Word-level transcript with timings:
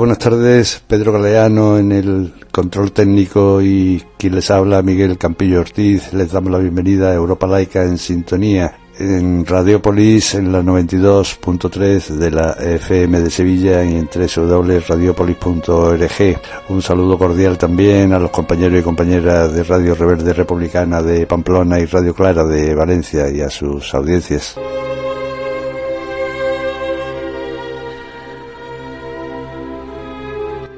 Buenas 0.00 0.16
tardes. 0.16 0.80
Pedro 0.86 1.12
Galeano 1.12 1.76
en 1.76 1.92
el 1.92 2.32
control 2.50 2.90
técnico 2.90 3.60
y 3.60 4.02
quien 4.16 4.34
les 4.34 4.50
habla, 4.50 4.80
Miguel 4.80 5.18
Campillo 5.18 5.60
Ortiz. 5.60 6.14
Les 6.14 6.32
damos 6.32 6.50
la 6.50 6.56
bienvenida 6.56 7.10
a 7.10 7.14
Europa 7.14 7.46
Laica 7.46 7.82
en 7.82 7.98
sintonía 7.98 8.78
en 8.98 9.44
Radiopolis 9.44 10.36
en 10.36 10.52
la 10.52 10.62
92.3 10.62 12.16
de 12.16 12.30
la 12.30 12.52
FM 12.52 13.20
de 13.20 13.30
Sevilla 13.30 13.84
y 13.84 13.94
en 13.94 14.08
www.radiopolis.org. 14.08 16.40
Un 16.70 16.80
saludo 16.80 17.18
cordial 17.18 17.58
también 17.58 18.14
a 18.14 18.18
los 18.18 18.30
compañeros 18.30 18.80
y 18.80 18.82
compañeras 18.82 19.52
de 19.52 19.64
Radio 19.64 19.94
Reverde 19.94 20.32
Republicana 20.32 21.02
de 21.02 21.26
Pamplona 21.26 21.78
y 21.78 21.84
Radio 21.84 22.14
Clara 22.14 22.44
de 22.44 22.74
Valencia 22.74 23.28
y 23.28 23.42
a 23.42 23.50
sus 23.50 23.92
audiencias. 23.92 24.56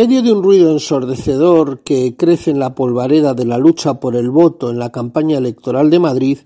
Medio 0.00 0.22
de 0.22 0.32
un 0.32 0.42
ruido 0.42 0.72
ensordecedor 0.72 1.80
que 1.80 2.16
crece 2.16 2.50
en 2.50 2.58
la 2.58 2.74
polvareda 2.74 3.34
de 3.34 3.44
la 3.44 3.58
lucha 3.58 4.00
por 4.00 4.16
el 4.16 4.30
voto 4.30 4.70
en 4.70 4.78
la 4.78 4.90
campaña 4.90 5.36
electoral 5.36 5.90
de 5.90 5.98
Madrid, 5.98 6.38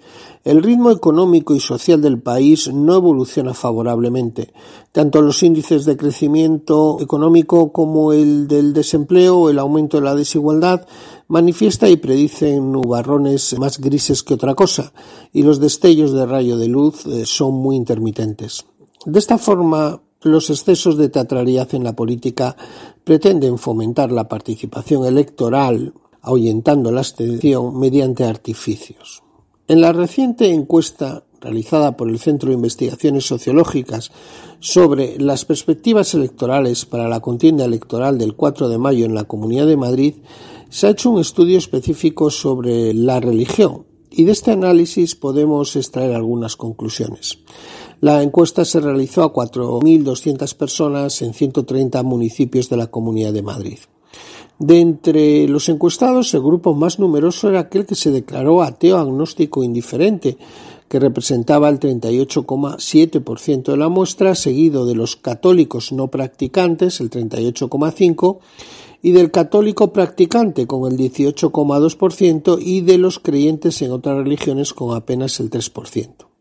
el 0.43 0.61
ritmo 0.61 0.91
económico 0.91 1.55
y 1.55 1.61
social 1.61 2.03
del 2.03 2.21
país 2.21 2.75
no 2.75 2.97
evoluciona 2.97 3.55
favorablemente. 3.55 4.53
Tanto 4.91 5.23
los 5.23 5.41
índices 5.45 5.85
de 5.85 5.97
crecimiento 5.97 6.97
económico 7.01 7.71
como 7.71 8.13
el 8.13 8.49
del 8.49 8.73
desempleo 8.73 9.49
el 9.49 9.61
aumento 9.61 9.99
de 9.99 10.03
la 10.03 10.17
desigualdad 10.17 10.89
manifiesta 11.29 11.89
y 11.89 11.95
predicen 11.95 12.73
nubarrones 12.73 13.57
más 13.57 13.79
grises 13.79 14.25
que 14.25 14.35
otra 14.35 14.57
cosa, 14.57 14.93
y 15.33 15.45
los 15.45 15.61
destellos 15.61 16.13
de 16.13 16.27
rayo 16.27 16.59
de 16.59 16.67
luz 16.67 17.07
eh, 17.07 17.25
son 17.25 17.55
muy 17.55 17.77
intermitentes. 17.77 18.65
De 19.07 19.21
esta 19.21 19.39
forma, 19.39 20.01
los 20.25 20.51
excesos 20.51 20.97
de 20.97 21.09
teatralidad 21.09 21.75
en 21.75 21.85
la 21.85 21.95
política 21.95 22.57
pretenden 23.05 23.59
fomentar 23.59 24.11
la 24.11 24.29
participación 24.29 25.05
electoral, 25.05 25.95
ahuyentando 26.23 26.91
la 26.91 27.01
abstención 27.01 27.79
mediante 27.79 28.25
artificios. 28.25 29.23
En 29.69 29.81
la 29.81 29.93
reciente 29.93 30.51
encuesta 30.51 31.25
realizada 31.41 31.97
por 31.97 32.09
el 32.09 32.19
Centro 32.19 32.49
de 32.49 32.55
Investigaciones 32.55 33.27
Sociológicas 33.27 34.11
sobre 34.61 35.19
las 35.19 35.45
perspectivas 35.45 36.15
electorales 36.15 36.87
para 36.87 37.09
la 37.09 37.21
contienda 37.21 37.65
electoral 37.65 38.19
del 38.19 38.35
4 38.35 38.69
de 38.69 38.79
mayo 38.79 39.05
en 39.05 39.15
la 39.15 39.25
Comunidad 39.25 39.67
de 39.67 39.77
Madrid, 39.77 40.15
se 40.71 40.87
ha 40.87 40.91
hecho 40.91 41.11
un 41.11 41.21
estudio 41.21 41.59
específico 41.59 42.31
sobre 42.31 42.95
la 42.95 43.21
religión 43.21 43.85
y 44.11 44.25
de 44.25 44.33
este 44.33 44.53
análisis 44.53 45.15
podemos 45.15 45.77
extraer 45.77 46.15
algunas 46.15 46.57
conclusiones. 46.57 47.39
La 48.01 48.23
encuesta 48.23 48.65
se 48.65 48.81
realizó 48.81 49.23
a 49.23 49.33
4.200 49.33 50.55
personas 50.55 51.23
en 51.23 51.35
130 51.35 52.03
municipios 52.03 52.69
de 52.69 52.77
la 52.77 52.89
Comunidad 52.89 53.33
de 53.33 53.43
Madrid. 53.43 53.79
De 54.59 54.81
entre 54.81 55.49
los 55.49 55.69
encuestados, 55.69 56.33
el 56.35 56.43
grupo 56.43 56.75
más 56.75 56.99
numeroso 56.99 57.49
era 57.49 57.61
aquel 57.61 57.87
que 57.87 57.97
se 57.97 58.11
declaró 58.11 58.63
ateo 58.63 58.99
agnóstico 58.99 59.65
indiferente, 59.65 60.39
que 60.89 61.01
representaba 61.01 61.69
el 61.69 61.81
38,7% 61.81 63.73
de 63.73 63.77
la 63.77 63.89
muestra, 63.89 64.35
seguido 64.35 64.87
de 64.87 64.95
los 64.95 65.17
católicos 65.17 65.91
no 65.93 66.09
practicantes, 66.09 67.01
el 67.01 67.11
38,5%, 67.11 68.39
y 69.03 69.13
del 69.13 69.31
católico 69.31 69.93
practicante 69.93 70.67
con 70.67 70.91
el 70.91 70.97
18,2% 70.97 72.59
y 72.61 72.81
de 72.81 72.99
los 72.99 73.19
creyentes 73.19 73.83
en 73.83 73.93
otras 73.93 74.17
religiones 74.17 74.73
con 74.73 74.97
apenas 74.97 75.41
el 75.41 75.51
3%. 75.51 76.34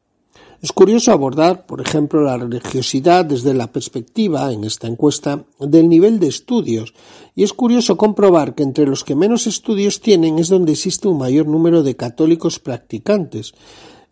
Es 0.64 0.72
curioso 0.72 1.12
abordar, 1.12 1.66
por 1.66 1.82
ejemplo, 1.82 2.22
la 2.22 2.38
religiosidad 2.38 3.26
desde 3.26 3.54
la 3.54 3.74
perspectiva, 3.74 4.50
en 4.54 4.64
esta 4.64 4.88
encuesta, 4.88 5.44
del 5.60 5.90
nivel 5.90 6.22
de 6.22 6.28
estudios, 6.28 6.94
y 7.36 7.44
es 7.44 7.52
curioso 7.52 7.98
comprobar 7.98 8.56
que 8.56 8.64
entre 8.64 8.88
los 8.88 9.04
que 9.04 9.14
menos 9.14 9.46
estudios 9.46 10.00
tienen 10.00 10.40
es 10.40 10.48
donde 10.48 10.72
existe 10.72 11.10
un 11.10 11.18
mayor 11.18 11.48
número 11.48 11.84
de 11.84 11.98
católicos 11.98 12.60
practicantes. 12.60 13.54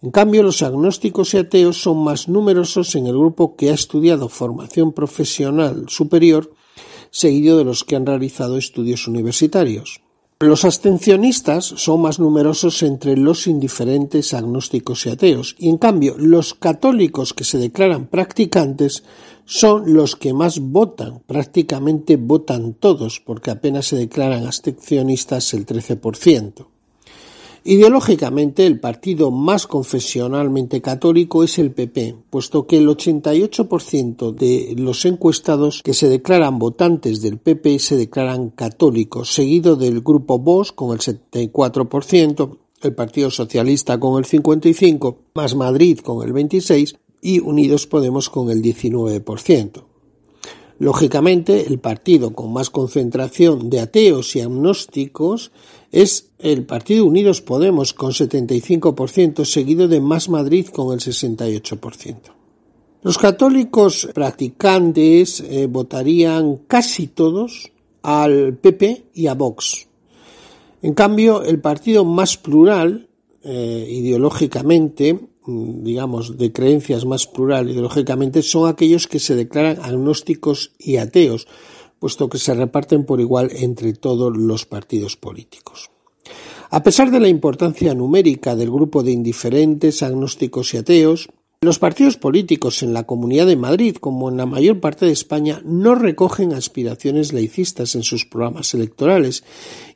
En 0.02 0.12
cambio, 0.12 0.44
los 0.44 0.62
agnósticos 0.62 1.34
y 1.36 1.38
ateos 1.38 1.82
son 1.82 2.04
más 2.04 2.28
numerosos 2.28 2.96
en 2.96 3.08
el 3.08 3.18
grupo 3.18 3.56
que 3.56 3.70
ha 3.70 3.74
estudiado 3.74 4.28
formación 4.28 4.92
profesional 4.92 5.86
superior, 5.88 6.54
seguido 7.12 7.60
de 7.60 7.64
los 7.64 7.86
que 7.86 7.96
han 7.96 8.06
realizado 8.06 8.58
estudios 8.58 9.08
universitarios. 9.08 10.01
Los 10.42 10.66
abstencionistas 10.66 11.66
son 11.66 12.02
más 12.02 12.20
numerosos 12.20 12.82
entre 12.82 13.16
los 13.16 13.46
indiferentes, 13.46 14.34
agnósticos 14.34 15.06
y 15.06 15.12
ateos, 15.12 15.56
y 15.60 15.70
en 15.70 15.78
cambio 15.78 16.16
los 16.18 16.56
católicos 16.56 17.36
que 17.36 17.44
se 17.44 17.60
declaran 17.60 18.08
practicantes 18.08 19.04
son 19.46 19.94
los 19.94 20.16
que 20.16 20.34
más 20.34 20.60
votan, 20.60 21.20
prácticamente 21.28 22.16
votan 22.16 22.74
todos, 22.74 23.22
porque 23.24 23.52
apenas 23.52 23.86
se 23.86 23.98
declaran 23.98 24.48
abstencionistas 24.48 25.54
el 25.54 25.68
13%. 25.68 26.66
Ideológicamente, 27.64 28.66
el 28.66 28.80
partido 28.80 29.30
más 29.30 29.68
confesionalmente 29.68 30.82
católico 30.82 31.44
es 31.44 31.60
el 31.60 31.72
PP, 31.72 32.16
puesto 32.32 32.66
que 32.66 32.78
el 32.78 32.88
88% 32.88 34.34
de 34.34 34.74
los 34.80 35.06
encuestados 35.06 35.84
que 35.84 35.94
se 35.94 36.10
declaran 36.10 36.58
votantes 36.58 37.22
del 37.22 37.38
PP 37.38 37.78
se 37.78 37.98
declaran 37.98 38.50
católicos, 38.50 39.32
seguido 39.32 39.76
del 39.76 40.02
grupo 40.02 40.40
Vox 40.40 40.72
con 40.72 40.92
el 40.92 41.00
74%, 41.00 42.58
el 42.82 42.96
Partido 42.96 43.30
Socialista 43.30 44.00
con 44.00 44.18
el 44.18 44.28
55%, 44.28 45.18
más 45.36 45.54
Madrid 45.54 46.00
con 46.00 46.28
el 46.28 46.34
26% 46.34 46.98
y 47.22 47.40
Unidos 47.40 47.86
Podemos 47.86 48.30
con 48.30 48.50
el 48.50 48.64
19%. 48.64 49.84
Lógicamente, 50.80 51.68
el 51.68 51.78
partido 51.78 52.34
con 52.34 52.52
más 52.52 52.72
concentración 52.72 53.70
de 53.70 53.82
ateos 53.82 54.36
y 54.36 54.42
agnósticos 54.42 55.52
es 55.92 56.30
el 56.40 56.66
Partido 56.66 57.06
Unidos 57.06 57.42
Podemos 57.42 57.94
con 57.94 58.12
75%, 58.12 59.46
seguido 59.46 59.88
de 59.88 60.02
Más 60.02 60.30
Madrid 60.30 60.68
con 60.68 60.94
el 60.94 61.00
68%. 61.00 62.16
Los 63.04 63.18
católicos 63.18 64.10
practicantes 64.14 65.42
eh, 65.42 65.68
votarían 65.68 66.58
casi 66.68 67.08
todos 67.08 67.72
al 68.04 68.58
PP 68.58 69.06
y 69.14 69.28
a 69.28 69.34
Vox. 69.34 69.88
En 70.82 70.94
cambio, 70.94 71.44
el 71.44 71.60
partido 71.60 72.06
más 72.06 72.38
plural, 72.38 73.08
eh, 73.44 73.88
ideológicamente, 73.90 75.14
mm, 75.14 75.84
digamos, 75.84 76.38
de 76.38 76.52
creencias 76.52 77.06
más 77.06 77.28
plural 77.28 77.70
ideológicamente, 77.70 78.42
son 78.42 78.70
aquellos 78.70 79.08
que 79.08 79.20
se 79.20 79.36
declaran 79.36 79.80
agnósticos 79.82 80.72
y 80.80 80.98
ateos, 80.98 81.48
puesto 82.02 82.30
que 82.30 82.40
se 82.40 82.56
reparten 82.56 83.06
por 83.06 83.22
igual 83.22 83.52
entre 83.54 83.94
todos 83.94 84.36
los 84.36 84.66
partidos 84.66 85.18
políticos. 85.18 85.92
A 86.72 86.82
pesar 86.82 87.12
de 87.12 87.20
la 87.20 87.28
importancia 87.28 87.94
numérica 87.94 88.56
del 88.56 88.72
grupo 88.72 89.04
de 89.04 89.12
indiferentes, 89.12 90.02
agnósticos 90.02 90.74
y 90.74 90.78
ateos, 90.78 91.30
Los 91.64 91.78
partidos 91.78 92.18
políticos 92.18 92.82
en 92.82 92.92
la 92.92 93.04
Comunidad 93.04 93.46
de 93.46 93.56
Madrid, 93.56 93.96
como 93.98 94.32
en 94.32 94.38
la 94.38 94.48
mayor 94.48 94.80
parte 94.80 95.06
de 95.06 95.12
España, 95.12 95.62
no 95.64 95.94
recogen 95.94 96.54
aspiraciones 96.54 97.34
laicistas 97.34 97.94
en 97.94 98.02
sus 98.02 98.26
programas 98.26 98.74
electorales 98.74 99.44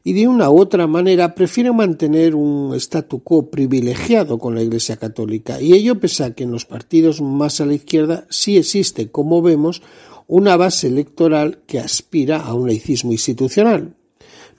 y 0.04 0.14
de 0.14 0.28
una 0.28 0.52
u 0.52 0.60
otra 0.60 0.86
manera 0.86 1.34
prefieren 1.34 1.76
mantener 1.76 2.36
un 2.36 2.76
statu 2.76 3.24
quo 3.24 3.50
privilegiado 3.50 4.38
con 4.38 4.54
la 4.54 4.62
Iglesia 4.62 4.98
Católica. 4.98 5.60
Y 5.60 5.74
ello 5.74 6.00
pese 6.00 6.26
a 6.26 6.36
que 6.36 6.44
en 6.44 6.52
los 6.52 6.66
partidos 6.68 7.20
más 7.20 7.60
a 7.60 7.66
la 7.66 7.74
izquierda 7.74 8.28
sí 8.30 8.58
existe, 8.58 9.10
como 9.10 9.42
vemos, 9.42 9.82
una 10.28 10.58
base 10.58 10.88
electoral 10.88 11.60
que 11.68 11.80
aspira 11.80 12.42
a 12.42 12.54
un 12.54 12.68
laicismo 12.68 13.12
institucional. 13.12 13.96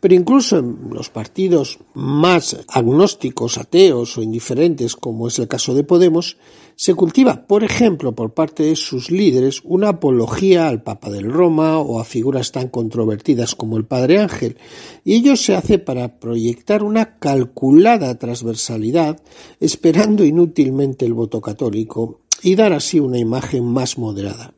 Pero 0.01 0.15
incluso 0.15 0.59
en 0.59 0.91
los 0.93 1.09
partidos 1.09 1.79
más 1.95 2.57
agnósticos, 2.69 3.57
ateos 3.57 4.19
o 4.19 4.23
indiferentes, 4.23 4.95
como 4.95 5.27
es 5.27 5.39
el 5.39 5.49
caso 5.49 5.75
de 5.75 5.85
Podemos, 5.85 6.37
se 6.77 6.95
cultiva, 6.95 7.47
por 7.47 7.65
ejemplo, 7.65 8.15
por 8.15 8.35
parte 8.35 8.65
de 8.65 8.77
sus 8.77 9.11
líderes, 9.11 9.63
una 9.65 9.89
apología 9.89 10.69
al 10.69 10.83
Papa 10.83 11.09
del 11.09 11.33
Roma 11.33 11.79
o 11.79 11.99
a 11.99 12.05
figuras 12.05 12.53
tan 12.53 12.69
controvertidas 12.69 13.55
como 13.55 13.79
el 13.79 13.87
Padre 13.87 14.21
Ángel, 14.21 14.59
y 15.03 15.15
ello 15.15 15.35
se 15.37 15.57
hace 15.57 15.79
para 15.79 16.21
proyectar 16.21 16.83
una 16.83 17.19
calculada 17.19 18.19
transversalidad, 18.19 19.19
esperando 19.61 20.25
inútilmente 20.25 21.07
el 21.07 21.15
voto 21.15 21.41
católico 21.41 22.21
y 22.43 22.55
dar 22.55 22.75
así 22.75 23.01
una 23.01 23.19
imagen 23.19 23.65
más 23.65 23.97
moderada. 23.97 24.56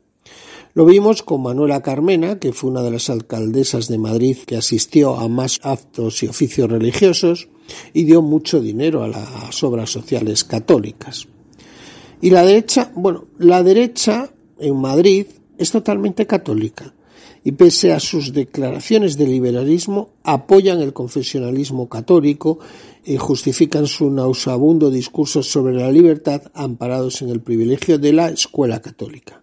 Lo 0.74 0.84
vimos 0.84 1.22
con 1.22 1.42
Manuela 1.42 1.80
Carmena, 1.80 2.38
que 2.38 2.52
fue 2.52 2.70
una 2.70 2.82
de 2.82 2.90
las 2.90 3.10
alcaldesas 3.10 3.88
de 3.88 3.98
Madrid 3.98 4.38
que 4.46 4.56
asistió 4.56 5.16
a 5.16 5.28
más 5.28 5.58
actos 5.62 6.22
y 6.22 6.28
oficios 6.28 6.70
religiosos 6.70 7.48
y 7.92 8.04
dio 8.04 8.22
mucho 8.22 8.60
dinero 8.60 9.02
a 9.02 9.08
las 9.08 9.62
obras 9.64 9.90
sociales 9.90 10.44
católicas. 10.44 11.26
Y 12.20 12.30
la 12.30 12.44
derecha, 12.44 12.92
bueno, 12.94 13.26
la 13.38 13.62
derecha 13.62 14.30
en 14.58 14.76
Madrid 14.76 15.26
es 15.56 15.70
totalmente 15.70 16.26
católica 16.26 16.94
y 17.44 17.52
pese 17.52 17.92
a 17.92 18.00
sus 18.00 18.32
declaraciones 18.32 19.16
de 19.16 19.26
liberalismo 19.26 20.10
apoyan 20.22 20.80
el 20.80 20.92
confesionalismo 20.92 21.88
católico 21.88 22.58
y 23.04 23.16
justifican 23.16 23.86
su 23.86 24.10
nauseabundo 24.10 24.90
discurso 24.90 25.42
sobre 25.42 25.74
la 25.74 25.90
libertad 25.90 26.42
amparados 26.52 27.22
en 27.22 27.30
el 27.30 27.40
privilegio 27.40 27.98
de 27.98 28.12
la 28.12 28.28
escuela 28.28 28.80
católica. 28.80 29.42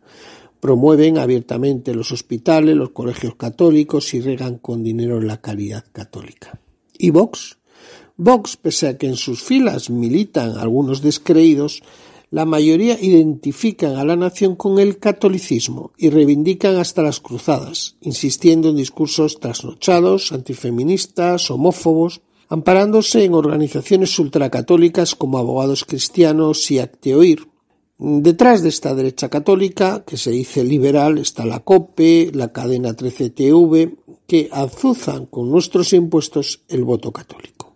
Promueven 0.65 1.19
abiertamente 1.19 1.93
los 1.93 2.11
hospitales, 2.11 2.75
los 2.75 2.89
colegios 2.89 3.35
católicos 3.35 4.11
y 4.15 4.19
regan 4.19 4.57
con 4.57 4.81
dinero 4.83 5.21
la 5.21 5.39
caridad 5.39 5.85
católica. 5.91 6.59
¿Y 6.97 7.11
Vox? 7.11 7.59
Vox, 8.17 8.57
pese 8.57 8.87
a 8.87 8.97
que 8.97 9.05
en 9.05 9.15
sus 9.15 9.43
filas 9.43 9.91
militan 9.91 10.57
algunos 10.57 11.03
descreídos, 11.03 11.83
la 12.31 12.45
mayoría 12.45 12.97
identifican 12.99 13.95
a 13.97 14.03
la 14.03 14.15
nación 14.15 14.55
con 14.55 14.79
el 14.79 14.97
catolicismo 14.97 15.91
y 15.99 16.09
reivindican 16.09 16.77
hasta 16.77 17.03
las 17.03 17.19
cruzadas, 17.19 17.97
insistiendo 18.01 18.69
en 18.69 18.77
discursos 18.77 19.39
trasnochados, 19.39 20.31
antifeministas, 20.31 21.51
homófobos, 21.51 22.21
amparándose 22.49 23.23
en 23.23 23.35
organizaciones 23.35 24.17
ultracatólicas 24.17 25.13
como 25.13 25.37
Abogados 25.37 25.85
Cristianos 25.85 26.71
y 26.71 26.79
Acteoir, 26.79 27.53
Detrás 27.97 28.61
de 28.61 28.67
esta 28.69 28.93
derecha 28.93 29.29
católica, 29.29 30.03
que 30.05 30.17
se 30.17 30.31
dice 30.31 30.65
liberal, 30.65 31.17
está 31.17 31.45
la 31.45 31.61
COPE, 31.61 32.31
la 32.33 32.51
cadena 32.51 32.89
13TV, 32.89 33.95
que 34.27 34.49
azuzan 34.51 35.27
con 35.27 35.49
nuestros 35.49 35.93
impuestos 35.93 36.63
el 36.67 36.83
voto 36.83 37.13
católico. 37.13 37.73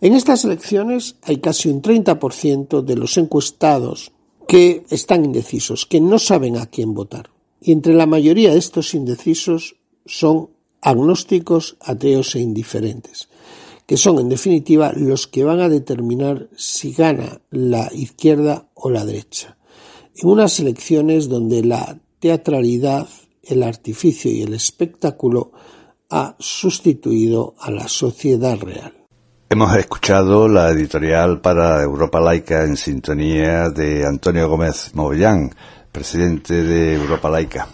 En 0.00 0.14
estas 0.14 0.44
elecciones 0.44 1.16
hay 1.22 1.38
casi 1.38 1.68
un 1.68 1.82
30% 1.82 2.82
de 2.82 2.94
los 2.94 3.18
encuestados 3.18 4.12
que 4.46 4.84
están 4.88 5.24
indecisos, 5.24 5.84
que 5.84 6.00
no 6.00 6.20
saben 6.20 6.56
a 6.56 6.66
quién 6.66 6.94
votar. 6.94 7.30
Y 7.60 7.72
entre 7.72 7.94
la 7.94 8.06
mayoría 8.06 8.52
de 8.52 8.58
estos 8.58 8.94
indecisos 8.94 9.74
son 10.06 10.50
agnósticos, 10.80 11.76
ateos 11.80 12.36
e 12.36 12.40
indiferentes 12.40 13.28
que 13.88 13.96
son 13.96 14.18
en 14.18 14.28
definitiva 14.28 14.92
los 14.94 15.26
que 15.26 15.44
van 15.44 15.60
a 15.60 15.70
determinar 15.70 16.50
si 16.54 16.92
gana 16.92 17.40
la 17.50 17.88
izquierda 17.90 18.68
o 18.74 18.90
la 18.90 19.06
derecha. 19.06 19.56
En 20.14 20.28
unas 20.28 20.60
elecciones 20.60 21.30
donde 21.30 21.64
la 21.64 21.98
teatralidad, 22.20 23.08
el 23.42 23.62
artificio 23.62 24.30
y 24.30 24.42
el 24.42 24.52
espectáculo 24.52 25.52
ha 26.10 26.36
sustituido 26.38 27.54
a 27.58 27.70
la 27.70 27.88
sociedad 27.88 28.58
real. 28.58 28.92
Hemos 29.48 29.74
escuchado 29.74 30.48
la 30.48 30.68
editorial 30.68 31.40
para 31.40 31.82
Europa 31.82 32.20
Laica 32.20 32.64
en 32.64 32.76
sintonía 32.76 33.70
de 33.70 34.04
Antonio 34.04 34.50
Gómez 34.50 34.94
Movellán, 34.94 35.54
presidente 35.90 36.62
de 36.62 36.94
Europa 36.94 37.30
Laica. 37.30 37.68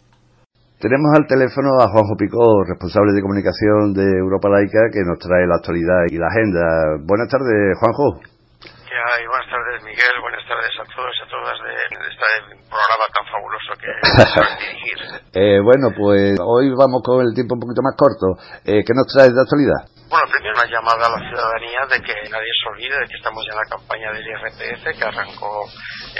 Tenemos 0.85 1.17
al 1.17 1.25
teléfono 1.25 1.81
a 1.81 1.89
Juanjo 1.89 2.13
Picó, 2.13 2.45
responsable 2.69 3.17
de 3.17 3.25
comunicación 3.25 3.97
de 3.97 4.05
Europa 4.05 4.53
Laica, 4.53 4.93
que 4.93 5.01
nos 5.01 5.17
trae 5.17 5.49
la 5.49 5.57
actualidad 5.57 6.05
y 6.13 6.21
la 6.21 6.29
agenda. 6.29 7.01
Buenas 7.09 7.25
tardes, 7.33 7.73
Juanjo. 7.81 8.21
y 8.21 9.25
buenas 9.25 9.49
tardes, 9.49 9.81
Miguel. 9.81 10.13
Buenas 10.21 10.45
tardes 10.45 10.69
a 10.77 10.85
todos 10.85 11.09
y 11.09 11.21
a 11.25 11.29
todas 11.33 11.57
de, 11.65 11.73
este 11.89 12.29
programa 12.69 13.05
tan 13.17 13.25
fabuloso 13.33 13.73
que 13.81 13.89
dirigir. 14.61 14.99
Eh, 15.33 15.61
bueno, 15.65 15.89
pues 15.97 16.37
hoy 16.45 16.69
vamos 16.77 17.01
con 17.01 17.25
el 17.25 17.33
tiempo 17.33 17.57
un 17.57 17.65
poquito 17.65 17.81
más 17.81 17.97
corto. 17.97 18.37
Eh, 18.69 18.85
¿Qué 18.85 18.93
nos 18.93 19.09
trae 19.09 19.33
de 19.33 19.41
actualidad? 19.41 19.89
Bueno, 20.13 20.29
primero 20.29 20.53
una 20.53 20.69
llamada 20.69 21.09
a 21.09 21.17
la 21.17 21.21
ciudadanía 21.33 21.81
de 21.89 21.97
que 21.97 22.29
nadie 22.29 22.53
se 22.61 22.69
olvide 22.69 22.93
de 22.93 23.09
que 23.09 23.17
estamos 23.17 23.41
en 23.49 23.57
la 23.57 23.67
campaña 23.73 24.13
del 24.13 24.21
IRPF 24.21 24.85
que 24.85 25.01
arrancó 25.01 25.65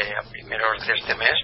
eh, 0.01 0.09
a 0.09 0.25
primeros 0.25 0.81
de 0.89 0.93
este 0.97 1.13
mes 1.21 1.37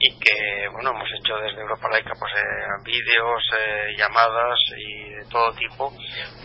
y 0.00 0.18
que 0.18 0.68
bueno 0.72 0.90
hemos 0.90 1.08
hecho 1.18 1.34
desde 1.42 1.60
Europa 1.60 1.88
Laica 1.90 2.12
pues 2.18 2.32
eh, 2.36 2.82
vídeos, 2.84 3.42
eh, 3.58 3.96
llamadas 3.96 4.58
y 4.76 5.10
de 5.10 5.24
todo 5.30 5.52
tipo 5.52 5.92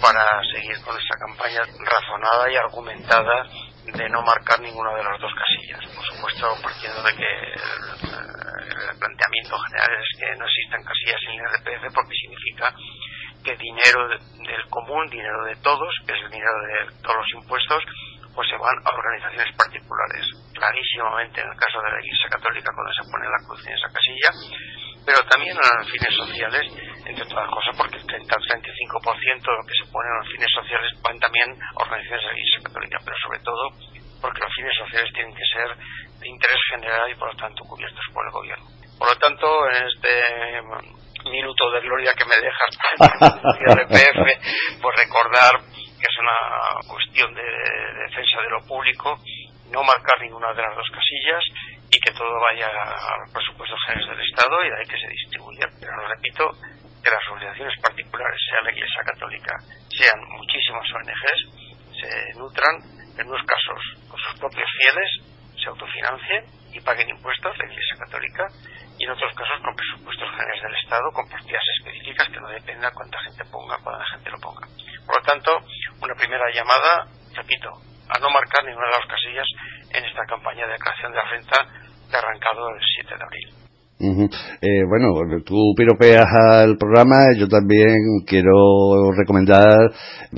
para 0.02 0.42
seguir 0.52 0.80
con 0.82 0.98
esta 0.98 1.18
campaña 1.20 1.62
razonada 1.62 2.52
y 2.52 2.56
argumentada 2.56 3.46
de 3.86 4.10
no 4.10 4.22
marcar 4.22 4.60
ninguna 4.62 4.96
de 4.96 5.04
las 5.04 5.20
dos 5.20 5.32
casillas. 5.36 5.86
Por 5.94 6.06
supuesto, 6.06 6.48
partiendo 6.64 7.04
de 7.04 7.16
que 7.16 7.30
el, 7.54 8.98
planteamiento 8.98 9.60
general 9.60 9.92
es 10.00 10.20
que 10.20 10.36
no 10.40 10.46
existan 10.46 10.84
casillas 10.84 11.22
en 11.28 11.36
el 11.36 11.46
RPF 11.52 11.94
porque 11.94 12.16
significa 12.16 12.74
que 13.44 13.58
dinero 13.58 14.08
del 14.08 14.70
común, 14.70 15.10
dinero 15.10 15.44
de 15.46 15.56
todos, 15.58 15.94
que 16.08 16.14
es 16.14 16.24
el 16.24 16.32
dinero 16.32 16.58
de 16.64 17.02
todos 17.04 17.18
los 17.18 17.44
impuestos, 17.44 17.84
pues 18.34 18.50
se 18.50 18.58
van 18.58 18.78
a 18.84 18.90
organizaciones 18.90 19.54
particulares. 19.56 20.26
Clarísimamente 20.54 21.42
en 21.42 21.50
el 21.50 21.58
caso 21.58 21.82
de 21.82 21.92
la 21.92 22.00
Iglesia 22.02 22.30
Católica 22.30 22.72
cuando 22.74 22.94
se 22.94 23.06
pone 23.10 23.26
la 23.30 23.42
cruz 23.46 23.62
en 23.68 23.74
esa 23.74 23.90
casilla, 23.94 24.32
pero 25.06 25.20
también 25.28 25.58
a 25.58 25.78
los 25.78 25.90
fines 25.92 26.14
sociales, 26.16 26.66
entre 27.06 27.24
otras 27.24 27.48
cosas, 27.50 27.74
porque 27.78 27.98
el 27.98 28.08
30 28.08 28.34
35% 28.34 29.42
de 29.44 29.58
lo 29.58 29.66
que 29.68 29.78
se 29.78 29.92
pone 29.92 30.08
en 30.10 30.18
los 30.18 30.30
fines 30.32 30.52
sociales 30.52 30.90
van 31.04 31.20
también 31.20 31.50
a 31.52 31.84
organizaciones 31.84 32.24
de 32.24 32.32
la 32.32 32.40
Iglesia 32.40 32.62
Católica, 32.64 32.98
pero 33.04 33.18
sobre 33.22 33.40
todo 33.44 33.64
porque 34.24 34.40
los 34.40 34.54
fines 34.56 34.76
sociales 34.80 35.10
tienen 35.14 35.36
que 35.36 35.48
ser 35.52 35.70
de 36.20 36.28
interés 36.30 36.62
general 36.72 37.12
y 37.12 37.16
por 37.16 37.28
lo 37.28 37.36
tanto 37.36 37.64
cubiertos 37.68 38.06
por 38.14 38.26
el 38.26 38.32
gobierno. 38.32 38.66
Por 38.98 39.10
lo 39.10 39.16
tanto, 39.20 39.46
en 39.68 39.84
este 39.84 40.10
minuto 41.30 41.72
de 41.72 41.82
gloria 41.82 42.12
que 42.16 42.26
me 42.26 42.40
dejas 42.40 42.72
el 43.60 43.68
RPF, 43.84 44.82
pues 44.82 44.96
recordar 44.96 45.60
que 46.04 46.12
es 46.12 46.20
una 46.20 46.84
cuestión 46.84 47.34
de 47.34 47.48
defensa 48.04 48.42
de 48.44 48.50
lo 48.52 48.60
público, 48.68 49.16
no 49.72 49.80
marcar 49.88 50.20
ninguna 50.20 50.52
de 50.52 50.62
las 50.62 50.76
dos 50.76 50.92
casillas 50.92 51.40
y 51.88 51.98
que 51.98 52.12
todo 52.12 52.28
vaya 52.44 52.68
a 52.68 53.24
los 53.24 53.32
presupuestos 53.32 53.80
generales 53.88 54.12
del 54.12 54.28
Estado 54.28 54.52
y 54.66 54.68
de 54.68 54.76
ahí 54.76 54.84
que 54.84 55.00
se 55.00 55.08
distribuya. 55.08 55.66
Pero 55.80 55.96
lo 55.96 56.08
repito, 56.12 56.44
que 57.00 57.08
las 57.08 57.24
organizaciones 57.32 57.80
particulares, 57.80 58.36
sea 58.52 58.68
la 58.68 58.72
Iglesia 58.76 59.02
Católica, 59.16 59.56
sean 59.96 60.20
muchísimas 60.28 60.84
ONGs, 60.92 61.40
se 61.96 62.12
nutran, 62.36 62.76
en 63.16 63.24
unos 63.24 63.46
casos 63.48 63.80
con 64.12 64.20
sus 64.20 64.36
propios 64.44 64.68
fieles, 64.76 65.08
se 65.56 65.70
autofinancien 65.72 66.44
y 66.76 66.84
paguen 66.84 67.08
impuestos, 67.08 67.58
la 67.58 67.64
Iglesia 67.64 67.96
Católica, 67.96 68.44
y 69.04 69.06
en 69.06 69.12
otros 69.12 69.36
casos 69.36 69.60
con 69.62 69.76
presupuestos 69.76 70.30
generales 70.32 70.64
del 70.64 70.76
Estado, 70.76 71.12
con 71.12 71.28
partidas 71.28 71.64
específicas 71.78 72.30
que 72.30 72.40
no 72.40 72.48
dependa 72.48 72.90
cuánta 72.92 73.20
gente 73.20 73.44
ponga, 73.52 73.78
cuánta 73.84 74.06
gente 74.06 74.32
lo 74.32 74.40
ponga. 74.40 74.66
Por 75.06 75.18
lo 75.18 75.24
tanto, 75.24 75.52
una 76.00 76.16
primera 76.16 76.50
llamada, 76.54 77.04
repito, 77.36 77.68
a 78.08 78.20
no 78.20 78.30
marcar 78.30 78.64
ninguna 78.64 78.88
de 78.88 78.98
las 79.00 79.08
casillas 79.08 79.48
en 79.92 80.06
esta 80.06 80.24
campaña 80.24 80.68
de 80.68 80.80
creación 80.80 81.12
de 81.12 81.18
la 81.18 81.30
renta 81.30 81.58
que 82.10 82.16
ha 82.16 82.20
arrancado 82.20 82.70
el 82.70 82.80
7 82.96 83.18
de 83.18 83.24
abril. 83.24 83.63
Eh, 84.04 84.84
bueno, 84.90 85.14
tú 85.46 85.74
piropeas 85.78 86.28
al 86.28 86.78
programa, 86.78 87.32
yo 87.38 87.48
también 87.48 87.96
quiero 88.26 89.12
recomendar 89.16 89.92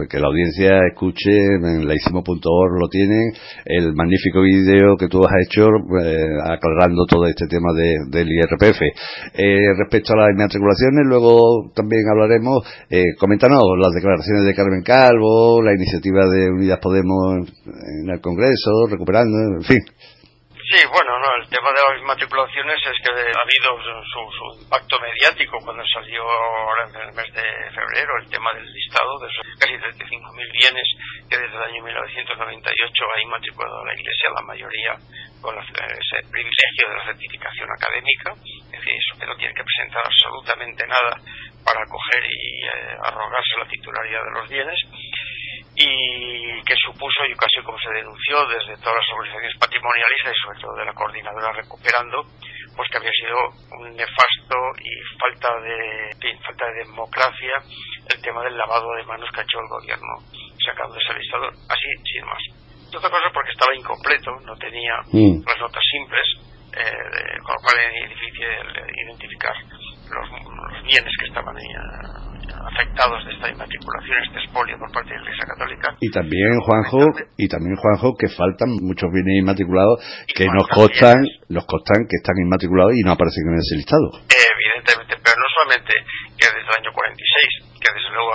que 0.09 0.19
la 0.19 0.27
audiencia 0.27 0.85
escuche, 0.91 1.31
en 1.31 1.87
laísimo.org 1.87 2.79
lo 2.79 2.87
tienen, 2.89 3.33
el 3.65 3.93
magnífico 3.95 4.41
vídeo 4.41 4.95
que 4.97 5.07
tú 5.07 5.23
has 5.25 5.33
hecho 5.47 5.65
eh, 6.03 6.27
aclarando 6.43 7.05
todo 7.07 7.25
este 7.25 7.47
tema 7.47 7.73
del 7.73 8.27
IRPF. 8.29 8.81
Eh, 9.33 9.73
respecto 9.79 10.13
a 10.13 10.17
las 10.17 10.31
inmatriculaciones, 10.31 11.05
luego 11.07 11.71
también 11.73 12.03
hablaremos, 12.07 12.63
coméntanos 13.17 13.61
las 13.81 13.93
declaraciones 13.93 14.45
de 14.45 14.53
Carmen 14.53 14.83
Calvo, 14.83 15.61
la 15.63 15.73
iniciativa 15.73 16.27
de 16.27 16.51
Unidas 16.51 16.79
Podemos 16.79 17.49
en 17.65 18.09
el 18.09 18.21
Congreso, 18.21 18.87
recuperando, 18.89 19.37
en 19.57 19.63
fin. 19.63 19.79
Sí, 20.65 20.81
bueno, 20.89 21.13
no, 21.19 21.29
el 21.37 21.47
tema 21.47 21.69
de 21.69 21.77
las 21.77 22.01
inmatriculaciones 22.01 22.81
es 22.81 22.97
que 23.05 23.13
ha 23.13 23.41
habido 23.45 23.77
su, 24.01 24.17
su 24.33 24.63
impacto 24.65 24.97
mediático 24.99 25.59
cuando 25.61 25.85
salió 25.85 26.25
ahora 26.25 26.89
en 26.89 26.95
el 27.05 27.13
mes 27.13 27.29
de 27.37 27.45
febrero 27.69 28.17
el 28.17 28.29
tema 28.31 28.51
del 28.53 28.65
listado 28.73 29.13
de 29.21 29.27
esos 29.29 29.45
casi 29.61 29.77
35.000 29.77 30.51
bienes 30.57 30.87
que 31.29 31.37
desde 31.37 31.53
el 31.53 31.69
año 31.69 31.83
1998 31.83 33.05
ha 33.13 33.21
inmatriculado 33.21 33.85
la 33.85 33.93
Iglesia, 33.93 34.33
la 34.33 34.41
mayoría 34.41 34.93
con 35.39 35.53
ese 35.53 36.17
privilegio 36.33 36.89
de 36.89 36.95
la 36.97 37.05
certificación 37.13 37.69
académica, 37.69 38.33
es 38.33 38.81
decir, 38.81 38.93
eso 38.97 39.19
que 39.21 39.29
no 39.29 39.37
tiene 39.37 39.53
que 39.53 39.69
presentar 39.69 40.01
absolutamente 40.01 40.87
nada 40.87 41.13
para 41.61 41.85
coger 41.85 42.25
y 42.25 42.65
eh, 42.65 42.97
arrogarse 43.05 43.53
la 43.61 43.69
titularidad 43.69 44.23
de 44.25 44.33
los 44.33 44.49
bienes 44.49 44.79
y 45.75 46.63
que 46.63 46.75
supuso, 46.79 47.25
y 47.27 47.35
casi 47.35 47.63
como 47.63 47.77
se 47.79 47.91
denunció 47.91 48.47
desde 48.47 48.79
todas 48.79 48.95
las 48.95 49.09
organizaciones 49.11 49.59
patrimonialistas 49.59 50.31
y 50.31 50.41
sobre 50.41 50.59
todo 50.59 50.75
de 50.75 50.85
la 50.85 50.93
coordinadora 50.93 51.51
Recuperando, 51.51 52.23
pues 52.75 52.89
que 52.89 52.97
había 52.97 53.11
sido 53.11 53.35
un 53.79 53.91
nefasto 53.95 54.57
y 54.79 54.91
falta 55.19 55.51
de, 55.59 56.37
falta 56.43 56.65
de 56.67 56.83
democracia 56.85 57.53
el 58.13 58.21
tema 58.21 58.43
del 58.43 58.57
lavado 58.57 58.87
de 58.95 59.03
manos 59.03 59.29
que 59.31 59.39
ha 59.39 59.43
hecho 59.43 59.59
el 59.59 59.67
gobierno 59.67 60.13
sacando 60.63 60.95
ese 60.95 61.19
listado 61.19 61.47
así 61.47 61.89
sin 62.03 62.25
más. 62.25 62.43
Y 62.91 62.95
otra 62.95 63.09
cosa 63.09 63.29
porque 63.33 63.51
estaba 63.51 63.75
incompleto, 63.75 64.31
no 64.45 64.55
tenía 64.55 64.95
mm. 65.11 65.43
las 65.43 65.59
notas 65.59 65.83
simples, 65.91 66.27
eh, 66.71 67.39
con 67.43 67.51
lo 67.51 67.61
cual 67.63 67.75
era 67.79 68.07
difícil 68.07 68.47
identificar 69.07 69.55
los, 70.07 70.27
los 70.31 70.83
bienes 70.83 71.13
que 71.19 71.27
estaban 71.27 71.55
ahí 71.55 72.24
afectados 72.65 73.25
de 73.25 73.31
esta 73.33 73.49
inmatriculación, 73.49 74.17
este 74.25 74.39
expolio 74.43 74.77
por 74.79 74.91
parte 74.91 75.09
de 75.09 75.17
la 75.17 75.21
Iglesia 75.21 75.45
Católica. 75.45 75.87
Y 76.01 76.09
también, 76.11 76.59
Juanjo, 76.59 77.01
y 77.37 77.47
también, 77.47 77.75
Juanjo, 77.75 78.17
que 78.17 78.29
faltan 78.29 78.69
muchos 78.81 79.09
bienes 79.13 79.41
inmatriculados 79.41 80.01
que 80.33 80.45
nos 80.49 80.67
costan, 80.67 81.21
los 81.49 81.65
costan 81.65 82.09
que 82.09 82.17
están 82.17 82.35
inmatriculados 82.41 82.93
y 82.97 83.03
no 83.05 83.13
aparecen 83.13 83.45
en 83.53 83.61
ese 83.61 83.77
listado. 83.77 84.09
evidentemente, 84.25 85.13
pero 85.21 85.35
no 85.37 85.47
solamente 85.53 85.93
que 86.35 86.47
desde 86.49 86.65
el 86.65 86.77
año 86.81 86.91
46, 86.91 87.79
que 87.79 87.89
desde 87.93 88.09
luego 88.09 88.31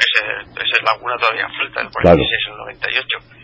ese, 0.00 0.22
ese 0.48 0.76
laguna 0.82 1.14
todavía 1.20 1.48
falta, 1.52 1.84
el 1.84 1.90
46 1.92 2.24
y 2.24 2.50
el 2.50 2.56
98 2.56 3.38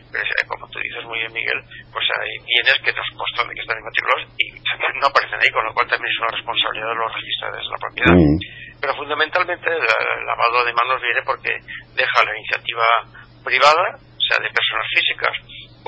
como 0.46 0.68
tú 0.70 0.78
dices 0.78 1.02
muy 1.04 1.18
bien, 1.18 1.32
Miguel, 1.32 1.58
pues 1.90 2.06
hay 2.14 2.30
bienes 2.46 2.78
que 2.84 2.92
nos 2.94 3.08
costan 3.18 3.48
de 3.48 3.54
que 3.54 3.62
están 3.62 3.78
inmatriculados 3.78 4.22
y 4.38 4.46
no 5.00 5.06
aparecen 5.10 5.38
ahí, 5.42 5.50
con 5.50 5.64
lo 5.64 5.74
cual 5.74 5.86
también 5.88 6.10
es 6.10 6.18
una 6.22 6.32
responsabilidad 6.38 6.88
de 6.88 6.94
los 6.94 7.10
registradores 7.14 7.64
de 7.64 7.72
la 7.74 7.80
propiedad. 7.82 8.14
Mm. 8.14 8.38
Pero 8.84 9.00
fundamentalmente 9.00 9.64
el 9.64 10.26
lavado 10.28 10.62
de 10.62 10.74
manos 10.74 11.00
viene 11.00 11.22
porque 11.24 11.48
deja 11.96 12.22
la 12.22 12.36
iniciativa 12.36 12.84
privada, 13.42 13.96
sea 14.20 14.36
de 14.44 14.52
personas 14.52 14.84
físicas 14.92 15.32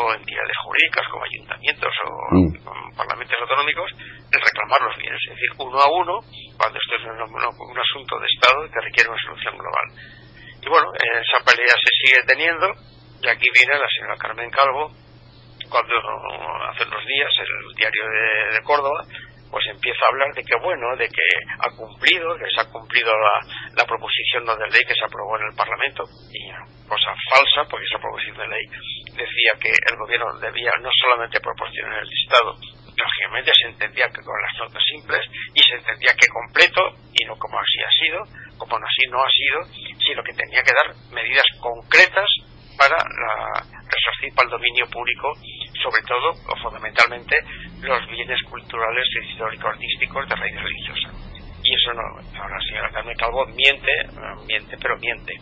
o 0.00 0.14
entidades 0.16 0.56
jurídicas 0.64 1.04
como 1.12 1.24
ayuntamientos 1.28 1.92
o 2.08 2.10
mm. 2.32 2.96
parlamentos 2.96 3.36
autonómicos, 3.36 3.92
de 4.32 4.38
reclamar 4.40 4.80
los 4.80 4.96
bienes, 4.96 5.20
es 5.28 5.36
decir, 5.36 5.50
uno 5.60 5.76
a 5.76 5.92
uno, 5.92 6.24
cuando 6.56 6.78
esto 6.80 6.96
es 6.96 7.04
un, 7.04 7.20
un 7.20 7.78
asunto 7.78 8.16
de 8.16 8.28
Estado 8.32 8.64
que 8.64 8.80
requiere 8.80 9.10
una 9.10 9.20
solución 9.28 9.58
global. 9.60 9.86
Y 10.64 10.68
bueno, 10.72 10.88
esa 10.96 11.44
pelea 11.44 11.76
se 11.76 11.92
sigue 12.00 12.24
teniendo, 12.24 12.64
y 13.20 13.28
aquí 13.28 13.44
viene 13.52 13.76
la 13.76 13.92
señora 13.92 14.16
Carmen 14.16 14.48
Calvo, 14.48 14.88
cuando 15.68 15.94
hace 16.70 16.88
unos 16.88 17.04
días 17.04 17.30
el 17.44 17.74
diario 17.76 18.02
de, 18.08 18.62
Córdoba, 18.62 19.04
pues 19.56 19.72
empieza 19.72 20.04
a 20.04 20.12
hablar 20.12 20.28
de 20.36 20.44
que 20.44 20.52
bueno, 20.60 20.84
de 21.00 21.08
que 21.08 21.24
ha 21.64 21.70
cumplido, 21.72 22.36
que 22.36 22.44
se 22.52 22.60
ha 22.60 22.68
cumplido 22.68 23.08
la, 23.72 23.88
proposición 23.88 24.44
no 24.44 24.52
de 24.52 24.68
ley 24.68 24.84
que 24.84 24.92
se 24.92 25.08
aprobó 25.08 25.32
en 25.40 25.48
el 25.48 25.56
Parlamento, 25.56 26.04
y 26.28 26.44
cosa 26.84 27.16
falsa, 27.32 27.64
porque 27.64 27.88
esa 27.88 27.96
proposición 27.96 28.36
de 28.36 28.52
ley 28.52 28.64
decía 29.16 29.56
que 29.56 29.72
el 29.72 29.96
gobierno 29.96 30.28
debía 30.44 30.68
no 30.84 30.90
solamente 31.00 31.40
proporcionar 31.40 32.04
el 32.04 32.04
listado, 32.04 32.52
lógicamente 33.00 33.50
se 33.56 33.68
entendía 33.72 34.12
que 34.12 34.20
con 34.20 34.36
las 34.36 34.60
notas 34.60 34.84
simples, 34.84 35.24
y 35.56 35.60
se 35.64 35.80
entendía 35.80 36.12
que 36.12 36.28
completo, 36.28 36.92
y 37.16 37.24
no 37.24 37.32
como 37.40 37.56
así 37.56 37.80
ha 37.80 37.92
sido, 37.96 38.20
como 38.60 38.76
así 38.76 39.08
no 39.08 39.24
ha 39.24 39.30
sido, 39.32 39.58
sino 40.04 40.20
que 40.20 40.36
tenía 40.36 40.60
que 40.60 40.76
dar 40.76 40.92
medidas 41.16 41.48
concretas 41.64 42.28
para 42.76 43.00
la, 43.00 43.64
resarcir 43.88 44.36
para 44.36 44.52
el 44.52 44.52
dominio 44.52 44.84
público, 44.92 45.32
sobre 45.80 46.02
todo 46.04 46.28
o 46.28 46.56
fundamentalmente 46.60 47.40
los 47.80 48.06
bienes 48.08 48.42
culturales 48.44 49.06
y 49.14 49.32
histórico-artísticos 49.32 50.28
de 50.28 50.36
raíz 50.36 50.60
religiosa. 50.60 51.10
Y 51.62 51.74
eso 51.74 51.92
no, 51.94 52.02
ahora 52.40 52.56
la 52.56 52.64
señora 52.68 52.90
Carmen 52.90 53.16
Calvo 53.16 53.44
miente, 53.46 53.92
miente, 54.46 54.76
pero 54.80 54.96
miente. 54.98 55.34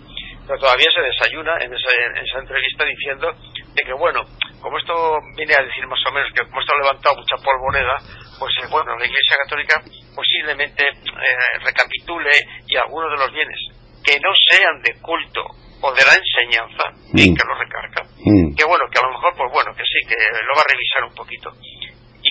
Pero 0.46 0.58
todavía 0.58 0.88
se 0.94 1.02
desayuna 1.02 1.56
en 1.60 1.72
esa, 1.72 1.90
en 1.94 2.16
esa 2.24 2.38
entrevista 2.38 2.84
diciendo 2.84 3.28
de 3.74 3.82
que, 3.82 3.92
bueno, 3.92 4.24
como 4.60 4.78
esto 4.78 5.20
viene 5.36 5.54
a 5.54 5.62
decir 5.62 5.86
más 5.86 6.00
o 6.08 6.12
menos 6.12 6.32
que 6.32 6.44
como 6.48 6.60
esto 6.60 6.72
ha 6.72 6.82
levantado 6.82 7.16
mucha 7.16 7.36
polvoneda, 7.36 7.96
pues 8.38 8.52
eh, 8.62 8.68
bueno, 8.70 8.96
la 8.96 9.04
Iglesia 9.04 9.36
Católica 9.44 9.82
posiblemente 10.16 10.88
eh, 10.88 11.58
recapitule 11.60 12.32
y 12.66 12.76
algunos 12.76 13.10
de 13.12 13.18
los 13.18 13.32
bienes 13.32 13.60
que 14.02 14.16
no 14.20 14.32
sean 14.48 14.80
de 14.80 15.00
culto 15.00 15.44
o 15.80 15.92
de 15.92 16.04
la 16.04 16.16
enseñanza, 16.16 16.88
mm. 17.12 17.36
que 17.36 17.44
lo 17.44 17.54
recarga, 17.60 18.00
mm. 18.16 18.56
que 18.56 18.64
bueno, 18.64 18.84
que 18.88 18.98
a 19.00 19.04
lo 19.04 19.12
mejor, 19.12 19.36
pues 19.36 19.52
bueno, 19.52 19.76
que 19.76 19.84
sí, 19.84 20.00
que 20.08 20.16
lo 20.16 20.56
va 20.56 20.64
a 20.64 20.72
revisar 20.72 21.04
un 21.04 21.14
poquito. 21.14 21.52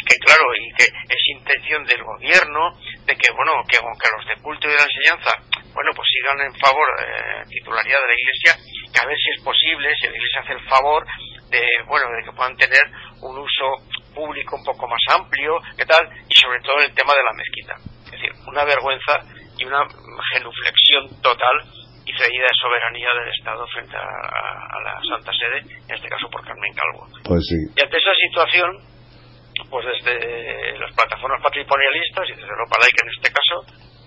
Que 0.04 0.16
claro, 0.20 0.46
y 0.56 0.72
que 0.76 0.84
es 0.84 1.22
intención 1.32 1.86
del 1.86 2.04
gobierno 2.04 2.76
de 3.06 3.16
que, 3.16 3.32
bueno, 3.32 3.64
que 3.68 3.78
aunque 3.78 4.10
los 4.12 4.26
de 4.28 4.42
culto 4.42 4.68
y 4.68 4.72
de 4.72 4.78
la 4.78 4.88
enseñanza, 4.88 5.32
bueno, 5.74 5.92
pues 5.96 6.08
sigan 6.12 6.40
en 6.46 6.54
favor 6.60 6.88
eh, 7.00 7.44
titularidad 7.50 8.00
de 8.02 8.08
la 8.08 8.20
iglesia, 8.20 8.52
que 8.92 9.00
a 9.00 9.08
ver 9.08 9.18
si 9.18 9.30
es 9.32 9.44
posible, 9.44 9.90
si 10.00 10.08
la 10.08 10.16
iglesia 10.16 10.42
hace 10.42 10.54
el 10.54 10.66
favor 10.70 11.06
de, 11.50 11.64
bueno, 11.88 12.06
de 12.12 12.24
que 12.24 12.32
puedan 12.32 12.56
tener 12.58 12.84
un 13.22 13.38
uso 13.38 13.68
público 14.14 14.56
un 14.56 14.64
poco 14.64 14.88
más 14.88 15.02
amplio, 15.10 15.58
¿qué 15.78 15.86
tal? 15.86 16.06
Y 16.30 16.36
sobre 16.36 16.60
todo 16.62 16.80
el 16.80 16.94
tema 16.94 17.14
de 17.14 17.24
la 17.24 17.34
mezquita. 17.34 17.74
Es 18.06 18.12
decir, 18.12 18.32
una 18.48 18.64
vergüenza 18.64 19.20
y 19.58 19.66
una 19.66 19.88
genuflexión 20.34 21.10
total 21.22 21.58
y 22.06 22.12
cedida 22.14 22.46
de 22.46 22.60
soberanía 22.62 23.10
del 23.18 23.30
Estado 23.30 23.66
frente 23.68 23.96
a, 23.96 24.80
la 24.84 25.00
Santa 25.08 25.32
Sede, 25.32 25.60
en 25.88 25.96
este 25.96 26.10
caso 26.10 26.28
por 26.30 26.46
Carmen 26.46 26.74
Calvo. 26.74 27.08
Pues 27.24 27.42
sí. 27.48 27.56
Y 27.76 27.82
ante 27.82 27.98
esa 27.98 28.14
situación, 28.20 28.93
pues 29.70 29.86
desde 29.86 30.78
las 30.78 30.94
plataformas 30.96 31.42
patrimonialistas 31.42 32.30
y 32.30 32.34
desde 32.34 32.50
Europa 32.50 32.78
Laica 32.80 33.04
en 33.04 33.12
este 33.14 33.30
caso, 33.32 33.56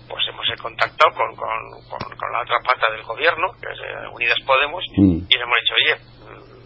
pues 0.07 0.23
hemos 0.27 0.47
contactado 0.61 1.11
con, 1.13 1.35
con, 1.35 1.59
con, 1.89 2.31
la 2.31 2.41
otra 2.41 2.59
pata 2.63 2.91
del 2.91 3.03
gobierno, 3.03 3.51
que 3.59 3.67
es 3.71 3.79
eh, 3.79 4.07
Unidas 4.13 4.39
Podemos, 4.45 4.83
mm. 4.95 5.27
y 5.27 5.33
le 5.35 5.43
hemos 5.43 5.57
dicho, 5.61 5.75
oye, 5.75 5.95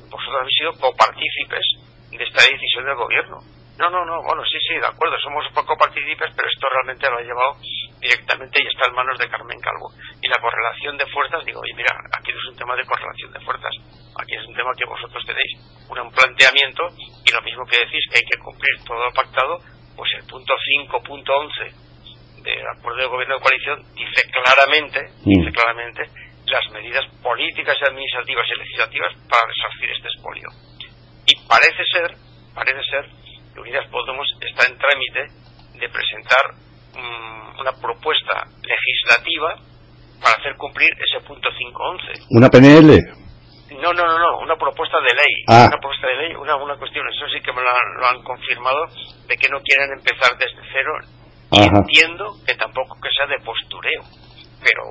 vosotros 0.10 0.36
habéis 0.40 0.58
sido 0.58 0.72
copartícipes 0.80 1.66
de 2.12 2.24
esta 2.24 2.42
decisión 2.44 2.86
del 2.86 2.96
gobierno 2.96 3.38
no, 3.82 3.90
no, 3.90 4.06
no, 4.06 4.22
bueno, 4.22 4.46
sí, 4.46 4.62
sí, 4.62 4.78
de 4.78 4.86
acuerdo, 4.86 5.18
somos 5.18 5.42
poco 5.54 5.76
partícipes, 5.76 6.30
pero 6.38 6.48
esto 6.48 6.70
realmente 6.70 7.10
lo 7.10 7.18
ha 7.18 7.26
llevado 7.26 7.58
directamente 7.98 8.62
y 8.62 8.68
está 8.68 8.86
en 8.88 8.94
manos 8.94 9.18
de 9.18 9.28
Carmen 9.28 9.60
Calvo. 9.60 9.90
Y 10.22 10.28
la 10.30 10.38
correlación 10.38 10.98
de 10.98 11.10
fuerzas, 11.10 11.44
digo, 11.46 11.62
y 11.66 11.74
mira, 11.74 11.90
aquí 12.14 12.32
no 12.32 12.40
es 12.40 12.48
un 12.54 12.58
tema 12.58 12.76
de 12.76 12.86
correlación 12.86 13.34
de 13.34 13.42
fuerzas, 13.42 13.74
aquí 14.22 14.36
es 14.38 14.46
un 14.46 14.54
tema 14.54 14.70
que 14.78 14.86
vosotros 14.86 15.26
tenéis 15.26 15.52
un 15.90 16.12
planteamiento 16.12 16.88
y 17.26 17.32
lo 17.32 17.42
mismo 17.42 17.66
que 17.66 17.84
decís 17.84 18.06
que 18.10 18.18
hay 18.22 18.28
que 18.30 18.40
cumplir 18.40 18.72
todo 18.86 19.04
lo 19.04 19.12
pactado, 19.12 19.58
pues 19.96 20.10
el 20.14 20.26
punto 20.30 20.54
5.11 20.54 22.44
del 22.44 22.68
acuerdo 22.68 23.02
de 23.02 23.08
gobierno 23.08 23.36
de 23.36 23.42
coalición 23.42 23.78
dice 23.94 24.22
claramente, 24.32 25.00
dice 25.26 25.52
claramente 25.52 26.06
las 26.46 26.70
medidas 26.72 27.06
políticas 27.22 27.78
y 27.80 27.90
administrativas 27.90 28.46
y 28.50 28.60
legislativas 28.60 29.14
para 29.30 29.48
resarcir 29.48 29.90
este 29.92 30.08
expolio. 30.08 30.50
Y 31.26 31.36
parece 31.48 31.84
ser, 31.86 32.18
parece 32.54 32.82
ser 32.90 33.21
Unidas 33.60 33.88
Podemos 33.92 34.28
está 34.40 34.66
en 34.66 34.78
trámite 34.78 35.28
de 35.80 35.90
presentar 35.90 36.54
mm, 36.96 37.60
una 37.60 37.72
propuesta 37.74 38.48
legislativa 38.62 39.56
para 40.22 40.38
hacer 40.38 40.56
cumplir 40.56 40.90
ese 40.98 41.26
punto 41.26 41.50
511. 41.50 42.26
¿Una 42.30 42.50
PNL? 42.50 43.22
No, 43.82 43.94
no, 43.94 44.06
no, 44.06 44.20
no, 44.20 44.40
una 44.40 44.56
propuesta 44.56 44.98
de 45.00 45.14
ley. 45.16 45.34
Ah. 45.48 45.66
Una 45.68 45.80
propuesta 45.80 46.08
de 46.08 46.16
ley, 46.16 46.36
una, 46.36 46.56
una 46.56 46.78
cuestión, 46.78 47.08
eso 47.08 47.26
sí 47.34 47.42
que 47.42 47.54
me 47.54 47.62
lo 47.62 47.70
han, 48.08 48.22
confirmado, 48.24 48.86
de 49.28 49.38
que 49.38 49.50
no 49.50 49.60
quieren 49.62 49.92
empezar 49.94 50.38
desde 50.38 50.62
cero. 50.72 50.94
Y 51.52 51.64
entiendo 51.64 52.32
que 52.46 52.56
tampoco 52.56 52.96
que 53.02 53.10
sea 53.12 53.28
de 53.28 53.44
postureo, 53.44 54.04
pero, 54.64 54.84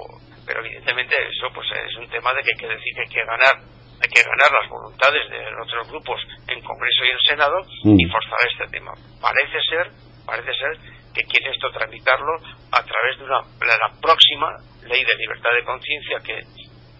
pero 0.45 0.61
evidentemente 0.61 1.17
eso 1.17 1.49
pues 1.55 1.67
es 1.73 1.97
un 1.97 2.09
tema 2.11 2.35
de 2.35 2.43
que 2.43 2.50
hay 2.52 2.61
que 2.61 2.69
decir 2.69 2.93
que 2.95 3.00
hay 3.00 3.09
que 3.09 3.25
ganar 3.25 3.79
hay 4.00 4.09
que 4.09 4.23
ganar 4.23 4.50
las 4.50 4.69
voluntades 4.71 5.28
de 5.28 5.38
otros 5.61 5.88
grupos 5.88 6.21
en 6.49 6.61
Congreso 6.62 7.04
y 7.04 7.11
en 7.11 7.21
Senado 7.21 7.57
y 7.85 8.04
mm. 8.07 8.11
forzar 8.11 8.40
este 8.49 8.66
tema. 8.73 8.92
Parece 9.21 9.61
ser, 9.69 9.92
parece 10.25 10.52
ser 10.57 10.73
que 11.12 11.23
quiere 11.28 11.52
esto 11.52 11.71
tramitarlo 11.71 12.33
a 12.73 12.83
través 12.83 13.19
de 13.19 13.25
una 13.25 13.40
la 13.61 13.90
próxima 14.00 14.57
ley 14.88 15.04
de 15.04 15.16
libertad 15.16 15.50
de 15.52 15.64
conciencia 15.64 16.16
que 16.25 16.40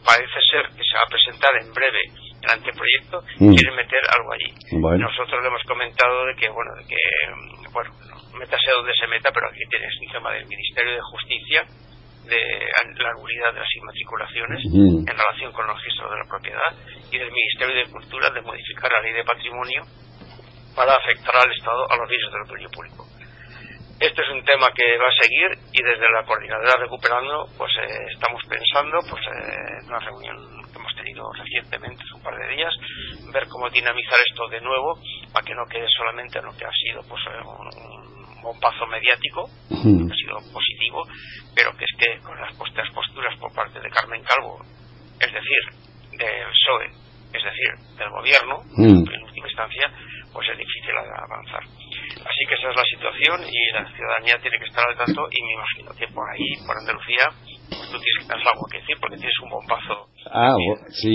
parece 0.05 0.39
ser 0.51 0.69
que 0.77 0.85
se 0.85 0.97
va 0.97 1.05
a 1.07 1.13
presentar 1.13 1.53
en 1.61 1.73
breve 1.73 2.01
el 2.43 2.51
anteproyecto 2.51 3.21
mm. 3.39 3.55
quiere 3.55 3.73
meter 3.77 4.01
algo 4.17 4.33
allí. 4.33 4.51
Nosotros 4.73 5.41
le 5.41 5.49
hemos 5.49 5.65
comentado 5.65 6.27
de 6.27 6.35
que 6.37 6.49
bueno, 6.49 6.73
de 6.77 6.85
que 6.85 7.01
bueno, 7.73 7.91
métase 8.37 8.73
donde 8.77 8.93
se 8.95 9.07
meta, 9.07 9.31
pero 9.33 9.49
aquí 9.49 9.65
tienes 9.69 9.93
un 10.01 10.13
tema 10.13 10.33
del 10.33 10.47
Ministerio 10.47 10.93
de 10.95 11.03
Justicia 11.13 11.65
de 12.31 13.03
la 13.03 13.13
nulidad 13.13 13.53
de 13.53 13.61
las 13.61 13.75
inmatriculaciones 13.75 14.61
en 14.65 15.07
relación 15.07 15.53
con 15.53 15.69
el 15.69 15.77
registro 15.77 16.11
de 16.11 16.19
la 16.19 16.29
propiedad 16.29 16.71
y 17.11 17.19
del 17.19 17.31
Ministerio 17.31 17.75
de 17.75 17.91
Cultura 17.91 18.31
de 18.31 18.41
modificar 18.41 18.91
la 18.93 19.03
ley 19.03 19.13
de 19.13 19.25
patrimonio 19.25 19.83
para 20.75 20.95
afectar 20.95 21.37
al 21.37 21.53
Estado 21.53 21.91
a 21.91 21.97
los 21.97 22.09
bienes 22.09 22.31
del 22.33 22.47
dominio 22.47 22.71
público. 22.71 23.07
Este 24.01 24.23
es 24.23 24.29
un 24.31 24.43
tema 24.45 24.73
que 24.73 24.97
va 24.97 25.13
a 25.13 25.23
seguir 25.23 25.51
y 25.77 25.83
desde 25.83 26.09
la 26.09 26.25
coordinadora 26.25 26.73
recuperando 26.81 27.45
pues 27.59 27.71
eh, 27.85 28.09
estamos 28.15 28.41
pensando 28.49 28.97
pues 29.05 29.21
eh, 29.29 29.83
en 29.83 29.89
una 29.93 29.99
reunión 30.01 30.37
que 30.73 30.79
hemos 30.79 30.95
tenido 30.97 31.31
recientemente 31.37 32.01
hace 32.01 32.15
un 32.15 32.23
par 32.23 32.33
de 32.33 32.49
días 32.57 32.73
ver 33.31 33.45
cómo 33.49 33.69
dinamizar 33.69 34.17
esto 34.25 34.49
de 34.49 34.61
nuevo 34.63 34.97
para 35.35 35.45
que 35.45 35.55
no 35.55 35.67
quede 35.69 35.85
solamente 35.93 36.39
en 36.39 36.47
lo 36.47 36.57
que 36.57 36.65
ha 36.65 36.73
sido 36.73 37.03
pues 37.05 37.21
eh, 37.29 37.45
un, 38.41 38.43
bombazo 38.43 38.87
mediático 38.87 39.49
que 39.69 40.13
ha 40.13 40.17
sido 40.17 40.53
positivo 40.53 41.07
pero 41.55 41.77
que 41.77 41.85
es 41.85 41.95
que 41.99 42.19
con 42.21 42.41
las 42.41 42.55
postas 42.57 42.89
posturas 42.95 43.37
por 43.39 43.53
parte 43.55 43.81
de 43.81 43.91
Carmen 43.91 44.23
Calvo 44.23 44.65
es 45.21 45.33
decir 45.33 45.63
del 46.19 46.49
PSOE 46.49 46.87
es 47.33 47.45
decir 47.45 47.97
del 47.97 48.11
gobierno 48.11 48.63
en 48.77 49.23
última 49.23 49.47
instancia 49.47 49.93
pues 50.33 50.49
es 50.49 50.59
difícil 50.59 50.97
avanzar 50.97 51.65
Así 52.21 52.43
que 52.49 52.55
esa 52.55 52.71
es 52.71 52.77
la 52.77 52.85
situación 52.85 53.41
y 53.49 53.73
la 53.73 53.87
ciudadanía 53.95 54.37
tiene 54.43 54.59
que 54.59 54.67
estar 54.67 54.85
al 54.89 54.97
tanto 54.97 55.29
y 55.31 55.43
me 55.43 55.53
imagino 55.53 55.91
que 55.95 56.07
por 56.09 56.29
ahí, 56.29 56.57
por 56.67 56.77
Andalucía, 56.77 57.31
pues 57.71 57.89
tú 57.91 57.99
tienes 57.99 58.19
que 58.19 58.29
tener 58.29 58.47
algo 58.47 58.67
que 58.71 58.79
decir 58.79 58.97
porque 59.01 59.17
tienes 59.17 59.39
un 59.43 59.51
bombazo. 59.51 60.10
Ah, 60.33 60.55
sí, 60.91 61.13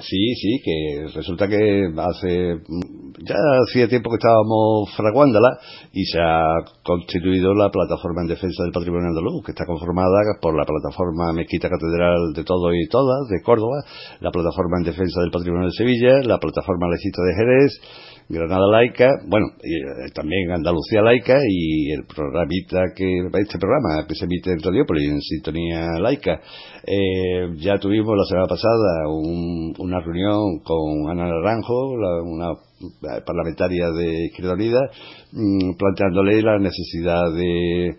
sí, 0.00 0.34
sí, 0.34 0.60
que 0.62 1.06
resulta 1.14 1.48
que 1.48 1.88
hace 1.96 2.60
ya 3.24 3.36
hacía 3.66 3.88
tiempo 3.88 4.10
que 4.10 4.16
estábamos 4.16 4.94
fraguándola 4.96 5.58
y 5.92 6.04
se 6.04 6.20
ha 6.20 6.42
constituido 6.82 7.54
la 7.54 7.70
plataforma 7.70 8.22
en 8.22 8.28
defensa 8.28 8.62
del 8.62 8.72
patrimonio 8.72 9.08
andaluz, 9.08 9.44
que 9.44 9.52
está 9.52 9.64
conformada 9.64 10.36
por 10.40 10.56
la 10.56 10.64
plataforma 10.64 11.32
Mezquita 11.32 11.68
Catedral 11.68 12.32
de 12.34 12.44
Todo 12.44 12.72
y 12.74 12.86
Todas 12.88 13.28
de 13.28 13.42
Córdoba, 13.42 13.82
la 14.20 14.30
plataforma 14.30 14.78
en 14.78 14.84
defensa 14.84 15.20
del 15.20 15.30
patrimonio 15.30 15.68
de 15.68 15.76
Sevilla, 15.76 16.20
la 16.24 16.38
plataforma 16.38 16.88
Legista 16.88 17.22
de 17.22 17.34
Jerez, 17.34 17.80
Granada 18.30 18.64
Laica, 18.70 19.08
bueno, 19.26 19.46
y, 19.60 19.74
eh, 19.74 20.10
también 20.14 20.52
Andalucía 20.52 21.02
Laica 21.02 21.36
y 21.48 21.90
el 21.90 22.04
programita 22.06 22.78
que, 22.94 23.26
este 23.26 23.58
programa 23.58 24.06
que 24.06 24.14
se 24.14 24.24
emite 24.24 24.52
en 24.52 24.62
Radiópolis 24.62 25.10
en 25.10 25.20
sintonía 25.20 25.98
laica. 25.98 26.40
Eh, 26.86 27.48
ya 27.56 27.78
tuvimos 27.78 28.16
la 28.16 28.24
semana 28.28 28.46
pasada 28.46 29.08
una 29.78 29.98
reunión 29.98 30.60
con 30.62 31.10
Ana 31.10 31.26
Naranjo, 31.28 31.90
una 32.24 32.54
parlamentaria 33.24 33.90
de 33.90 34.26
Izquierda 34.26 34.54
Unida, 34.54 34.80
mm, 35.32 35.76
planteándole 35.76 36.42
la 36.42 36.58
necesidad 36.58 37.32
de 37.34 37.96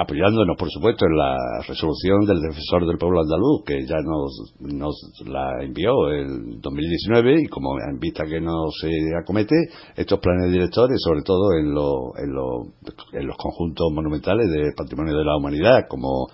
apoyándonos, 0.00 0.56
por 0.56 0.70
supuesto, 0.70 1.06
en 1.06 1.16
la 1.16 1.36
resolución 1.66 2.24
del 2.26 2.40
defensor 2.40 2.86
del 2.86 2.96
pueblo 2.96 3.20
andaluz, 3.20 3.64
que 3.66 3.86
ya 3.86 3.96
nos, 4.04 4.54
nos 4.60 4.94
la 5.26 5.62
envió 5.62 6.08
el 6.08 6.60
2019 6.60 7.42
y 7.42 7.46
como 7.46 7.76
en 7.78 7.98
vista 7.98 8.24
que 8.24 8.40
no 8.40 8.70
se 8.80 8.90
acomete, 9.20 9.54
estos 9.96 10.20
planes 10.20 10.52
directores, 10.52 10.98
sobre 11.02 11.22
todo 11.22 11.52
en, 11.54 11.66
en, 11.66 13.20
en 13.20 13.26
los 13.26 13.36
conjuntos 13.36 13.88
monumentales 13.92 14.48
de 14.50 14.72
patrimonio 14.76 15.16
de 15.16 15.24
la 15.24 15.36
humanidad, 15.36 15.86
como, 15.88 16.28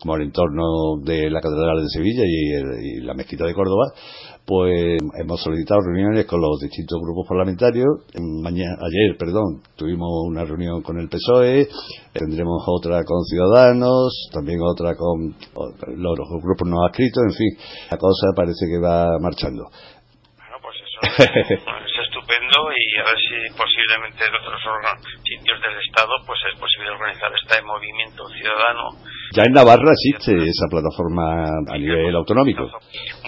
como 0.00 0.16
el 0.16 0.22
entorno 0.22 1.00
de 1.04 1.30
la 1.30 1.40
Catedral 1.40 1.82
de 1.82 1.88
Sevilla 1.88 2.22
y, 2.24 2.98
y 2.98 3.00
la 3.02 3.14
Mezquita 3.14 3.44
de 3.44 3.54
Córdoba, 3.54 3.92
pues 4.46 4.98
hemos 5.20 5.42
solicitado 5.42 5.80
reuniones 5.80 6.26
con 6.26 6.40
los 6.40 6.58
distintos 6.60 6.98
grupos 7.00 7.26
parlamentarios. 7.28 7.86
Mañana, 8.42 8.76
ayer, 8.82 9.16
perdón, 9.16 9.62
tuvimos 9.76 10.08
una 10.26 10.44
reunión 10.44 10.82
con 10.82 10.98
el 10.98 11.08
PSOE, 11.08 11.68
tendremos 12.12 12.62
otra 12.66 13.04
con 13.04 13.22
Ciudadanos, 13.24 14.30
también 14.32 14.58
otra 14.62 14.96
con 14.96 15.34
los 15.96 16.14
grupos 16.42 16.68
no 16.68 16.84
adscritos, 16.84 17.22
en 17.30 17.34
fin, 17.34 17.52
la 17.90 17.96
cosa 17.98 18.26
parece 18.34 18.66
que 18.66 18.78
va 18.78 19.06
marchando. 19.20 19.64
Bueno, 20.34 20.56
pues 20.62 20.76
eso 20.82 20.98
es 21.30 21.94
estupendo 22.10 22.58
y 22.74 22.98
a 22.98 23.04
ver 23.06 23.18
si 23.18 23.36
posiblemente 23.54 24.24
en 24.26 24.34
otros 24.34 24.60
sitios 25.22 25.58
del 25.62 25.78
Estado 25.78 26.10
pues 26.26 26.38
es 26.52 26.58
posible 26.58 26.90
organizar 26.90 27.30
este 27.34 27.62
movimiento 27.62 28.26
ciudadano. 28.28 28.98
Ya 29.32 29.42
en 29.44 29.52
Navarra 29.52 29.92
existe 29.92 30.34
esa 30.34 30.66
plataforma 30.68 31.46
a 31.68 31.78
nivel 31.78 32.14
autonómico 32.16 32.66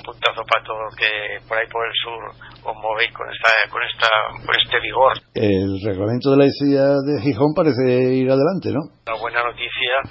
puntazo 0.02 0.42
para 0.44 0.62
todo 0.64 0.82
que 0.98 1.38
por 1.46 1.56
ahí 1.56 1.66
por 1.70 1.86
el 1.86 1.94
sur 1.94 2.22
os 2.62 2.76
movéis 2.76 3.12
con 3.12 3.26
esta, 3.30 3.50
con 3.70 3.82
esta, 3.82 4.08
con 4.44 4.54
este 4.54 4.80
vigor. 4.80 5.12
El 5.34 5.80
reglamento 5.82 6.30
de 6.30 6.36
la 6.36 6.46
ICIA 6.46 6.86
de 7.06 7.22
Gijón 7.22 7.54
parece 7.54 8.14
ir 8.14 8.28
adelante, 8.30 8.70
¿no? 8.74 8.82
Una 9.06 9.18
buena 9.18 9.42
noticia 9.42 10.02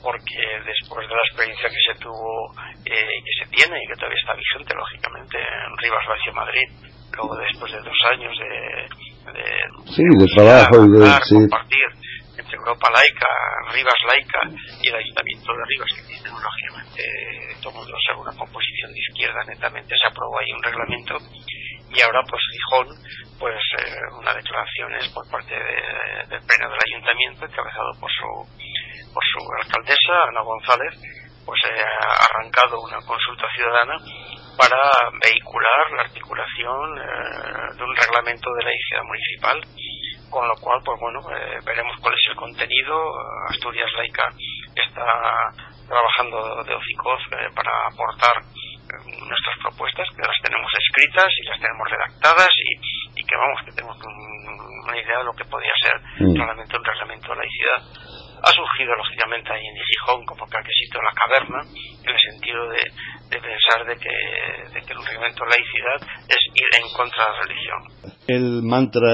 porque 0.00 0.40
después 0.64 1.04
de 1.08 1.14
la 1.14 1.24
experiencia 1.26 1.68
que 1.68 1.82
se 1.82 1.94
tuvo 2.00 2.54
eh, 2.86 3.12
y 3.18 3.20
que 3.24 3.34
se 3.44 3.46
tiene 3.50 3.76
y 3.76 3.86
que 3.88 3.98
todavía 3.98 4.20
está 4.20 4.32
vigente, 4.36 4.72
lógicamente, 4.72 5.36
en 5.36 5.70
Rivas 5.82 6.04
Valle 6.06 6.32
Madrid, 6.32 6.68
luego 7.16 7.34
después 7.36 7.72
de 7.72 7.80
dos 7.82 8.00
años 8.14 8.32
de, 8.38 8.52
de, 9.32 9.46
sí, 9.90 10.04
de, 10.06 10.26
trabajo 10.38 10.86
y 10.86 10.90
de 10.96 11.08
compartir 11.34 11.88
entre 11.92 12.07
Europa 12.56 12.90
laica, 12.90 13.28
Rivas 13.72 14.00
laica 14.06 14.40
y 14.82 14.88
el 14.88 14.96
Ayuntamiento 14.96 15.52
de 15.52 15.64
Rivas, 15.66 15.90
que 15.96 16.02
tienen 16.02 16.32
lógicamente 16.32 17.02
todo 17.62 17.72
mundo 17.72 17.94
sabe 18.06 18.20
una 18.20 18.36
composición 18.36 18.92
de 18.92 19.00
izquierda 19.00 19.40
netamente, 19.46 19.94
se 19.96 20.06
aprobó 20.06 20.38
ahí 20.38 20.52
un 20.52 20.62
reglamento 20.62 21.18
y 21.90 22.00
ahora 22.00 22.20
pues 22.28 22.42
Gijón 22.52 22.88
pues 23.38 23.58
eh, 23.78 24.14
una 24.18 24.34
declaración 24.34 24.94
es 24.96 25.08
por 25.08 25.28
parte 25.30 25.54
del 25.54 26.42
pleno 26.44 26.68
del 26.68 26.84
ayuntamiento 26.86 27.46
encabezado 27.46 27.90
por 28.00 28.10
su 28.12 28.28
por 29.14 29.24
su 29.24 29.40
alcaldesa 29.62 30.14
Ana 30.28 30.42
González 30.42 30.94
pues 31.46 31.60
eh, 31.64 31.80
ha 31.80 32.24
arrancado 32.24 32.80
una 32.82 33.00
consulta 33.06 33.46
ciudadana 33.54 33.96
para 34.58 34.76
vehicular 35.22 35.90
la 35.96 36.02
articulación 36.02 36.98
eh, 36.98 37.76
de 37.76 37.82
un 37.84 37.96
reglamento 37.96 38.52
de 38.52 38.64
la 38.64 38.70
laicidad 38.70 39.04
municipal 39.04 39.56
con 40.30 40.46
lo 40.46 40.54
cual, 40.56 40.80
pues 40.84 40.98
bueno, 41.00 41.20
eh, 41.30 41.58
veremos 41.64 41.96
cuál 42.00 42.14
es 42.14 42.30
el 42.30 42.36
contenido. 42.36 42.94
Asturias 43.48 43.90
Laica 43.96 44.28
está 44.74 45.06
trabajando 45.88 46.62
de 46.64 46.74
hocicos 46.74 47.20
eh, 47.32 47.48
para 47.54 47.72
aportar 47.88 48.36
eh, 48.38 49.24
nuestras 49.26 49.56
propuestas, 49.62 50.06
que 50.14 50.22
las 50.22 50.38
tenemos 50.42 50.70
escritas 50.72 51.28
y 51.40 51.46
las 51.48 51.60
tenemos 51.60 51.88
redactadas 51.88 52.52
y, 52.56 53.24
que 53.28 53.36
vamos, 53.36 53.60
que 53.64 53.72
tenemos 53.72 53.96
una 54.00 54.96
idea 54.96 55.18
de 55.18 55.24
lo 55.24 55.34
que 55.34 55.44
podría 55.44 55.72
ser 55.84 56.00
mm. 56.24 56.34
realmente 56.34 56.76
un 56.76 56.84
reglamento 56.84 57.28
de 57.28 57.36
laicidad. 57.36 58.07
Ha 58.42 58.50
surgido 58.50 58.94
lógicamente 58.94 59.52
ahí 59.52 59.66
en 59.66 59.74
Gijón 59.74 60.24
como 60.26 60.46
sitio 60.46 61.00
la 61.02 61.14
caverna, 61.14 61.60
en 62.04 62.10
el 62.10 62.20
sentido 62.20 62.68
de, 62.70 63.40
pensar 63.40 63.84
de 63.86 63.96
que, 63.96 64.14
de 64.72 64.80
que 64.80 64.92
el 64.92 65.02
de 65.02 65.44
laicidad 65.46 65.98
es 66.28 66.42
ir 66.54 66.70
en 66.78 66.86
contra 66.94 67.24
de 67.24 67.32
la 67.32 67.42
religión. 67.42 67.80
El 68.28 68.62
mantra 68.62 69.10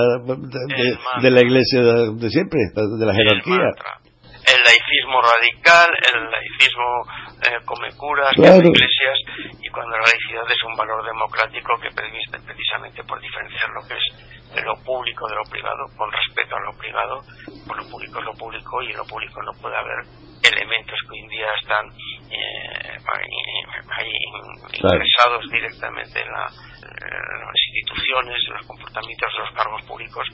de, 1.22 1.30
la 1.30 1.40
iglesia 1.40 1.80
de, 1.80 2.30
siempre, 2.30 2.60
de 2.74 3.06
la 3.06 3.14
jerarquía. 3.14 3.70
El, 4.44 4.60
laicismo 4.60 5.18
radical, 5.24 5.88
el 5.88 6.30
laicismo 6.30 6.88
eh, 7.48 7.64
come 7.64 7.88
curas, 7.96 8.32
iglesias, 8.37 9.18
y 9.60 9.68
cuando 9.70 9.96
la 9.96 10.04
laicidad 10.04 10.44
es 10.44 10.62
un 10.68 10.76
valor 10.76 11.04
democrático 11.04 11.72
que 11.80 11.88
permite 11.96 12.38
precisamente 12.44 13.02
por 13.04 13.20
diferenciar 13.20 13.70
lo 13.70 13.80
que 13.88 13.94
es 13.94 14.04
de 14.54 14.62
lo 14.62 14.74
público 14.84 15.28
de 15.28 15.34
lo 15.34 15.44
privado, 15.50 15.84
con 15.96 16.10
respeto 16.10 16.56
a 16.56 16.60
lo 16.60 16.72
privado, 16.78 17.20
por 17.66 17.76
lo 17.76 17.90
público 17.90 18.18
es 18.18 18.24
lo 18.24 18.34
público 18.34 18.82
y 18.82 18.90
en 18.90 18.96
lo 18.96 19.04
público 19.04 19.42
no 19.42 19.52
puede 19.60 19.76
haber 19.76 20.06
elementos 20.42 20.98
que 21.02 21.12
hoy 21.12 21.20
en 21.20 21.28
día 21.28 21.46
están 21.60 21.86
eh, 22.30 22.96
ingresados 24.82 25.50
directamente 25.50 26.20
en 26.20 26.28
la 26.30 26.46
las 27.54 27.62
instituciones, 27.70 28.36
en 28.46 28.54
los 28.54 28.66
comportamientos 28.66 29.32
de 29.32 29.38
los 29.38 29.52
cargos 29.54 29.82
públicos 29.86 30.26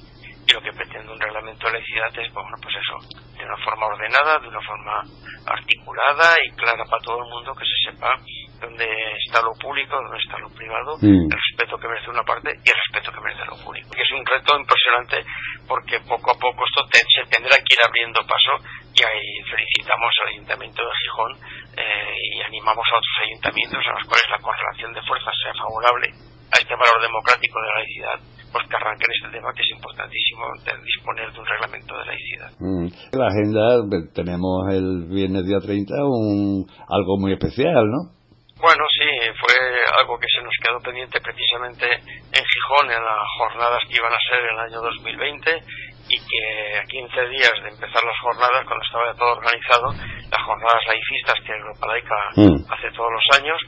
y 0.46 0.52
lo 0.52 0.61
que 0.62 0.72
pretende 0.72 1.12
un 1.12 1.20
reglamento 1.20 1.66
de 1.66 1.72
laicidad 1.74 2.11
es, 2.18 2.33
bueno, 2.33 2.56
pues 2.62 2.74
eso, 2.74 2.96
de 3.37 3.44
una 3.44 3.56
forma 3.64 3.87
ordenada, 3.87 4.38
de 4.40 4.48
una 4.48 4.61
forma 4.61 5.02
articulada 5.46 6.35
y 6.42 6.50
clara 6.56 6.85
para 6.85 7.02
todo 7.02 7.18
el 7.22 7.30
mundo 7.30 7.54
que 7.54 7.64
se 7.64 7.90
sepa 7.90 8.14
dónde 8.61 8.87
está 9.25 9.40
lo 9.42 9.53
público, 9.57 9.96
dónde 9.96 10.18
está 10.18 10.38
lo 10.38 10.49
privado, 10.51 10.96
mm. 11.01 11.33
el 11.33 11.40
respeto 11.40 11.79
que 11.79 11.88
merece 11.88 12.11
una 12.11 12.23
parte 12.23 12.51
y 12.53 12.68
el 12.68 12.77
respeto 12.77 13.12
que 13.12 13.20
merece 13.20 13.44
lo 13.46 13.57
público. 13.64 13.88
Y 13.96 14.01
es 14.01 14.11
un 14.12 14.25
reto 14.25 14.57
impresionante 14.57 15.25
porque 15.66 16.01
poco 16.05 16.31
a 16.31 16.38
poco 16.38 16.61
esto 16.66 16.85
se 16.92 17.25
tendrá 17.31 17.57
que 17.57 17.75
ir 17.75 17.83
abriendo 17.83 18.20
paso 18.27 18.61
y 18.94 19.01
ahí 19.01 19.31
felicitamos 19.49 20.11
al 20.23 20.29
Ayuntamiento 20.35 20.83
de 20.83 20.92
Gijón 21.01 21.33
eh, 21.77 22.16
y 22.35 22.40
animamos 22.42 22.85
a 22.85 22.99
otros 22.99 23.16
ayuntamientos 23.25 23.81
a 23.81 23.99
los 23.99 24.05
cuales 24.09 24.27
la 24.29 24.42
correlación 24.42 24.92
de 24.92 25.03
fuerzas 25.03 25.35
sea 25.42 25.55
favorable 25.55 26.09
a 26.51 26.57
este 26.59 26.75
valor 26.75 26.99
democrático 27.01 27.57
de 27.62 27.66
la 27.66 27.79
laicidad, 27.79 28.18
pues 28.53 28.66
que 28.66 28.77
arranquen 28.77 29.11
este 29.14 29.31
tema 29.38 29.55
que 29.55 29.62
es 29.62 29.70
importantísimo 29.70 30.42
disponer 30.83 31.33
de 31.33 31.38
un 31.38 31.46
reglamento 31.46 31.94
de 31.94 32.05
laicidad. 32.05 32.51
Mm. 32.59 32.87
La 33.14 33.27
agenda, 33.31 33.62
tenemos 34.12 34.66
el 34.75 35.07
viernes 35.09 35.46
día 35.46 35.62
30 35.62 35.94
un, 36.05 36.66
algo 36.88 37.18
muy 37.18 37.33
especial, 37.33 37.87
¿no? 37.87 38.19
Bueno, 38.61 38.85
sí, 38.92 39.09
fue 39.40 39.57
algo 39.99 40.18
que 40.18 40.29
se 40.29 40.42
nos 40.42 40.53
quedó 40.61 40.79
pendiente 40.81 41.20
precisamente 41.20 41.87
en 41.88 42.44
Gijón 42.44 42.92
en 42.92 43.03
las 43.03 43.27
jornadas 43.38 43.81
que 43.88 43.96
iban 43.96 44.12
a 44.12 44.29
ser 44.29 44.40
en 44.44 44.53
el 44.53 44.61
año 44.61 44.81
2020 44.83 45.62
y 46.09 46.16
que 46.18 46.79
a 46.79 46.85
15 46.85 47.29
días 47.29 47.55
de 47.62 47.70
empezar 47.70 48.03
las 48.05 48.18
jornadas, 48.20 48.66
cuando 48.66 48.85
estaba 48.85 49.07
ya 49.07 49.18
todo 49.18 49.33
organizado, 49.33 49.87
las 50.29 50.42
jornadas 50.44 50.83
laicistas 50.87 51.40
que 51.46 51.53
Europa 51.53 51.87
Laica 51.87 52.18
mm. 52.37 52.73
hace 52.73 52.90
todos 52.92 53.11
los 53.12 53.27
años, 53.40 53.59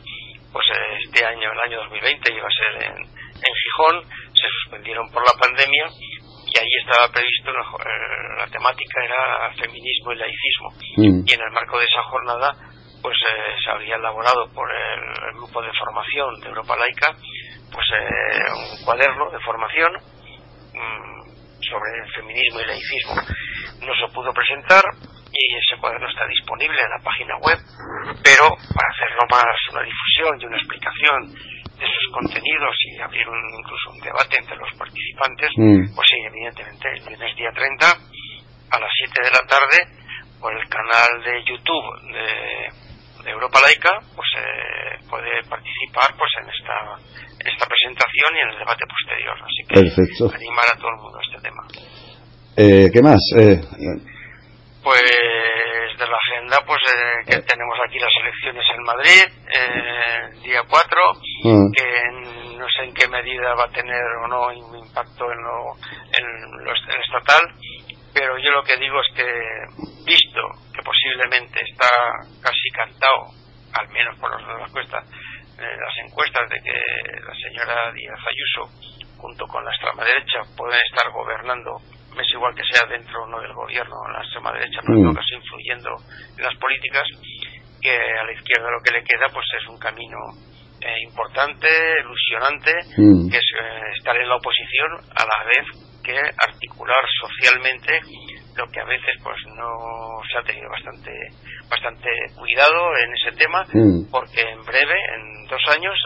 pues 0.53 0.67
este 1.07 1.25
año, 1.25 1.49
el 1.53 1.61
año 1.61 1.79
2020, 1.89 2.33
iba 2.35 2.47
a 2.47 2.59
ser 2.61 2.83
en, 2.85 2.97
en 2.99 3.53
Gijón, 3.65 4.05
se 4.35 4.49
suspendieron 4.61 5.11
por 5.11 5.23
la 5.25 5.39
pandemia 5.41 5.87
y 6.53 6.59
ahí 6.59 6.73
estaba 6.85 7.09
previsto, 7.09 7.49
eh, 7.49 8.37
la, 8.37 8.47
temática 8.47 9.05
era 9.05 9.51
feminismo 9.57 10.13
y 10.13 10.17
laicismo. 10.17 10.69
Mm. 10.97 11.25
Y 11.25 11.33
en 11.33 11.41
el 11.41 11.51
marco 11.53 11.79
de 11.79 11.87
esa 11.87 12.03
jornada, 12.03 12.53
pues 13.03 13.17
eh, 13.29 13.55
se 13.63 13.71
había 13.71 13.97
elaborado 13.97 14.49
por 14.55 14.71
el, 14.71 15.35
grupo 15.35 15.63
de 15.63 15.73
formación 15.73 16.41
de 16.41 16.49
Europa 16.49 16.77
Laica, 16.77 17.13
pues 17.73 17.87
eh, 17.99 18.79
un 18.79 18.85
cuaderno 18.85 19.31
de 19.31 19.41
formación 19.41 19.93
mm, 20.73 21.61
sobre 21.61 21.91
el 21.99 22.13
feminismo 22.15 22.61
y 22.61 22.67
laicismo. 22.67 23.15
No 23.85 23.93
se 23.95 24.15
pudo 24.15 24.33
presentar 24.33 24.85
y 25.33 25.57
ese 25.57 25.81
cuaderno 25.81 26.09
está 26.09 26.27
disponible 26.27 26.79
en 26.79 26.91
la 26.91 27.03
página 27.03 27.37
web, 27.39 27.59
pero 28.23 28.55
para 28.55 28.89
hacerlo 28.93 29.27
más 29.31 29.57
una 29.73 29.83
difusión 29.83 30.41
y 30.41 30.47
una 30.47 30.59
explicación 30.59 31.53
de 31.83 31.87
sus 31.89 32.13
contenidos 32.13 32.77
y 32.87 33.01
abrir 33.01 33.29
un, 33.29 33.43
incluso 33.59 33.91
un 33.91 34.01
debate 34.01 34.39
entre 34.39 34.57
los 34.57 34.71
participantes, 34.79 35.51
mm. 35.57 35.95
pues 35.97 36.07
sí, 36.09 36.17
evidentemente, 36.23 36.89
el 36.93 37.01
viernes 37.09 37.37
día 37.37 37.51
30 37.51 37.87
a 37.87 38.79
las 38.79 38.91
7 38.95 39.23
de 39.25 39.31
la 39.31 39.45
tarde 39.49 40.03
por 40.39 40.53
el 40.53 40.69
canal 40.69 41.23
de 41.25 41.45
YouTube 41.45 42.13
de, 42.13 42.92
Europa 43.27 43.59
Laica, 43.63 43.91
pues 44.15 44.29
eh, 44.39 44.99
puede 45.09 45.43
participar 45.49 46.15
pues 46.17 46.31
en 46.41 46.49
esta, 46.51 46.97
esta 47.39 47.67
presentación 47.67 48.31
y 48.35 48.41
en 48.41 48.49
el 48.51 48.59
debate 48.59 48.85
posterior. 48.87 49.37
Así 49.43 49.63
que 49.69 50.35
animar 50.37 50.67
a 50.73 50.77
todo 50.77 50.91
el 50.91 50.97
mundo 50.97 51.19
a 51.19 51.23
este 51.23 51.41
tema. 51.43 51.63
Eh, 52.57 52.91
¿Qué 52.93 53.03
más? 53.03 53.21
Eh, 53.39 53.61
pues 54.83 55.03
de 55.99 56.07
la 56.09 56.17
agenda, 56.17 56.59
pues 56.67 56.81
eh, 56.91 57.25
que 57.27 57.43
tenemos 57.43 57.79
aquí 57.87 57.99
las 57.99 58.13
elecciones 58.21 58.65
en 58.75 58.83
Madrid, 58.83 59.25
eh, 59.55 60.41
día 60.43 60.63
4, 60.69 61.01
mm. 61.45 61.73
que 61.73 62.59
no 62.59 62.67
sé 62.69 62.85
en 62.85 62.95
qué 62.95 63.09
medida 63.09 63.55
va 63.55 63.65
a 63.65 63.73
tener 63.73 64.03
o 64.25 64.29
no 64.29 64.49
un 64.49 64.79
impacto 64.79 65.31
en 65.31 65.39
lo, 65.43 65.77
en 66.19 66.65
lo 66.65 66.73
estatal, 66.75 67.43
pero 68.13 68.39
yo 68.39 68.51
lo 68.51 68.63
que 68.63 68.77
digo 68.77 69.01
es 69.01 69.15
que, 69.15 69.29
visto 70.05 70.41
que 70.75 70.83
posiblemente 70.83 71.61
está 71.65 71.89
casi 72.43 72.69
cantado, 72.71 73.33
al 73.73 73.89
menos 73.89 74.19
por 74.19 74.31
las, 74.31 74.69
encuestas, 74.69 75.05
eh, 75.59 75.77
las 75.79 76.07
encuestas 76.07 76.49
de 76.51 76.61
que 76.61 76.77
la 77.27 77.35
señora 77.35 77.93
Díaz 77.93 78.21
Ayuso, 78.29 79.17
junto 79.19 79.47
con 79.47 79.65
la 79.65 79.71
extrema 79.71 80.05
derecha, 80.05 80.41
pueden 80.57 80.81
estar 80.91 81.11
gobernando 81.13 81.81
es 82.21 82.29
igual 82.35 82.55
que 82.55 82.63
sea 82.71 82.87
dentro 82.87 83.23
o 83.23 83.27
no 83.27 83.41
del 83.41 83.55
gobierno, 83.55 83.97
la 84.13 84.21
extrema 84.21 84.53
derecha, 84.53 84.81
pero 84.85 84.99
en 84.99 85.05
todo 85.05 85.15
caso 85.15 85.35
influyendo 85.35 85.91
en 86.37 86.45
las 86.45 86.57
políticas, 86.59 87.09
que 87.81 87.97
a 87.97 88.25
la 88.25 88.33
izquierda 88.33 88.71
lo 88.71 88.83
que 88.85 88.93
le 88.93 89.05
queda 89.05 89.27
pues 89.33 89.47
es 89.59 89.67
un 89.69 89.79
camino 89.79 90.19
eh, 90.81 91.03
importante, 91.09 91.69
ilusionante, 92.01 92.73
mm. 92.97 93.31
que 93.31 93.39
es 93.39 93.49
eh, 93.59 93.97
estar 93.97 94.17
en 94.17 94.29
la 94.29 94.37
oposición 94.37 94.91
a 95.17 95.25
la 95.25 95.45
vez 95.49 95.92
que 96.03 96.19
articular 96.19 97.05
socialmente 97.21 98.01
lo 98.57 98.67
que 98.71 98.81
a 98.81 98.85
veces 98.85 99.17
pues 99.23 99.37
no 99.57 100.21
se 100.31 100.39
ha 100.39 100.43
tenido 100.43 100.69
bastante 100.69 101.13
bastante 101.69 102.09
cuidado 102.37 102.97
en 102.99 103.15
ese 103.15 103.37
tema 103.37 103.65
mm. 103.73 104.11
porque 104.11 104.43
en 104.43 104.63
breve 104.65 104.99
en 105.17 105.47
dos 105.47 105.63
años 105.69 105.97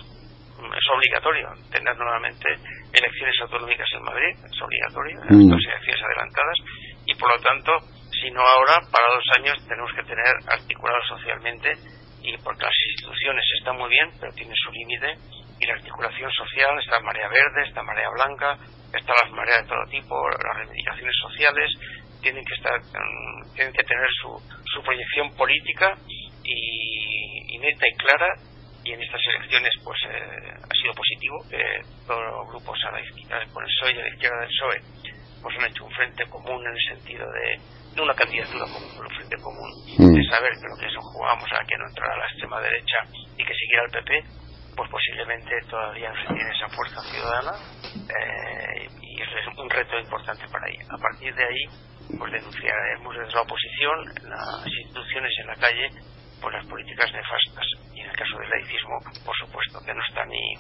es 0.57 0.87
obligatorio 0.95 1.49
tener 1.71 1.97
nuevamente 1.97 2.49
elecciones 2.93 3.35
autonómicas 3.43 3.89
en 3.93 4.03
Madrid, 4.03 4.33
es 4.41 4.63
obligatorio, 4.63 5.17
mm. 5.29 5.51
dos 5.51 5.63
elecciones 5.69 6.03
adelantadas, 6.03 6.59
y 7.05 7.15
por 7.15 7.29
lo 7.31 7.39
tanto, 7.41 7.73
si 8.11 8.31
no 8.31 8.41
ahora, 8.41 8.81
para 8.91 9.15
dos 9.15 9.27
años 9.39 9.57
tenemos 9.69 9.93
que 9.93 10.03
tener 10.05 10.33
articulado 10.49 11.01
socialmente, 11.09 11.73
y 12.23 12.37
porque 12.39 12.65
las 12.65 12.79
instituciones 12.93 13.45
están 13.59 13.77
muy 13.77 13.91
bien, 13.91 14.11
pero 14.19 14.33
tienen 14.33 14.57
su 14.57 14.73
límite, 14.73 15.15
y 15.61 15.67
la 15.67 15.75
articulación 15.75 16.31
social, 16.33 16.79
está 16.81 17.01
marea 17.01 17.29
verde, 17.29 17.69
está 17.69 17.83
marea 17.83 18.11
blanca, 18.11 18.59
están 18.93 19.15
las 19.23 19.33
mareas 19.33 19.63
de 19.63 19.69
todo 19.69 19.85
tipo, 19.91 20.29
las 20.31 20.57
reivindicaciones 20.57 21.15
sociales, 21.23 21.71
tienen 22.21 22.45
que 22.45 22.55
estar, 22.55 22.81
mm, 22.81 23.55
tienen 23.55 23.73
que 23.73 23.85
tener 23.85 24.09
su, 24.21 24.31
su 24.65 24.83
proyección 24.83 25.31
política 25.37 25.97
y, 26.45 27.55
y 27.55 27.59
neta 27.59 27.87
y 27.89 27.97
clara 27.97 28.35
y 28.87 28.93
en 28.93 29.03
estas 29.03 29.21
elecciones 29.35 29.73
pues 29.83 29.99
eh, 30.09 30.55
ha 30.63 30.75
sido 30.75 30.95
positivo 30.95 31.37
que 31.51 31.59
todos 32.07 32.23
los 32.23 32.49
grupos 32.49 32.79
a 32.87 32.93
la 32.93 33.01
izquierda, 33.03 33.45
con 33.53 33.65
el 33.65 33.71
PSOE 33.75 33.93
y 33.93 33.99
a 33.99 34.03
la 34.03 34.09
izquierda 34.15 34.39
del 34.39 34.49
PSOE 34.49 34.79
pues 35.43 35.59
han 35.59 35.71
hecho 35.71 35.85
un 35.85 35.91
frente 35.91 36.25
común 36.31 36.63
en 36.63 36.73
el 36.73 36.85
sentido 36.95 37.27
de 37.27 37.59
no 37.97 38.03
una 38.05 38.15
candidatura 38.15 38.65
común, 38.67 38.91
pero 38.95 39.09
un 39.09 39.17
frente 39.17 39.37
común 39.43 39.71
mm. 39.99 40.15
de 40.15 40.25
saber 40.31 40.53
que 40.55 40.69
lo 40.71 40.77
que 40.79 40.87
eso 40.87 41.01
jugábamos 41.03 41.51
a 41.51 41.67
que 41.67 41.77
no 41.77 41.87
entrara 41.89 42.17
la 42.17 42.27
extrema 42.31 42.61
derecha 42.61 42.99
y 43.37 43.43
que 43.45 43.55
siguiera 43.55 43.83
el 43.87 43.91
PP 43.91 44.46
pues 44.77 44.91
posiblemente 44.91 45.51
todavía 45.71 46.11
no 46.11 46.21
se 46.21 46.35
tiene 46.35 46.51
esa 46.51 46.69
fuerza 46.69 47.01
ciudadana 47.03 47.53
eh, 47.95 48.89
y 49.01 49.23
es 49.23 49.59
un 49.59 49.71
reto 49.71 49.99
importante 49.99 50.47
para 50.49 50.67
ahí. 50.67 50.77
A 50.91 50.99
partir 50.99 51.35
de 51.35 51.45
ahí 51.45 51.65
pues 52.19 52.33
denunciaremos 52.33 53.17
desde 53.17 53.35
la 53.35 53.43
oposición, 53.43 54.05
las 54.31 54.67
instituciones 54.67 55.33
en 55.41 55.47
la 55.47 55.57
calle, 55.57 55.91
por 56.41 56.53
las 56.53 56.67
políticas 56.67 57.11
nefastas. 57.13 57.67
Y 57.95 58.01
en 58.01 58.11
el 58.11 58.17
caso 58.17 58.39
del 58.39 58.51
laicismo, 58.51 58.99
por 59.25 59.37
supuesto, 59.37 59.81
que 59.85 59.95
no 59.95 60.03
está 60.09 60.25
ni, 60.27 60.55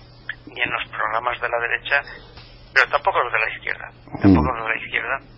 ni 0.52 0.60
en 0.60 0.70
los 0.70 0.88
programas 0.90 1.40
de 1.40 1.48
la 1.48 1.58
derecha, 1.58 2.02
pero 2.74 2.88
tampoco 2.88 3.20
los 3.20 3.32
de 3.32 3.38
la 3.38 3.50
izquierda. 3.54 3.90
Tampoco 4.22 4.52
los 4.52 4.66
de 4.66 4.74
la 4.74 4.84
izquierda. 4.84 5.35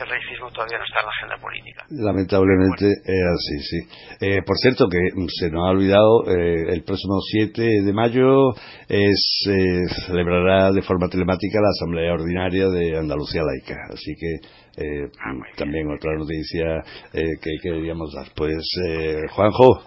El 0.00 0.08
laicismo 0.08 0.50
todavía 0.50 0.78
no 0.78 0.84
está 0.84 1.00
en 1.00 1.06
la 1.06 1.12
agenda 1.12 1.36
política. 1.40 1.84
Lamentablemente 1.90 2.86
es 3.04 3.24
así, 3.36 3.58
sí. 3.60 3.80
Eh, 4.20 4.42
por 4.46 4.56
cierto, 4.56 4.88
que 4.88 4.98
se 5.28 5.50
nos 5.50 5.66
ha 5.66 5.70
olvidado, 5.70 6.24
eh, 6.26 6.72
el 6.72 6.82
próximo 6.84 7.20
7 7.20 7.62
de 7.84 7.92
mayo 7.92 8.54
es, 8.88 9.46
eh, 9.48 9.84
celebrará 10.06 10.72
de 10.72 10.82
forma 10.82 11.08
telemática 11.08 11.60
la 11.60 11.68
Asamblea 11.68 12.14
Ordinaria 12.14 12.68
de 12.68 12.98
Andalucía 12.98 13.42
Laica. 13.42 13.76
Así 13.92 14.14
que 14.18 14.48
eh, 14.76 15.10
ah, 15.18 15.32
también 15.56 15.90
otra 15.90 16.12
noticia 16.16 16.78
eh, 17.12 17.36
que 17.42 17.50
queríamos 17.62 18.12
dar. 18.14 18.28
Pues 18.34 18.64
eh, 18.88 19.26
Juanjo, 19.30 19.82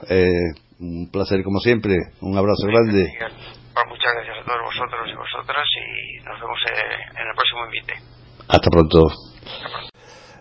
un 0.79 1.09
placer 1.11 1.43
como 1.43 1.59
siempre, 1.59 1.95
un 2.21 2.37
abrazo 2.37 2.67
grande. 2.67 3.07
Pues 3.17 3.85
muchas 3.87 4.13
gracias 4.13 4.37
a 4.37 4.45
todos 4.45 4.61
vosotros 4.65 5.09
y 5.09 5.15
vosotras 5.15 5.65
y 5.73 6.23
nos 6.23 6.39
vemos 6.39 6.59
en 6.69 7.27
el 7.27 7.35
próximo 7.35 7.65
invite. 7.65 7.93
Hasta 8.47 8.69
pronto. 8.69 9.92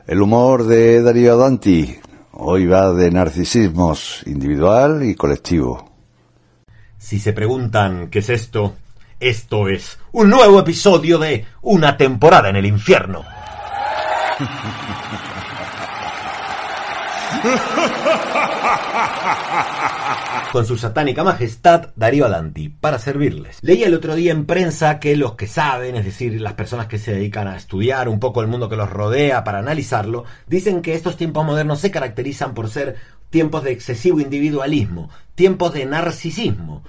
El 0.07 0.21
humor 0.21 0.65
de 0.65 1.01
Darío 1.01 1.37
Danti 1.37 1.97
hoy 2.33 2.67
va 2.67 2.93
de 2.93 3.11
narcisismos 3.11 4.23
individual 4.27 5.05
y 5.05 5.15
colectivo. 5.15 5.93
Si 6.99 7.21
se 7.21 7.33
preguntan 7.33 8.09
qué 8.11 8.19
es 8.19 8.29
esto, 8.29 8.75
esto 9.21 9.69
es 9.69 9.99
un 10.11 10.29
nuevo 10.29 10.59
episodio 10.59 11.19
de 11.19 11.47
Una 11.63 11.97
temporada 11.97 12.49
en 12.49 12.57
el 12.57 12.67
infierno. 12.67 13.23
Con 20.53 20.67
su 20.67 20.77
satánica 20.77 21.25
majestad 21.25 21.95
Darío 21.97 22.27
Adanti, 22.27 22.69
para 22.69 22.99
servirles. 22.99 23.57
Leía 23.63 23.87
el 23.87 23.95
otro 23.95 24.15
día 24.15 24.33
en 24.33 24.45
prensa 24.45 25.01
que 25.01 25.17
los 25.17 25.35
que 25.35 25.47
saben, 25.47 25.97
es 25.97 26.05
decir, 26.05 26.39
las 26.43 26.53
personas 26.53 26.89
que 26.89 26.99
se 26.99 27.15
dedican 27.15 27.49
a 27.49 27.57
estudiar 27.57 28.07
un 28.07 28.21
poco 28.21 28.43
el 28.43 28.49
mundo 28.49 28.69
que 28.69 28.77
los 28.77 28.91
rodea 28.91 29.45
para 29.45 29.61
analizarlo, 29.61 30.25
dicen 30.47 30.83
que 30.83 30.93
estos 30.93 31.17
tiempos 31.17 31.47
modernos 31.47 31.81
se 31.81 31.91
caracterizan 31.91 32.53
por 32.53 32.69
ser 32.69 32.97
tiempos 33.31 33.65
de 33.65 33.73
excesivo 33.73 34.21
individualismo, 34.21 35.09
tiempos 35.35 35.73
de 35.73 35.87
narcisismo, 35.87 36.85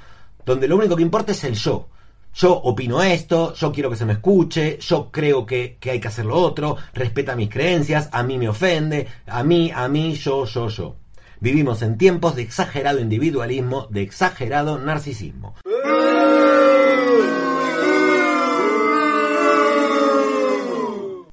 donde 0.45 0.67
lo 0.67 0.75
único 0.75 0.97
que 0.97 1.03
importa 1.03 1.31
es 1.31 1.45
el 1.45 1.53
yo, 1.53 1.87
yo 2.35 2.53
opino 2.53 3.01
esto, 3.01 3.53
yo 3.53 3.71
quiero 3.71 3.89
que 3.89 3.95
se 3.95 4.05
me 4.05 4.11
escuche, 4.11 4.77
yo 4.81 5.09
creo 5.09 5.45
que, 5.45 5.77
hay 5.89 6.01
que 6.01 6.07
hacer 6.09 6.25
lo 6.25 6.35
otro, 6.35 6.75
respeta 6.93 7.37
mis 7.37 7.49
creencias, 7.49 8.09
a 8.11 8.23
mí 8.23 8.37
me 8.37 8.49
ofende, 8.49 9.07
a 9.25 9.41
mí, 9.41 9.71
a 9.73 9.87
mí, 9.87 10.15
yo, 10.15 10.43
yo, 10.43 10.67
yo. 10.67 10.97
Vivimos 11.43 11.81
en 11.81 11.97
tiempos 11.97 12.37
de 12.37 12.41
exagerado 12.41 13.01
individualismo, 13.01 13.87
de 13.89 14.01
exagerado 14.01 14.79
narcisismo. 14.79 15.55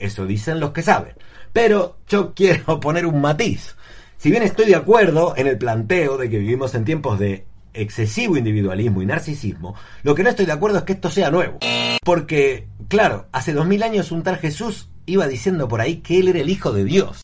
Eso 0.00 0.26
dicen 0.26 0.58
los 0.58 0.72
que 0.72 0.82
saben. 0.82 1.14
Pero 1.52 1.98
yo 2.08 2.34
quiero 2.34 2.80
poner 2.80 3.06
un 3.06 3.20
matiz. 3.20 3.76
Si 4.16 4.32
bien 4.32 4.42
estoy 4.42 4.66
de 4.66 4.74
acuerdo 4.74 5.34
en 5.36 5.46
el 5.46 5.56
planteo 5.56 6.18
de 6.18 6.28
que 6.28 6.38
vivimos 6.38 6.74
en 6.74 6.84
tiempos 6.84 7.20
de 7.20 7.46
excesivo 7.72 8.36
individualismo 8.36 9.02
y 9.02 9.06
narcisismo, 9.06 9.76
lo 10.02 10.16
que 10.16 10.24
no 10.24 10.30
estoy 10.30 10.46
de 10.46 10.52
acuerdo 10.52 10.78
es 10.78 10.82
que 10.82 10.94
esto 10.94 11.08
sea 11.08 11.30
nuevo. 11.30 11.60
Porque, 12.02 12.66
claro, 12.88 13.28
hace 13.30 13.52
dos 13.52 13.68
mil 13.68 13.84
años 13.84 14.10
un 14.10 14.24
tal 14.24 14.38
Jesús 14.38 14.88
iba 15.06 15.28
diciendo 15.28 15.68
por 15.68 15.80
ahí 15.80 15.98
que 15.98 16.18
él 16.18 16.26
era 16.26 16.40
el 16.40 16.50
Hijo 16.50 16.72
de 16.72 16.82
Dios. 16.82 17.22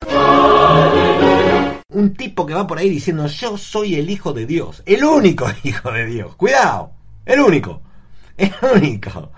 Un 1.89 2.15
tipo 2.15 2.45
que 2.47 2.55
va 2.55 2.67
por 2.67 2.79
ahí 2.79 2.89
diciendo 2.89 3.29
yo 3.29 3.57
soy 3.57 3.95
el 3.95 4.11
Hijo 4.11 4.33
de 4.33 4.45
Dios, 4.45 4.83
el 4.87 5.05
único 5.05 5.47
Hijo 5.63 5.93
de 5.93 6.07
Dios. 6.07 6.35
Cuidado, 6.35 6.91
el 7.25 7.41
único, 7.41 7.81
el 8.37 8.53
único. 8.75 9.31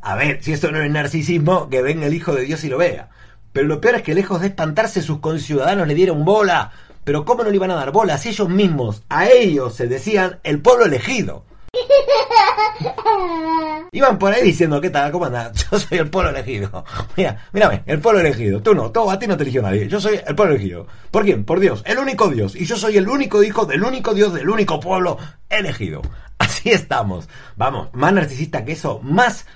A 0.00 0.14
ver, 0.14 0.42
si 0.42 0.52
eso 0.52 0.70
no 0.70 0.80
es 0.80 0.90
narcisismo, 0.90 1.68
que 1.68 1.82
venga 1.82 2.06
el 2.06 2.14
Hijo 2.14 2.34
de 2.34 2.44
Dios 2.44 2.62
y 2.64 2.68
lo 2.68 2.78
vea. 2.78 3.10
Pero 3.52 3.66
lo 3.66 3.80
peor 3.80 3.96
es 3.96 4.02
que 4.02 4.14
lejos 4.14 4.40
de 4.40 4.46
espantarse 4.48 5.02
sus 5.02 5.18
conciudadanos 5.18 5.88
le 5.88 5.94
dieron 5.94 6.24
bola 6.24 6.70
pero 7.08 7.24
¿cómo 7.24 7.42
no 7.42 7.48
le 7.48 7.56
iban 7.56 7.70
a 7.70 7.74
dar 7.74 7.90
bola 7.90 8.18
si 8.18 8.28
ellos 8.28 8.50
mismos, 8.50 9.02
a 9.08 9.28
ellos 9.28 9.74
se 9.74 9.86
decían 9.86 10.40
el 10.42 10.60
pueblo 10.60 10.84
elegido? 10.84 11.42
iban 13.92 14.18
por 14.18 14.32
ahí 14.32 14.42
diciendo, 14.42 14.80
¿qué 14.80 14.90
tal? 14.90 15.12
¿Cómo 15.12 15.26
andás? 15.26 15.52
Yo 15.70 15.78
soy 15.78 15.98
el 15.98 16.10
pueblo 16.10 16.30
elegido. 16.30 16.84
Mira, 17.16 17.46
mírame, 17.52 17.82
el 17.86 18.00
pueblo 18.00 18.20
elegido. 18.20 18.62
Tú 18.62 18.74
no, 18.74 18.90
tú, 18.90 19.10
a 19.10 19.18
ti 19.18 19.26
no 19.26 19.36
te 19.36 19.42
eligió 19.42 19.62
nadie. 19.62 19.88
Yo 19.88 20.00
soy 20.00 20.20
el 20.26 20.34
pueblo 20.34 20.54
elegido. 20.54 20.86
¿Por 21.10 21.24
quién? 21.24 21.44
Por 21.44 21.60
Dios, 21.60 21.82
el 21.86 21.98
único 21.98 22.28
Dios. 22.28 22.56
Y 22.56 22.64
yo 22.64 22.76
soy 22.76 22.96
el 22.96 23.08
único 23.08 23.42
hijo 23.42 23.66
del 23.66 23.82
único 23.82 24.14
Dios, 24.14 24.32
del 24.32 24.48
único 24.48 24.80
pueblo 24.80 25.18
elegido. 25.48 26.02
Así 26.38 26.70
estamos. 26.70 27.28
Vamos, 27.56 27.88
más 27.92 28.12
narcisista 28.12 28.64
que 28.64 28.72
eso, 28.72 29.00
más 29.02 29.46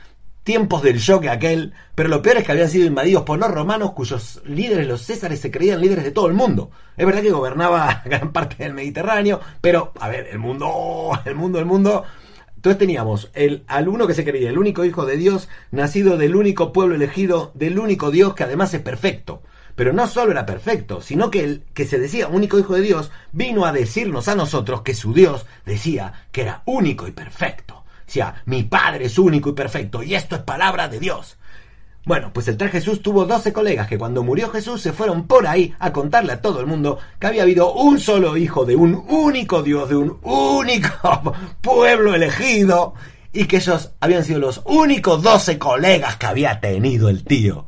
tiempos 0.44 0.82
del 0.82 0.98
yo 0.98 1.20
que 1.20 1.30
aquel, 1.30 1.72
pero 1.94 2.08
lo 2.08 2.22
peor 2.22 2.38
es 2.38 2.44
que 2.44 2.52
habían 2.52 2.68
sido 2.68 2.86
invadidos 2.86 3.22
por 3.22 3.38
los 3.38 3.50
romanos 3.50 3.92
cuyos 3.92 4.42
líderes, 4.44 4.88
los 4.88 5.02
césares, 5.02 5.40
se 5.40 5.50
creían 5.50 5.80
líderes 5.80 6.04
de 6.04 6.10
todo 6.10 6.26
el 6.26 6.34
mundo. 6.34 6.70
Es 6.96 7.06
verdad 7.06 7.22
que 7.22 7.30
gobernaba 7.30 8.02
gran 8.04 8.32
parte 8.32 8.62
del 8.62 8.74
Mediterráneo, 8.74 9.40
pero, 9.60 9.92
a 10.00 10.08
ver, 10.08 10.28
el 10.30 10.38
mundo, 10.38 11.10
el 11.24 11.34
mundo, 11.34 11.58
el 11.58 11.66
mundo... 11.66 12.04
Entonces 12.56 12.78
teníamos 12.78 13.28
el, 13.34 13.64
al 13.66 13.88
uno 13.88 14.06
que 14.06 14.14
se 14.14 14.24
creía 14.24 14.48
el 14.48 14.56
único 14.56 14.84
hijo 14.84 15.04
de 15.04 15.16
Dios, 15.16 15.48
nacido 15.72 16.16
del 16.16 16.36
único 16.36 16.72
pueblo 16.72 16.94
elegido, 16.94 17.50
del 17.54 17.76
único 17.76 18.12
Dios 18.12 18.34
que 18.34 18.44
además 18.44 18.72
es 18.72 18.80
perfecto. 18.80 19.42
Pero 19.74 19.92
no 19.92 20.06
solo 20.06 20.30
era 20.30 20.46
perfecto, 20.46 21.00
sino 21.00 21.28
que 21.28 21.42
el 21.42 21.64
que 21.74 21.86
se 21.86 21.98
decía 21.98 22.28
único 22.28 22.60
hijo 22.60 22.76
de 22.76 22.82
Dios 22.82 23.10
vino 23.32 23.66
a 23.66 23.72
decirnos 23.72 24.28
a 24.28 24.36
nosotros 24.36 24.82
que 24.82 24.94
su 24.94 25.12
Dios 25.12 25.44
decía 25.66 26.26
que 26.30 26.42
era 26.42 26.62
único 26.64 27.08
y 27.08 27.10
perfecto 27.10 27.81
mi 28.46 28.62
Padre 28.64 29.06
es 29.06 29.18
único 29.18 29.50
y 29.50 29.52
perfecto, 29.52 30.02
y 30.02 30.14
esto 30.14 30.36
es 30.36 30.42
palabra 30.42 30.88
de 30.88 30.98
Dios. 30.98 31.36
Bueno, 32.04 32.32
pues 32.32 32.48
el 32.48 32.56
tal 32.56 32.70
Jesús 32.70 33.00
tuvo 33.00 33.24
12 33.26 33.52
colegas 33.52 33.86
que 33.86 33.96
cuando 33.96 34.24
murió 34.24 34.50
Jesús 34.50 34.82
se 34.82 34.92
fueron 34.92 35.28
por 35.28 35.46
ahí 35.46 35.72
a 35.78 35.92
contarle 35.92 36.32
a 36.32 36.42
todo 36.42 36.58
el 36.58 36.66
mundo 36.66 36.98
que 37.20 37.28
había 37.28 37.42
habido 37.42 37.72
un 37.74 38.00
solo 38.00 38.36
hijo 38.36 38.64
de 38.64 38.74
un 38.74 39.04
único 39.08 39.62
Dios, 39.62 39.88
de 39.88 39.96
un 39.96 40.18
único 40.22 41.34
pueblo 41.60 42.14
elegido, 42.14 42.94
y 43.32 43.44
que 43.44 43.58
ellos 43.58 43.92
habían 44.00 44.24
sido 44.24 44.40
los 44.40 44.62
únicos 44.64 45.22
12 45.22 45.58
colegas 45.58 46.16
que 46.16 46.26
había 46.26 46.58
tenido 46.60 47.08
el 47.08 47.22
tío. 47.22 47.66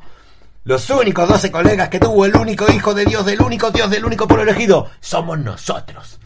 Los 0.65 0.91
únicos 0.91 1.29
12 1.29 1.53
colegas 1.53 1.89
que 1.89 2.01
tuvo 2.01 2.25
el 2.25 2.35
único 2.35 2.71
hijo 2.73 2.93
de 2.93 3.05
Dios, 3.05 3.25
del 3.25 3.41
único 3.41 3.71
Dios, 3.71 3.89
del 3.89 4.05
único 4.05 4.27
pueblo 4.27 4.51
elegido, 4.51 4.91
somos 4.99 5.39
nosotros. 5.39 6.19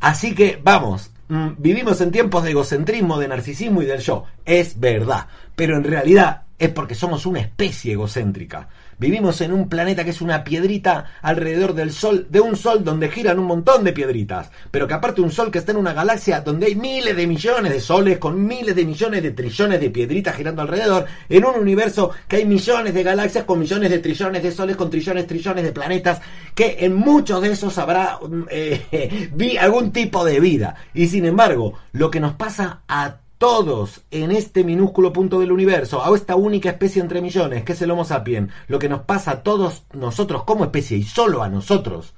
Así 0.00 0.34
que 0.34 0.60
vamos, 0.62 1.10
Mm, 1.28 1.48
vivimos 1.58 2.00
en 2.00 2.10
tiempos 2.10 2.44
de 2.44 2.50
egocentrismo, 2.50 3.18
de 3.18 3.28
narcisismo 3.28 3.82
y 3.82 3.86
del 3.86 4.00
yo. 4.00 4.24
Es 4.44 4.78
verdad. 4.78 5.26
Pero 5.56 5.76
en 5.76 5.84
realidad 5.84 6.42
es 6.58 6.70
porque 6.70 6.94
somos 6.94 7.26
una 7.26 7.40
especie 7.40 7.92
egocéntrica. 7.92 8.68
Vivimos 8.98 9.40
en 9.40 9.52
un 9.52 9.68
planeta 9.68 10.04
que 10.04 10.10
es 10.10 10.20
una 10.20 10.44
piedrita 10.44 11.06
alrededor 11.22 11.74
del 11.74 11.92
Sol, 11.92 12.26
de 12.30 12.40
un 12.40 12.56
Sol 12.56 12.84
donde 12.84 13.08
giran 13.08 13.38
un 13.38 13.46
montón 13.46 13.84
de 13.84 13.92
piedritas, 13.92 14.50
pero 14.70 14.86
que 14.86 14.94
aparte 14.94 15.20
un 15.20 15.30
Sol 15.30 15.50
que 15.50 15.58
está 15.58 15.72
en 15.72 15.78
una 15.78 15.92
galaxia 15.92 16.40
donde 16.40 16.66
hay 16.66 16.74
miles 16.74 17.16
de 17.16 17.26
millones 17.26 17.72
de 17.72 17.80
soles 17.80 18.18
con 18.18 18.46
miles 18.46 18.74
de 18.74 18.84
millones 18.84 19.22
de 19.22 19.30
trillones 19.32 19.80
de 19.80 19.90
piedritas 19.90 20.36
girando 20.36 20.62
alrededor, 20.62 21.06
en 21.28 21.44
un 21.44 21.54
universo 21.56 22.10
que 22.28 22.36
hay 22.36 22.44
millones 22.44 22.94
de 22.94 23.02
galaxias 23.02 23.44
con 23.44 23.58
millones 23.58 23.90
de 23.90 23.98
trillones 23.98 24.42
de 24.42 24.52
soles 24.52 24.76
con 24.76 24.90
trillones, 24.90 25.26
trillones 25.26 25.64
de 25.64 25.72
planetas, 25.72 26.20
que 26.54 26.76
en 26.80 26.94
muchos 26.94 27.42
de 27.42 27.52
esos 27.52 27.76
habrá 27.78 28.18
mm, 28.20 28.44
eh, 28.50 29.58
algún 29.60 29.92
tipo 29.92 30.24
de 30.24 30.40
vida. 30.40 30.74
Y 30.94 31.06
sin 31.06 31.24
embargo, 31.24 31.74
lo 31.92 32.10
que 32.10 32.20
nos 32.20 32.34
pasa 32.34 32.82
a 32.88 33.16
todos 33.44 34.00
en 34.10 34.32
este 34.32 34.64
minúsculo 34.64 35.12
punto 35.12 35.38
del 35.38 35.52
universo, 35.52 36.02
a 36.02 36.16
esta 36.16 36.34
única 36.34 36.70
especie 36.70 37.02
entre 37.02 37.20
millones, 37.20 37.62
que 37.62 37.72
es 37.72 37.82
el 37.82 37.90
Homo 37.90 38.06
sapiens, 38.06 38.50
lo 38.68 38.78
que 38.78 38.88
nos 38.88 39.02
pasa 39.02 39.32
a 39.32 39.42
todos 39.42 39.84
nosotros 39.92 40.44
como 40.44 40.64
especie 40.64 40.96
y 40.96 41.02
solo 41.02 41.42
a 41.42 41.50
nosotros, 41.50 42.14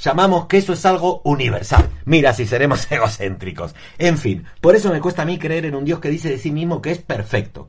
llamamos 0.00 0.46
que 0.46 0.56
eso 0.56 0.72
es 0.72 0.84
algo 0.84 1.22
universal. 1.22 1.88
Mira 2.06 2.32
si 2.32 2.44
seremos 2.44 2.90
egocéntricos. 2.90 3.76
En 3.98 4.18
fin, 4.18 4.44
por 4.60 4.74
eso 4.74 4.90
me 4.90 5.00
cuesta 5.00 5.22
a 5.22 5.26
mí 5.26 5.38
creer 5.38 5.64
en 5.64 5.76
un 5.76 5.84
Dios 5.84 6.00
que 6.00 6.10
dice 6.10 6.30
de 6.30 6.38
sí 6.38 6.50
mismo 6.50 6.82
que 6.82 6.90
es 6.90 6.98
perfecto. 6.98 7.68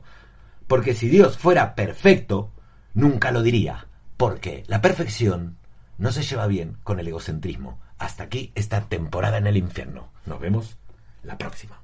Porque 0.66 0.94
si 0.94 1.08
Dios 1.08 1.38
fuera 1.38 1.76
perfecto, 1.76 2.50
nunca 2.92 3.30
lo 3.30 3.44
diría. 3.44 3.86
Porque 4.16 4.64
la 4.66 4.80
perfección 4.80 5.58
no 5.96 6.10
se 6.10 6.24
lleva 6.24 6.48
bien 6.48 6.78
con 6.82 6.98
el 6.98 7.06
egocentrismo. 7.06 7.78
Hasta 7.98 8.24
aquí 8.24 8.50
esta 8.56 8.88
temporada 8.88 9.38
en 9.38 9.46
el 9.46 9.58
infierno. 9.58 10.08
Nos 10.26 10.40
vemos 10.40 10.76
la 11.22 11.38
próxima. 11.38 11.83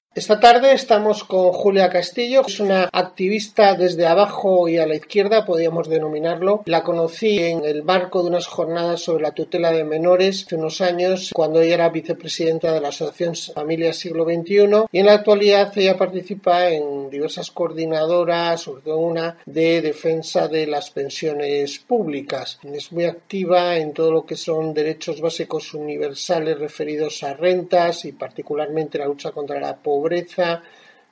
Esta 0.13 0.41
tarde 0.41 0.73
estamos 0.73 1.23
con 1.23 1.53
Julia 1.53 1.89
Castillo, 1.89 2.43
que 2.43 2.51
es 2.51 2.59
una 2.59 2.89
activista 2.91 3.75
desde 3.75 4.05
abajo 4.05 4.67
y 4.67 4.77
a 4.77 4.85
la 4.85 4.95
izquierda, 4.95 5.45
podríamos 5.45 5.87
denominarlo. 5.87 6.63
La 6.65 6.83
conocí 6.83 7.39
en 7.39 7.63
el 7.63 7.83
marco 7.83 8.21
de 8.21 8.27
unas 8.27 8.45
jornadas 8.45 9.03
sobre 9.03 9.23
la 9.23 9.31
tutela 9.31 9.71
de 9.71 9.85
menores 9.85 10.43
hace 10.43 10.57
unos 10.57 10.81
años, 10.81 11.31
cuando 11.33 11.61
ella 11.61 11.75
era 11.75 11.89
vicepresidenta 11.89 12.73
de 12.73 12.81
la 12.81 12.89
Asociación 12.89 13.35
Familia 13.55 13.93
Siglo 13.93 14.25
XXI, 14.25 14.87
y 14.91 14.99
en 14.99 15.05
la 15.05 15.13
actualidad 15.13 15.71
ella 15.77 15.97
participa 15.97 16.67
en 16.67 17.09
diversas 17.09 17.49
coordinadoras, 17.49 18.59
sobre 18.59 18.81
todo 18.81 18.97
una 18.97 19.37
de 19.45 19.81
defensa 19.81 20.49
de 20.49 20.67
las 20.67 20.89
pensiones 20.89 21.79
públicas. 21.79 22.59
Es 22.65 22.91
muy 22.91 23.05
activa 23.05 23.77
en 23.77 23.93
todo 23.93 24.11
lo 24.11 24.25
que 24.25 24.35
son 24.35 24.73
derechos 24.73 25.21
básicos 25.21 25.73
universales 25.73 26.59
referidos 26.59 27.23
a 27.23 27.33
rentas 27.33 28.03
y 28.03 28.11
particularmente 28.11 28.97
la 28.97 29.05
lucha 29.05 29.31
contra 29.31 29.57
la 29.61 29.77
pobreza 29.77 30.00
pobreza, 30.01 30.63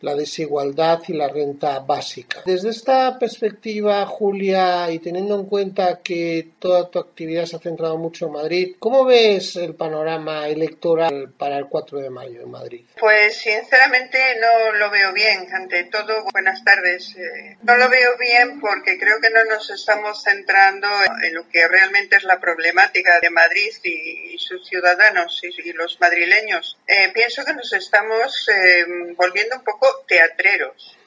la 0.02 0.16
desigualdad 0.16 1.02
y 1.08 1.14
la 1.14 1.28
renta 1.28 1.80
básica. 1.80 2.42
Desde 2.46 2.70
esta 2.70 3.18
perspectiva, 3.20 4.06
Julia, 4.06 4.90
y 4.92 5.00
teniendo 5.00 5.36
en 5.36 5.46
cuenta 5.46 6.00
que 6.02 6.50
toda 6.60 6.90
tu 6.90 7.00
actividad 7.00 7.46
se 7.46 7.58
ha 7.58 7.60
centrado 7.60 7.98
mucho 7.98 8.28
en 8.28 8.34
Madrid, 8.34 8.76
¿cómo 8.80 9.06
ves 9.06 9.56
el 9.58 9.76
panorama 9.76 10.48
electoral 10.48 11.34
para 11.38 11.58
el 11.58 11.68
4 11.68 12.00
de 12.00 12.10
mayo 12.10 12.42
en 12.42 12.52
Madrid? 12.52 12.86
Pues 13.00 13.38
sinceramente 13.38 14.18
no 14.40 14.74
lo 14.78 14.90
veo 14.90 15.12
bien. 15.14 15.48
Ante 15.54 15.86
todo, 15.86 16.24
buenas 16.32 16.64
tardes. 16.64 17.16
Eh, 17.18 17.58
no 17.64 17.78
lo 17.78 17.90
veo 17.90 18.18
bien 18.18 18.60
porque 18.60 18.98
creo 18.98 19.20
que 19.22 19.30
no 19.30 19.44
nos 19.46 19.70
estamos 19.70 20.24
centrando 20.24 20.88
en 21.24 21.34
lo 21.34 21.48
que 21.50 21.68
realmente 21.68 22.16
es 22.16 22.24
la 22.24 22.40
problemática 22.40 23.20
de 23.20 23.30
Madrid 23.30 23.72
y, 23.84 24.38
sus 24.38 24.68
ciudadanos 24.68 25.42
y, 25.44 25.74
los 25.74 26.00
madrileños. 26.00 26.78
Eh, 26.88 27.12
pienso 27.14 27.44
que 27.46 27.54
nos 27.54 27.72
estamos 27.74 28.50
eh, 28.50 28.86
volviendo 29.16 29.58
un 29.58 29.64
poco 29.64 29.89
teatreros. 30.08 30.98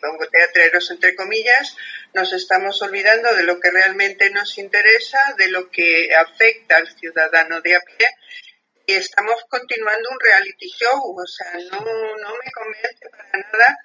pongo 0.00 0.26
teatreros 0.28 0.90
entre 0.90 1.14
comillas, 1.14 1.76
nos 2.12 2.32
estamos 2.32 2.80
olvidando 2.82 3.34
de 3.34 3.44
lo 3.44 3.60
que 3.60 3.70
realmente 3.70 4.30
nos 4.30 4.58
interesa, 4.58 5.18
de 5.38 5.48
lo 5.48 5.70
que 5.70 6.14
afecta 6.14 6.76
al 6.76 6.88
ciudadano 6.98 7.60
de 7.60 7.76
a 7.76 7.80
pie 7.80 8.08
y 8.86 8.94
estamos 8.94 9.36
continuando 9.48 10.10
un 10.10 10.20
reality 10.20 10.68
show, 10.68 11.16
o 11.16 11.26
sea, 11.26 11.52
no, 11.70 11.80
no 11.80 12.28
me 12.44 12.52
convence 12.52 13.08
para 13.10 13.30
nada 13.32 13.78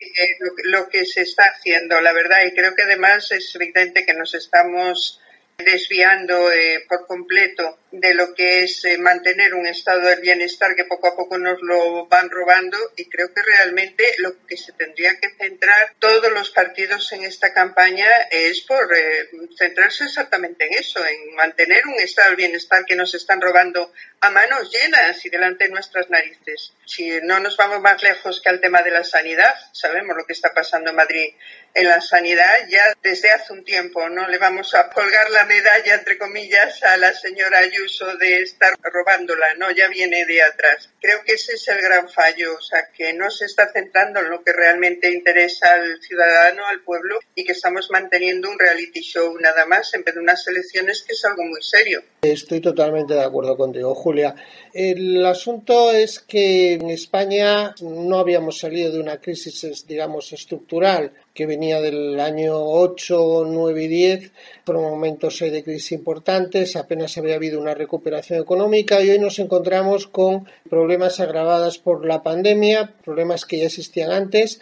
eh, 0.00 0.36
lo, 0.64 0.88
que 0.88 1.04
se 1.04 1.22
está 1.22 1.44
haciendo, 1.44 2.00
la 2.00 2.12
verdad, 2.12 2.44
y 2.46 2.54
creo 2.54 2.74
que 2.74 2.82
además 2.82 3.30
es 3.32 3.54
evidente 3.54 4.04
que 4.04 4.14
nos 4.14 4.34
estamos 4.34 5.20
desviando 5.60 6.52
eh, 6.52 6.84
por 6.88 7.06
completo 7.06 7.78
de 7.92 8.14
lo 8.14 8.34
que 8.34 8.62
es 8.62 8.84
eh, 8.84 8.98
mantener 8.98 9.54
un 9.54 9.66
estado 9.66 10.02
del 10.02 10.20
bienestar 10.20 10.76
que 10.76 10.84
poco 10.84 11.08
a 11.08 11.16
poco 11.16 11.38
nos 11.38 11.60
lo 11.60 12.06
van 12.06 12.30
robando 12.30 12.78
y 12.96 13.08
creo 13.08 13.32
que 13.34 13.42
realmente 13.42 14.04
lo 14.18 14.46
que 14.46 14.56
se 14.56 14.72
tendría 14.72 15.18
que 15.18 15.30
centrar 15.30 15.94
todos 15.98 16.30
los 16.32 16.50
partidos 16.50 17.10
en 17.12 17.24
esta 17.24 17.52
campaña 17.52 18.06
es 18.30 18.60
por 18.62 18.96
eh, 18.96 19.28
centrarse 19.58 20.04
exactamente 20.04 20.66
en 20.66 20.74
eso, 20.74 21.04
en 21.04 21.34
mantener 21.34 21.86
un 21.86 21.98
estado 21.98 22.28
del 22.28 22.36
bienestar 22.36 22.84
que 22.84 22.94
nos 22.94 23.14
están 23.14 23.40
robando 23.40 23.92
a 24.20 24.30
manos 24.30 24.70
llenas 24.70 25.24
y 25.24 25.30
delante 25.30 25.64
de 25.64 25.70
nuestras 25.70 26.08
narices. 26.10 26.72
Si 26.86 27.20
no 27.22 27.40
nos 27.40 27.56
vamos 27.56 27.80
más 27.80 28.02
lejos 28.02 28.40
que 28.40 28.50
al 28.50 28.60
tema 28.60 28.82
de 28.82 28.90
la 28.90 29.02
sanidad, 29.02 29.54
sabemos 29.72 30.16
lo 30.16 30.26
que 30.26 30.32
está 30.32 30.54
pasando 30.54 30.90
en 30.90 30.96
Madrid 30.96 31.34
en 31.74 31.86
la 31.86 32.00
sanidad 32.00 32.52
ya 32.68 32.82
desde 33.02 33.30
hace 33.30 33.52
un 33.52 33.64
tiempo. 33.64 34.08
No 34.08 34.28
le 34.28 34.38
vamos 34.38 34.74
a 34.74 34.90
colgar 34.90 35.30
la 35.30 35.44
medalla, 35.50 35.94
entre 35.96 36.16
comillas, 36.16 36.80
a 36.84 36.96
la 36.96 37.12
señora 37.12 37.58
Ayuso 37.58 38.06
de 38.18 38.42
estar 38.42 38.72
robándola, 38.80 39.54
no, 39.58 39.72
ya 39.72 39.88
viene 39.88 40.24
de 40.24 40.42
atrás. 40.42 40.88
Creo 41.00 41.24
que 41.24 41.32
ese 41.32 41.54
es 41.54 41.66
el 41.66 41.82
gran 41.82 42.08
fallo, 42.08 42.54
o 42.56 42.60
sea, 42.60 42.88
que 42.96 43.12
no 43.14 43.28
se 43.32 43.46
está 43.46 43.68
centrando 43.72 44.20
en 44.20 44.30
lo 44.30 44.44
que 44.44 44.52
realmente 44.52 45.12
interesa 45.12 45.72
al 45.72 46.00
ciudadano, 46.00 46.64
al 46.66 46.82
pueblo, 46.82 47.18
y 47.34 47.44
que 47.44 47.52
estamos 47.52 47.90
manteniendo 47.90 48.48
un 48.48 48.60
reality 48.60 49.00
show 49.00 49.36
nada 49.40 49.66
más 49.66 49.92
en 49.94 50.04
vez 50.04 50.14
de 50.14 50.20
unas 50.20 50.46
elecciones 50.46 51.02
que 51.02 51.14
es 51.14 51.24
algo 51.24 51.42
muy 51.42 51.62
serio. 51.62 52.00
Estoy 52.22 52.60
totalmente 52.60 53.14
de 53.14 53.24
acuerdo 53.24 53.56
contigo, 53.56 53.92
Julia. 53.94 54.34
El 54.72 55.26
asunto 55.26 55.90
es 55.90 56.20
que 56.20 56.74
en 56.74 56.90
España 56.90 57.74
no 57.80 58.18
habíamos 58.20 58.60
salido 58.60 58.92
de 58.92 59.00
una 59.00 59.20
crisis, 59.20 59.84
digamos, 59.84 60.32
estructural 60.32 61.12
que 61.34 61.46
venía 61.46 61.80
del 61.80 62.18
año 62.20 62.54
8, 62.56 63.44
9 63.46 63.84
y 63.84 63.88
10. 63.88 64.32
Por 64.64 64.78
momentos 64.78 65.38
de 65.38 65.62
crisis 65.62 65.92
importantes, 65.92 66.76
apenas 66.76 67.16
había 67.18 67.36
habido 67.36 67.60
una 67.60 67.74
recuperación 67.74 68.40
económica 68.40 69.02
y 69.02 69.10
hoy 69.10 69.18
nos 69.18 69.38
encontramos 69.38 70.06
con 70.06 70.46
problemas 70.68 71.20
agravados 71.20 71.78
por 71.78 72.04
la 72.04 72.22
pandemia, 72.22 72.94
problemas 73.04 73.44
que 73.44 73.58
ya 73.58 73.66
existían 73.66 74.10
antes, 74.10 74.60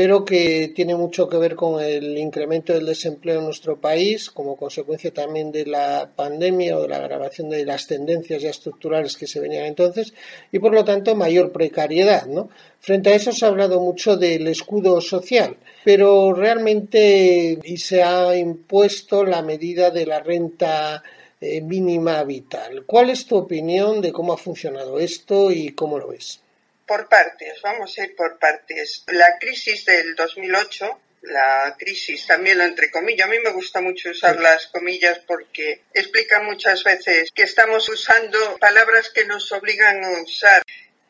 pero 0.00 0.24
que 0.24 0.72
tiene 0.74 0.96
mucho 0.96 1.28
que 1.28 1.36
ver 1.36 1.54
con 1.54 1.78
el 1.78 2.16
incremento 2.16 2.72
del 2.72 2.86
desempleo 2.86 3.40
en 3.40 3.44
nuestro 3.44 3.78
país, 3.78 4.30
como 4.30 4.56
consecuencia 4.56 5.12
también 5.12 5.52
de 5.52 5.66
la 5.66 6.10
pandemia 6.16 6.78
o 6.78 6.80
de 6.80 6.88
la 6.88 6.96
agravación 6.96 7.50
de 7.50 7.66
las 7.66 7.86
tendencias 7.86 8.40
ya 8.40 8.48
estructurales 8.48 9.18
que 9.18 9.26
se 9.26 9.40
venían 9.40 9.66
entonces, 9.66 10.14
y 10.50 10.58
por 10.58 10.72
lo 10.72 10.86
tanto 10.86 11.14
mayor 11.14 11.52
precariedad. 11.52 12.24
¿no? 12.24 12.48
Frente 12.78 13.10
a 13.10 13.14
eso 13.14 13.30
se 13.32 13.44
ha 13.44 13.48
hablado 13.48 13.78
mucho 13.78 14.16
del 14.16 14.46
escudo 14.46 15.02
social, 15.02 15.58
pero 15.84 16.32
realmente 16.32 17.58
y 17.62 17.76
se 17.76 18.02
ha 18.02 18.34
impuesto 18.34 19.22
la 19.26 19.42
medida 19.42 19.90
de 19.90 20.06
la 20.06 20.20
renta 20.20 21.02
eh, 21.42 21.60
mínima 21.60 22.24
vital. 22.24 22.86
¿Cuál 22.86 23.10
es 23.10 23.26
tu 23.26 23.36
opinión 23.36 24.00
de 24.00 24.12
cómo 24.12 24.32
ha 24.32 24.38
funcionado 24.38 24.98
esto 24.98 25.50
y 25.50 25.72
cómo 25.72 25.98
lo 25.98 26.08
ves? 26.08 26.40
Por 26.90 27.08
partes, 27.08 27.62
vamos 27.62 27.96
a 27.96 28.02
ir 28.02 28.16
por 28.16 28.36
partes. 28.40 29.04
La 29.12 29.38
crisis 29.38 29.84
del 29.84 30.16
2008, 30.16 31.00
la 31.22 31.76
crisis 31.78 32.26
también 32.26 32.58
lo 32.58 32.64
entre 32.64 32.90
comillas, 32.90 33.28
a 33.28 33.30
mí 33.30 33.38
me 33.38 33.52
gusta 33.52 33.80
mucho 33.80 34.10
usar 34.10 34.40
las 34.40 34.66
comillas 34.66 35.20
porque 35.20 35.82
explica 35.94 36.42
muchas 36.42 36.82
veces 36.82 37.30
que 37.32 37.44
estamos 37.44 37.88
usando 37.88 38.58
palabras 38.58 39.10
que 39.10 39.24
nos 39.24 39.52
obligan 39.52 40.02
a 40.02 40.20
usar. 40.20 40.64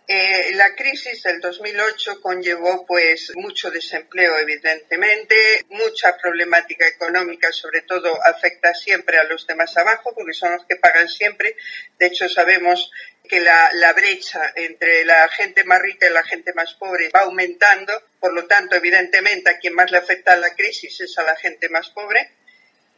Eh, 0.07 0.51
la 0.55 0.75
crisis 0.75 1.23
del 1.23 1.41
2008 1.41 2.21
conllevó 2.21 2.85
pues 2.85 3.33
mucho 3.37 3.71
desempleo 3.71 4.37
evidentemente, 4.39 5.37
mucha 5.71 6.15
problemática 6.19 6.87
económica, 6.89 7.53
sobre 7.53 7.83
todo 7.83 8.19
afecta 8.27 8.75
siempre 8.75 9.19
a 9.19 9.25
los 9.25 9.47
de 9.47 9.55
más 9.55 9.75
abajo 9.79 10.13
porque 10.15 10.35
son 10.35 10.53
los 10.53 10.67
que 10.67 10.77
pagan 10.77 11.09
siempre. 11.09 11.57
De 11.99 12.09
hecho 12.09 12.29
sabemos 12.29 12.91
que 13.31 13.41
la, 13.41 13.93
brecha 13.93 14.53
entre 14.57 15.05
la 15.05 15.29
gente 15.29 15.63
más 15.63 15.81
rica 15.81 16.09
y 16.09 16.13
la 16.13 16.25
gente 16.25 16.53
más 16.53 16.75
pobre 16.75 17.09
va 17.15 17.21
aumentando, 17.21 17.93
por 18.19 18.35
lo 18.35 18.45
tanto, 18.47 18.75
evidentemente, 18.75 19.49
a 19.49 19.59
quien 19.59 19.73
más 19.75 19.89
le 19.93 19.99
afecta 19.99 20.37
la 20.37 20.53
crisis 20.57 21.01
es 21.01 21.17
a 21.17 21.23
la 21.23 21.37
gente 21.37 21.69
más 21.69 21.91
pobre. 21.91 22.33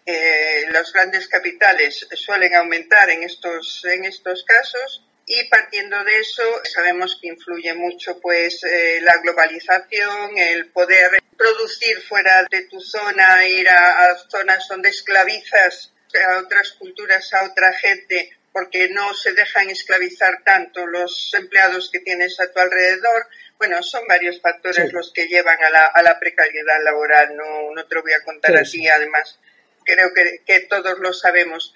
Eh, 0.07 0.65
los 0.71 0.91
grandes 0.91 1.29
capitales 1.29 2.09
suelen 2.15 2.55
aumentar 2.55 3.11
en 3.11 3.23
estos, 3.25 3.85
en 3.85 4.07
estos 4.07 4.43
casos 4.45 5.07
y 5.27 5.45
partiendo 5.49 6.03
de 6.03 6.17
eso 6.19 6.43
sabemos 6.65 7.19
que 7.21 7.29
influye 7.29 7.75
mucho 7.75 8.19
pues 8.19 8.65
eh, 8.65 9.01
la 9.03 9.19
globalización, 9.19 10.39
el 10.39 10.71
poder 10.71 11.23
producir 11.37 12.01
fuera 12.09 12.45
de 12.51 12.63
tu 12.63 12.81
zona, 12.81 13.47
ir 13.47 13.69
a 13.69 14.17
zonas 14.29 14.67
donde 14.67 14.89
esclavizas 14.89 15.93
a 16.21 16.39
otras 16.39 16.73
culturas, 16.73 17.33
a 17.35 17.45
otra 17.45 17.73
gente 17.75 18.31
porque 18.53 18.89
no 18.91 19.15
se 19.15 19.33
dejan 19.33 19.71
esclavizar 19.71 20.43
tanto 20.45 20.87
los 20.87 21.33
empleados 21.35 21.91
que 21.91 22.01
tienes 22.01 22.39
a 22.41 22.51
tu 22.53 22.61
alrededor. 22.61 23.27
Bueno, 23.59 23.83
son 23.83 24.07
varios 24.07 24.41
factores 24.41 24.93
los 24.93 25.13
que 25.13 25.27
llevan 25.27 25.63
a 25.63 25.71
la, 25.71 25.87
a 25.87 26.03
la 26.03 26.19
precariedad 26.19 26.83
laboral, 26.85 27.37
no, 27.37 27.73
no 27.75 27.87
te 27.87 27.95
lo 27.95 28.03
voy 28.03 28.13
a 28.13 28.25
contar 28.25 28.57
así, 28.57 28.87
además 28.89 29.39
creo 29.85 30.13
que, 30.15 30.43
que 30.45 30.61
todos 30.61 30.99
lo 30.99 31.13
sabemos. 31.13 31.75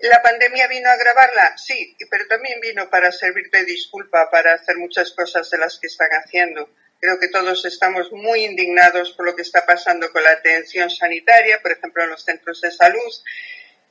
¿La 0.00 0.22
pandemia 0.22 0.68
vino 0.68 0.88
a 0.88 0.92
agravarla? 0.92 1.56
Sí, 1.56 1.96
pero 2.10 2.26
también 2.26 2.60
vino 2.60 2.90
para 2.90 3.10
servir 3.12 3.50
de 3.50 3.64
disculpa 3.64 4.30
para 4.30 4.54
hacer 4.54 4.76
muchas 4.76 5.12
cosas 5.12 5.48
de 5.50 5.58
las 5.58 5.78
que 5.78 5.86
están 5.86 6.10
haciendo. 6.10 6.68
Creo 7.00 7.18
que 7.18 7.28
todos 7.28 7.64
estamos 7.64 8.12
muy 8.12 8.44
indignados 8.44 9.12
por 9.12 9.26
lo 9.26 9.36
que 9.36 9.42
está 9.42 9.64
pasando 9.66 10.10
con 10.12 10.22
la 10.22 10.32
atención 10.32 10.90
sanitaria, 10.90 11.60
por 11.62 11.72
ejemplo, 11.72 12.02
en 12.02 12.10
los 12.10 12.24
centros 12.24 12.60
de 12.60 12.70
salud. 12.70 13.12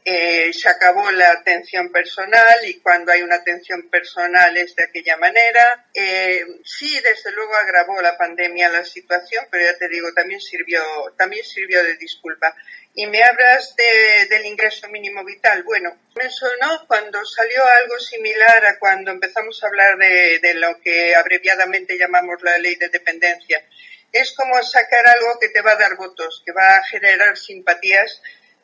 Eh, 0.06 0.52
se 0.52 0.68
acabó 0.68 1.10
la 1.12 1.32
atención 1.32 1.89
personal 1.89 2.58
y 2.66 2.82
cuando 2.82 3.13
hay 3.13 3.22
una 3.22 3.36
atención 3.36 3.89
personal 3.89 4.56
es 4.58 4.76
de 4.76 4.84
aquella 4.84 5.16
manera. 5.16 5.88
Eh, 5.94 6.44
sí, 6.66 7.00
desde 7.00 7.32
luego 7.32 7.56
agravó 7.56 8.02
la 8.02 8.18
pandemia 8.18 8.68
la 8.68 8.84
situación, 8.84 9.46
pero 9.50 9.63
ya 9.63 9.78
te 9.78 9.88
digo, 9.88 10.13
también 10.13 10.42
sirvió, 10.42 10.82
también 11.18 11.46
sirvió 11.46 11.82
de 11.84 11.96
disculpa. 11.96 12.54
Y 12.96 13.08
me 13.08 13.24
hablas 13.24 13.76
de, 13.78 14.26
del 14.28 14.46
ingreso 14.46 14.89
mínimo 14.89 15.24
vital. 15.24 15.63
Bueno, 15.63 15.98
me 16.16 16.30
sonó 16.30 16.86
cuando 16.86 17.24
salió 17.26 17.66
algo 17.66 17.98
similar 17.98 18.66
a 18.66 18.80
cuando 18.80 19.12
empezamos 19.12 19.63
a 19.63 19.68
hablar 19.68 19.98
de 19.98 20.54
lo 20.56 20.80
que 20.82 21.16
abreviadamente 21.16 21.98
llamamos 21.98 22.44
la 22.44 22.58
ley 22.58 22.76
de 22.76 22.89
dependencia. 22.89 23.66
Es 24.12 24.34
como 24.34 24.62
sacar 24.62 25.08
algo 25.08 25.39
que 25.39 25.50
te 25.50 25.62
va 25.62 25.72
a 25.72 25.78
dar 25.78 25.96
votos, 25.96 26.44
que 26.46 26.52
va 26.52 26.78
a 26.78 26.84
generar 26.84 27.36
simpatías 27.36 28.22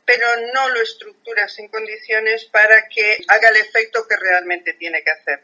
pero 0.09 0.25
no 0.55 0.69
lo 0.69 0.81
estructuras 0.81 1.59
en 1.59 1.67
condiciones 1.67 2.45
para 2.45 2.87
que 2.87 3.19
haga 3.27 3.49
el 3.49 3.57
efecto 3.57 4.07
que 4.07 4.17
realmente 4.17 4.73
tiene 4.73 5.03
que 5.03 5.11
hacer. 5.11 5.43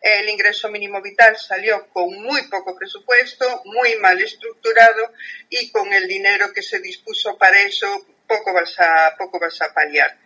El 0.00 0.28
ingreso 0.28 0.68
mínimo 0.68 1.02
vital 1.02 1.36
salió 1.36 1.88
con 1.88 2.14
muy 2.22 2.46
poco 2.48 2.76
presupuesto, 2.78 3.62
muy 3.64 3.96
mal 3.96 4.22
estructurado 4.22 5.12
y 5.50 5.72
con 5.72 5.92
el 5.92 6.06
dinero 6.06 6.52
que 6.52 6.62
se 6.62 6.78
dispuso 6.78 7.36
para 7.36 7.60
eso 7.62 8.06
poco 8.28 8.52
vas 8.52 8.78
a, 8.78 9.16
poco 9.18 9.40
vas 9.40 9.60
a 9.60 9.74
paliar. 9.74 10.16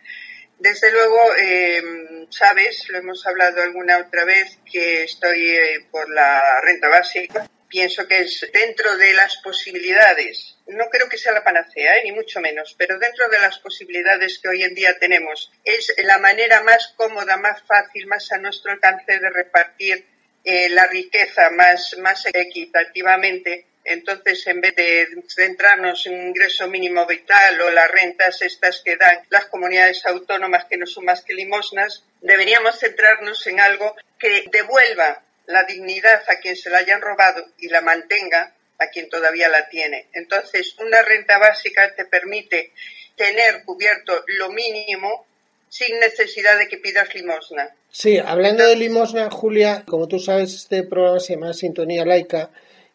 Desde 0.59 0.91
luego, 0.91 1.35
eh, 1.37 2.27
sabes, 2.29 2.87
lo 2.89 2.99
hemos 2.99 3.25
hablado 3.25 3.63
alguna 3.63 3.97
otra 3.97 4.25
vez, 4.25 4.59
que 4.71 5.05
estoy 5.05 5.55
eh, 5.57 5.87
por 5.89 6.07
la 6.07 6.61
renta 6.61 6.87
básica 6.87 7.49
pienso 7.71 8.05
que 8.07 8.19
es 8.19 8.45
dentro 8.53 8.97
de 8.97 9.13
las 9.13 9.37
posibilidades, 9.37 10.57
no 10.67 10.89
creo 10.89 11.07
que 11.09 11.17
sea 11.17 11.31
la 11.31 11.43
panacea, 11.43 11.97
¿eh? 11.97 12.01
ni 12.03 12.11
mucho 12.11 12.41
menos, 12.41 12.75
pero 12.77 12.99
dentro 12.99 13.27
de 13.29 13.39
las 13.39 13.59
posibilidades 13.59 14.39
que 14.39 14.49
hoy 14.49 14.63
en 14.63 14.75
día 14.75 14.99
tenemos, 14.99 15.51
es 15.63 15.93
la 16.03 16.17
manera 16.17 16.61
más 16.61 16.93
cómoda, 16.97 17.37
más 17.37 17.63
fácil, 17.63 18.05
más 18.07 18.31
a 18.31 18.37
nuestro 18.37 18.73
alcance 18.73 19.19
de 19.19 19.29
repartir 19.29 20.05
eh, 20.43 20.69
la 20.69 20.85
riqueza 20.87 21.49
más, 21.51 21.95
más 21.99 22.25
equitativamente. 22.33 23.67
Entonces, 23.83 24.45
en 24.45 24.61
vez 24.61 24.75
de 24.75 25.07
centrarnos 25.27 26.05
en 26.05 26.27
ingreso 26.27 26.67
mínimo 26.67 27.05
vital 27.07 27.59
o 27.61 27.71
las 27.71 27.89
rentas 27.89 28.41
estas 28.41 28.81
que 28.83 28.95
dan 28.95 29.21
las 29.29 29.45
comunidades 29.45 30.05
autónomas 30.05 30.65
que 30.65 30.77
no 30.77 30.85
son 30.85 31.05
más 31.05 31.23
que 31.23 31.33
limosnas, 31.33 32.03
deberíamos 32.21 32.77
centrarnos 32.79 33.45
en 33.47 33.59
algo 33.59 33.95
que 34.19 34.45
devuelva 34.51 35.23
la 35.51 35.63
dignidad 35.63 36.23
a 36.27 36.39
quien 36.39 36.55
se 36.55 36.69
la 36.69 36.79
hayan 36.79 37.01
robado 37.01 37.45
y 37.57 37.67
la 37.69 37.81
mantenga 37.81 38.53
a 38.79 38.87
quien 38.87 39.09
todavía 39.09 39.49
la 39.49 39.69
tiene. 39.69 40.07
Entonces, 40.13 40.75
una 40.79 41.01
renta 41.01 41.37
básica 41.37 41.93
te 41.95 42.05
permite 42.05 42.71
tener 43.15 43.63
cubierto 43.63 44.23
lo 44.27 44.49
mínimo 44.49 45.27
sin 45.69 45.99
necesidad 45.99 46.57
de 46.57 46.67
que 46.67 46.77
pidas 46.77 47.13
limosna. 47.13 47.69
Sí, 47.91 48.17
hablando 48.17 48.65
de 48.65 48.75
limosna, 48.75 49.29
Julia, 49.29 49.83
como 49.87 50.07
tú 50.07 50.19
sabes, 50.19 50.53
este 50.53 50.83
programa 50.83 51.19
se 51.19 51.33
llama 51.33 51.53
Sintonía 51.53 52.05
Laica 52.05 52.49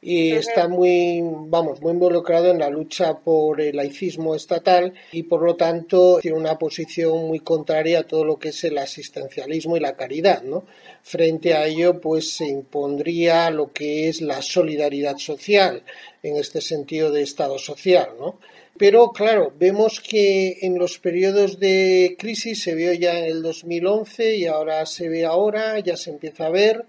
y 0.08 0.30
está 0.34 0.68
muy, 0.68 1.20
vamos, 1.20 1.82
muy 1.82 1.90
involucrado 1.90 2.52
en 2.52 2.60
la 2.60 2.70
lucha 2.70 3.18
por 3.18 3.60
el 3.60 3.74
laicismo 3.74 4.36
estatal 4.36 4.94
y 5.10 5.24
por 5.24 5.42
lo 5.42 5.56
tanto 5.56 6.20
tiene 6.22 6.38
una 6.38 6.56
posición 6.56 7.26
muy 7.26 7.40
contraria 7.40 7.98
a 7.98 8.02
todo 8.04 8.24
lo 8.24 8.38
que 8.38 8.50
es 8.50 8.62
el 8.62 8.78
asistencialismo 8.78 9.76
y 9.76 9.80
la 9.80 9.96
caridad, 9.96 10.44
¿no? 10.44 10.64
Frente 11.02 11.54
a 11.54 11.66
ello, 11.66 12.00
pues 12.00 12.30
se 12.36 12.46
impondría 12.46 13.50
lo 13.50 13.72
que 13.72 14.08
es 14.08 14.20
la 14.20 14.42
solidaridad 14.42 15.16
social, 15.16 15.82
en 16.22 16.36
este 16.36 16.60
sentido 16.60 17.10
de 17.10 17.22
Estado 17.22 17.58
social, 17.58 18.10
¿no? 18.16 18.38
Pero 18.78 19.10
claro, 19.10 19.52
vemos 19.58 20.00
que 20.00 20.58
en 20.62 20.78
los 20.78 21.00
periodos 21.00 21.58
de 21.58 22.14
crisis 22.16 22.62
se 22.62 22.76
vio 22.76 22.92
ya 22.92 23.18
en 23.18 23.24
el 23.24 23.42
2011 23.42 24.36
y 24.36 24.46
ahora 24.46 24.86
se 24.86 25.08
ve 25.08 25.24
ahora, 25.24 25.80
ya 25.80 25.96
se 25.96 26.10
empieza 26.10 26.46
a 26.46 26.50
ver, 26.50 26.84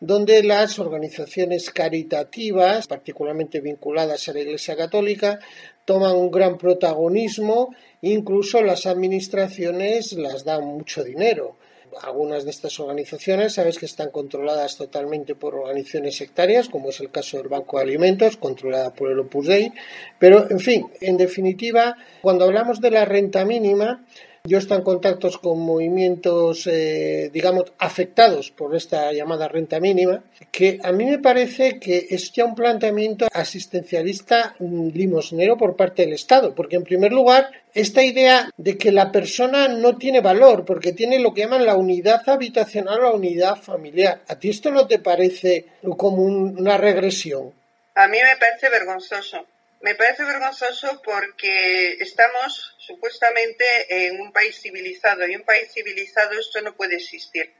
donde 0.00 0.42
las 0.42 0.78
organizaciones 0.78 1.70
caritativas, 1.70 2.86
particularmente 2.86 3.60
vinculadas 3.60 4.28
a 4.28 4.32
la 4.32 4.40
Iglesia 4.40 4.74
Católica, 4.76 5.38
toman 5.84 6.16
un 6.16 6.30
gran 6.30 6.56
protagonismo, 6.56 7.74
incluso 8.00 8.62
las 8.62 8.86
administraciones 8.86 10.12
las 10.14 10.44
dan 10.44 10.64
mucho 10.64 11.04
dinero 11.04 11.56
algunas 12.02 12.44
de 12.44 12.50
estas 12.50 12.78
organizaciones, 12.80 13.54
sabes 13.54 13.78
que 13.78 13.86
están 13.86 14.10
controladas 14.10 14.76
totalmente 14.76 15.34
por 15.34 15.54
organizaciones 15.54 16.16
sectarias, 16.16 16.68
como 16.68 16.90
es 16.90 17.00
el 17.00 17.10
caso 17.10 17.38
del 17.38 17.48
Banco 17.48 17.78
de 17.78 17.84
Alimentos, 17.84 18.36
controlada 18.36 18.92
por 18.92 19.10
el 19.10 19.18
Opus 19.18 19.46
Dei. 19.46 19.72
Pero, 20.18 20.50
en 20.50 20.60
fin, 20.60 20.86
en 21.00 21.16
definitiva, 21.16 21.96
cuando 22.22 22.44
hablamos 22.44 22.80
de 22.80 22.90
la 22.90 23.04
renta 23.04 23.44
mínima, 23.44 24.04
yo 24.44 24.58
estoy 24.58 24.78
en 24.78 24.84
contactos 24.84 25.38
con 25.38 25.60
movimientos, 25.60 26.66
eh, 26.66 27.30
digamos, 27.32 27.72
afectados 27.78 28.50
por 28.50 28.74
esta 28.74 29.12
llamada 29.12 29.48
renta 29.48 29.80
mínima, 29.80 30.22
que 30.50 30.78
a 30.82 30.92
mí 30.92 31.04
me 31.04 31.18
parece 31.18 31.78
que 31.78 32.06
es 32.10 32.32
ya 32.32 32.44
un 32.44 32.54
planteamiento 32.54 33.28
asistencialista 33.32 34.56
limosnero 34.58 35.56
por 35.56 35.76
parte 35.76 36.02
del 36.02 36.14
Estado, 36.14 36.54
porque 36.54 36.76
en 36.76 36.84
primer 36.84 37.12
lugar, 37.12 37.50
esta 37.74 38.02
idea 38.02 38.50
de 38.56 38.78
que 38.78 38.92
la 38.92 39.12
persona 39.12 39.68
no 39.68 39.96
tiene 39.96 40.20
valor, 40.20 40.64
porque 40.64 40.92
tiene 40.92 41.18
lo 41.18 41.34
que 41.34 41.42
llaman 41.42 41.66
la 41.66 41.76
unidad 41.76 42.28
habitacional 42.28 43.00
o 43.00 43.02
la 43.02 43.12
unidad 43.12 43.56
familiar. 43.56 44.22
¿A 44.26 44.36
ti 44.36 44.50
esto 44.50 44.70
no 44.70 44.86
te 44.86 44.98
parece 44.98 45.66
como 45.96 46.22
una 46.22 46.78
regresión? 46.78 47.52
A 47.94 48.08
mí 48.08 48.16
me 48.16 48.36
parece 48.38 48.70
vergonzoso 48.70 49.46
me 49.80 49.94
parece 49.94 50.24
vergonzoso 50.24 51.00
porque 51.02 51.92
estamos 52.00 52.76
supuestamente 52.78 54.06
en 54.06 54.20
un 54.20 54.32
país 54.32 54.60
civilizado 54.60 55.26
y 55.26 55.36
un 55.36 55.44
país 55.44 55.72
civilizado 55.72 56.38
esto 56.38 56.60
no 56.60 56.76
puede 56.76 56.96
existir. 56.96 57.52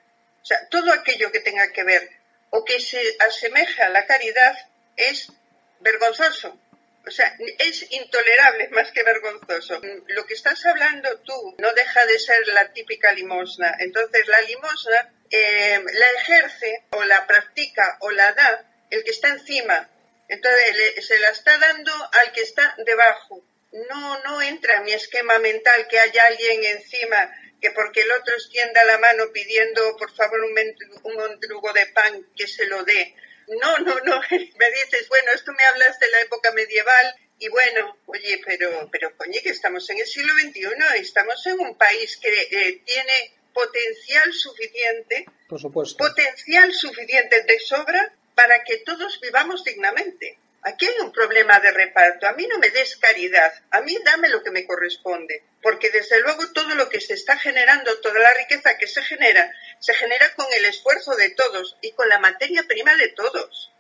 O 0.43 0.45
sea, 0.45 0.67
todo 0.69 0.93
aquello 0.93 1.33
que 1.33 1.41
tenga 1.41 1.73
que 1.73 1.85
ver 1.85 2.11
o 2.51 2.65
que 2.65 2.81
se 2.81 3.01
asemeje 3.21 3.83
a 3.83 3.89
la 3.89 4.07
caridad 4.07 4.57
es 4.97 5.33
vergonzoso. 5.81 6.59
O 7.07 7.11
sea, 7.11 7.35
es 7.59 7.91
intolerable 7.91 8.69
más 8.73 8.91
que 8.93 9.03
vergonzoso. 9.03 9.81
Lo 10.09 10.27
que 10.27 10.35
estás 10.35 10.65
hablando 10.67 11.19
tú 11.21 11.57
no 11.59 11.73
deja 11.73 12.05
de 12.07 12.19
ser 12.19 12.47
la 12.49 12.73
típica 12.73 13.13
limosna. 13.13 13.75
Entonces, 13.79 14.27
la 14.29 14.41
limosna 14.43 15.13
eh, 15.31 15.81
la 15.83 16.11
ejerce 16.21 16.85
o 16.91 17.05
la 17.05 17.27
practica 17.27 17.97
o 18.01 18.11
la 18.11 18.33
da 18.33 18.65
el 18.91 19.05
que 19.05 19.11
está 19.11 19.29
encima. 19.29 19.89
Entonces, 20.31 21.07
se 21.07 21.19
la 21.19 21.29
está 21.29 21.59
dando 21.59 21.93
al 21.93 22.33
que 22.33 22.41
está 22.41 22.75
debajo. 22.87 23.45
No, 23.73 24.23
no 24.23 24.41
entra 24.43 24.79
en 24.79 24.85
mi 24.85 24.93
esquema 24.93 25.39
mental 25.39 25.87
que 25.89 25.99
haya 25.99 26.25
alguien 26.27 26.65
encima 26.65 27.31
que 27.61 27.71
porque 27.73 28.01
el 28.01 28.11
otro 28.13 28.35
extienda 28.35 28.83
la 28.85 28.99
mano 28.99 29.31
pidiendo 29.33 29.95
por 29.99 30.11
favor 30.17 30.41
un, 30.41 30.59
un 31.05 31.73
de 31.75 31.87
pan 31.95 32.27
que 32.35 32.47
se 32.47 32.67
lo 32.67 32.83
dé 32.85 33.15
no, 33.59 33.79
no, 33.79 34.01
no, 34.01 34.21
me 34.31 34.71
dices, 34.71 35.09
bueno, 35.09 35.33
esto 35.35 35.53
me 35.53 35.65
hablas 35.65 35.99
de 35.99 36.09
la 36.09 36.21
época 36.21 36.53
medieval 36.53 37.15
y 37.39 37.49
bueno, 37.49 37.97
oye, 38.07 38.41
pero, 38.45 38.89
pero 38.93 39.17
coño, 39.17 39.41
que 39.43 39.51
estamos 39.51 39.89
en 39.91 39.99
el 39.99 40.07
siglo 40.07 40.33
XXI, 40.35 40.67
estamos 40.99 41.45
en 41.47 41.59
un 41.61 41.77
país 41.77 42.19
que 42.19 42.29
eh, 42.29 42.83
tiene 42.85 43.35
potencial 43.53 44.33
suficiente, 44.33 45.27
Por 45.49 45.61
supuesto. 45.61 45.97
potencial 45.97 46.73
suficiente 46.73 47.43
de 47.43 47.59
sobra 47.59 48.13
para 48.41 48.65
que 48.65 48.79
todos 48.79 49.21
vivamos 49.21 49.63
dignamente. 49.65 50.39
Aquí 50.63 50.87
hay 50.87 51.01
un 51.01 51.13
problema 51.13 51.61
de 51.61 51.73
reparto. 51.73 52.27
A 52.27 52.33
mí 52.33 52.47
no 52.47 52.59
me 52.59 52.71
des 52.71 52.97
caridad, 52.97 53.53
a 53.71 53.83
mí 53.83 53.95
dame 54.03 54.31
lo 54.31 54.43
que 54.43 54.51
me 54.51 54.67
corresponde, 54.67 55.43
porque 55.63 55.91
desde 55.91 56.21
luego 56.23 56.51
todo 56.53 56.75
lo 56.75 56.89
que 56.89 57.03
se 57.03 57.15
está 57.15 57.37
generando, 57.37 58.01
toda 58.01 58.19
la 58.19 58.33
riqueza 58.33 58.79
que 58.79 58.87
se 58.87 59.03
genera, 59.03 59.53
se 59.79 59.93
genera 59.93 60.33
con 60.35 60.47
el 60.57 60.65
esfuerzo 60.65 61.15
de 61.17 61.31
todos 61.31 61.77
y 61.83 61.93
con 61.93 62.09
la 62.09 62.19
materia 62.19 62.63
prima 62.63 62.97
de 62.97 63.09
todos. 63.09 63.73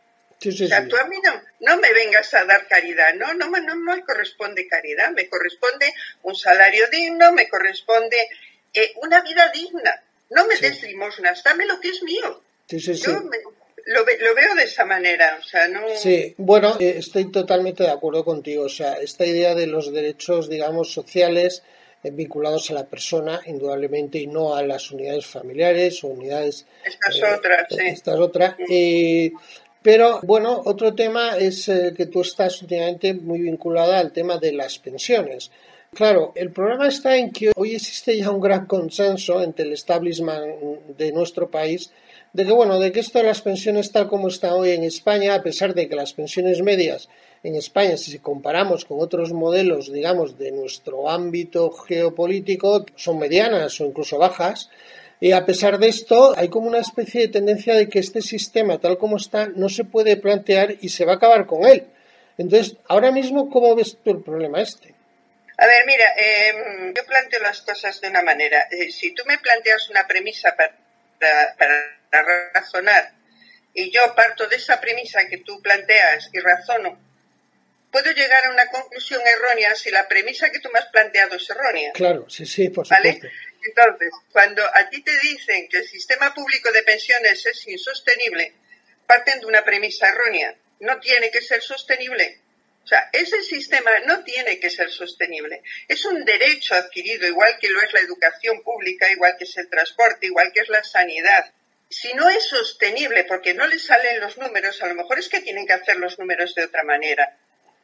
o 0.45 0.53
sea, 0.53 0.87
tú 0.87 0.97
a 0.99 1.05
mí 1.05 1.17
no, 1.61 1.77
me 1.79 1.93
vengas 1.95 2.35
a 2.35 2.45
dar 2.45 2.69
caridad, 2.69 3.15
no, 3.15 3.33
no, 3.33 3.49
no, 3.49 3.61
no 3.61 3.77
me 3.77 4.05
corresponde 4.05 4.69
caridad, 4.69 5.11
me 5.13 5.29
corresponde 5.31 5.91
un 6.23 6.35
salario 6.35 6.87
digno, 6.89 7.33
me 7.33 7.49
corresponde 7.49 8.29
eh, 8.75 8.93
una 8.97 9.23
vida 9.23 9.51
digna. 9.55 10.03
No 10.29 10.47
me 10.47 10.57
des 10.57 10.83
limosnas, 10.83 11.43
dame 11.43 11.65
lo 11.65 11.81
que 11.81 11.89
es 11.89 12.03
mío. 12.03 12.43
Yo 12.69 13.21
me, 13.23 13.39
lo, 13.87 14.05
veo 14.05 14.55
de 14.55 14.65
esa 14.65 14.85
manera, 14.85 15.39
o 15.41 15.43
sea, 15.43 15.69
no... 15.69 15.81
Sí, 15.97 16.35
bueno, 16.39 16.77
eh, 16.81 16.95
estoy 16.99 17.31
totalmente 17.31 17.83
de 17.83 17.91
acuerdo 17.91 18.25
contigo, 18.25 18.65
o 18.65 18.69
sea, 18.69 18.95
esta 18.95 19.27
idea 19.27 19.55
de 19.55 19.67
los 19.67 19.93
derechos, 19.93 20.49
digamos, 20.49 20.93
sociales 20.93 21.63
eh, 22.03 22.11
vinculados 22.11 22.71
a 22.71 22.75
la 22.75 22.87
persona, 22.87 23.41
indudablemente, 23.47 24.19
y 24.19 24.27
no 24.27 24.55
a 24.55 24.63
las 24.63 24.91
unidades 24.91 25.27
familiares 25.27 26.03
o 26.05 26.09
unidades... 26.09 26.67
Esta 26.85 27.09
es 27.11 27.17
eh, 27.17 27.35
otra, 27.37 27.67
sí. 27.69 27.87
Esta 27.87 28.15
es 28.15 28.21
otra. 28.21 28.57
pero, 29.83 30.21
bueno, 30.23 30.63
otro 30.65 30.95
tema 30.95 31.37
es 31.39 31.67
que 31.67 32.07
tú 32.07 32.23
estás 32.23 32.63
últimamente 32.63 33.15
muy 33.15 33.41
vinculada 33.41 33.99
al 33.99 34.13
tema 34.13 34.39
de 34.39 34.53
las 34.53 34.79
pensiones. 34.79 35.51
Claro, 35.93 36.33
el 36.37 36.53
problema 36.53 36.87
está 36.87 37.17
en 37.17 37.33
que 37.33 37.51
hoy 37.57 37.75
existe 37.75 38.17
ya 38.17 38.31
un 38.31 38.41
gran 38.41 38.67
consenso 38.67 39.43
entre 39.43 39.67
el 39.67 39.73
establishment 39.73 40.97
de 40.97 41.13
nuestro 41.13 41.51
país 41.51 41.91
de 42.33 42.45
que, 42.45 42.53
bueno, 42.53 42.79
de 42.79 42.93
que 42.93 43.01
esto 43.01 43.19
de 43.19 43.25
las 43.25 43.43
pensiones 43.43 43.91
tal 43.91 44.09
como 44.09 44.29
están 44.29 44.53
hoy 44.53 44.71
en 44.71 44.85
España, 44.85 45.35
a 45.35 45.43
pesar 45.43 45.75
de 45.75 45.89
que 45.89 45.97
las 45.97 46.13
pensiones 46.13 46.63
medias 46.63 47.09
en 47.43 47.57
España, 47.57 47.97
si 47.97 48.19
comparamos 48.19 48.85
con 48.85 49.01
otros 49.01 49.33
modelos, 49.33 49.93
digamos, 49.93 50.39
de 50.39 50.53
nuestro 50.53 51.09
ámbito 51.09 51.71
geopolítico, 51.71 52.85
son 52.95 53.19
medianas 53.19 53.81
o 53.81 53.87
incluso 53.87 54.19
bajas, 54.19 54.71
y 55.21 55.33
a 55.33 55.45
pesar 55.45 55.79
de 55.79 55.89
esto, 55.89 56.35
hay 56.37 56.49
como 56.49 56.69
una 56.69 56.79
especie 56.79 57.23
de 57.23 57.29
tendencia 57.29 57.75
de 57.75 57.89
que 57.89 57.99
este 57.99 58.23
sistema, 58.23 58.79
tal 58.79 58.97
como 58.97 59.17
está, 59.17 59.49
no 59.49 59.69
se 59.69 59.85
puede 59.85 60.17
plantear 60.17 60.77
y 60.81 60.89
se 60.89 61.05
va 61.05 61.13
a 61.13 61.17
acabar 61.17 61.47
con 61.47 61.67
él. 61.67 61.87
Entonces, 62.39 62.77
ahora 62.89 63.11
mismo, 63.11 63.51
¿cómo 63.51 63.75
ves 63.75 63.99
tú 64.03 64.13
el 64.13 64.23
problema 64.23 64.63
este? 64.63 64.95
A 65.59 65.67
ver, 65.67 65.85
mira, 65.85 66.07
em, 66.17 66.95
yo 66.95 67.05
planteo 67.05 67.41
las 67.41 67.61
cosas 67.61 68.01
de 68.01 68.09
una 68.09 68.23
manera. 68.23 68.67
Eh, 68.71 68.91
si 68.91 69.15
tú 69.15 69.23
me 69.27 69.37
planteas 69.37 69.91
una 69.91 70.07
premisa 70.07 70.57
para 70.57 72.00
razonar 72.11 73.21
y 73.75 73.91
yo 73.91 74.15
parto 74.15 74.47
de 74.47 74.57
esa 74.57 74.81
premisa 74.81 75.27
que 75.29 75.39
tú 75.39 75.61
planteas 75.63 76.29
y 76.33 76.41
razono, 76.41 76.99
puedo 77.91 78.11
llegar 78.13 78.45
a 78.47 78.51
una 78.51 78.67
conclusión 78.67 79.21
errónea 79.25 79.75
si 79.75 79.91
la 79.91 80.09
premisa 80.09 80.51
que 80.51 80.61
tú 80.61 80.71
me 80.73 80.79
has 80.79 80.87
planteado 80.87 81.37
es 81.37 81.49
errónea. 81.51 81.93
Claro, 81.93 82.29
sí, 82.29 82.47
sí, 82.47 82.69
por 82.69 82.87
supuesto. 82.87 83.29
Entonces, 83.63 84.11
cuando 84.33 84.65
a 84.65 84.89
ti 84.89 85.03
te 85.03 85.17
dicen 85.21 85.69
que 85.69 85.79
el 85.79 85.89
sistema 85.89 86.33
público 86.35 86.73
de 86.73 86.83
pensiones 86.83 87.45
es 87.47 87.67
insostenible, 87.69 88.55
parten 89.07 89.41
de 89.41 89.47
una 89.47 89.63
premisa 89.63 90.09
errónea. 90.09 90.55
No 90.81 90.99
tiene 90.99 91.31
que 91.31 91.43
ser 91.43 91.61
sostenible. 91.63 92.41
O 92.83 92.87
sea, 92.87 93.11
ese 93.13 93.43
sistema 93.43 93.91
no 94.07 94.25
tiene 94.25 94.59
que 94.59 94.71
ser 94.71 94.91
sostenible. 94.91 95.63
Es 95.87 96.05
un 96.07 96.25
derecho 96.25 96.75
adquirido, 96.75 97.27
igual 97.27 97.59
que 97.61 97.69
lo 97.69 97.83
es 97.83 97.93
la 97.93 98.01
educación 98.01 98.63
pública, 98.63 99.11
igual 99.13 99.37
que 99.37 99.45
es 99.45 99.57
el 99.59 99.69
transporte, 99.69 100.27
igual 100.27 100.51
que 100.53 100.61
es 100.61 100.69
la 100.71 100.83
sanidad 100.83 101.53
si 101.91 102.15
no 102.15 102.29
es 102.29 102.47
sostenible 102.47 103.25
porque 103.25 103.53
no 103.53 103.67
les 103.67 103.85
salen 103.85 104.21
los 104.21 104.39
números, 104.39 104.81
a 104.81 104.87
lo 104.87 104.95
mejor 104.95 105.19
es 105.19 105.29
que 105.29 105.41
tienen 105.41 105.67
que 105.67 105.73
hacer 105.73 105.97
los 105.97 106.19
números 106.21 106.55
de 106.55 106.65
otra 106.65 106.85
manera. 106.85 107.37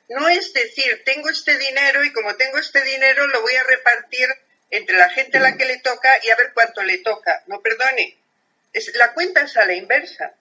No 0.09 0.29
es 0.29 0.53
decir, 0.53 1.03
tengo 1.05 1.29
este 1.29 1.59
dinero 1.59 2.05
y 2.05 2.13
como 2.13 2.37
tengo 2.37 2.59
este 2.59 2.83
dinero 2.85 3.27
lo 3.27 3.43
voy 3.43 3.55
a 3.57 3.65
repartir 3.65 4.29
entre 4.71 4.97
la 4.97 5.11
gente 5.11 5.39
a 5.39 5.41
la 5.41 5.57
que 5.57 5.65
le 5.65 5.79
toca 5.79 6.09
y 6.23 6.31
a 6.31 6.37
ver 6.37 6.53
cuánto 6.55 6.85
le 6.85 6.99
toca. 6.99 7.43
No, 7.47 7.61
perdone, 7.61 8.17
es, 8.73 8.95
la 8.95 9.13
cuenta 9.13 9.43
es 9.43 9.57
a 9.57 9.67
la 9.67 9.75
inversa. 9.75 10.35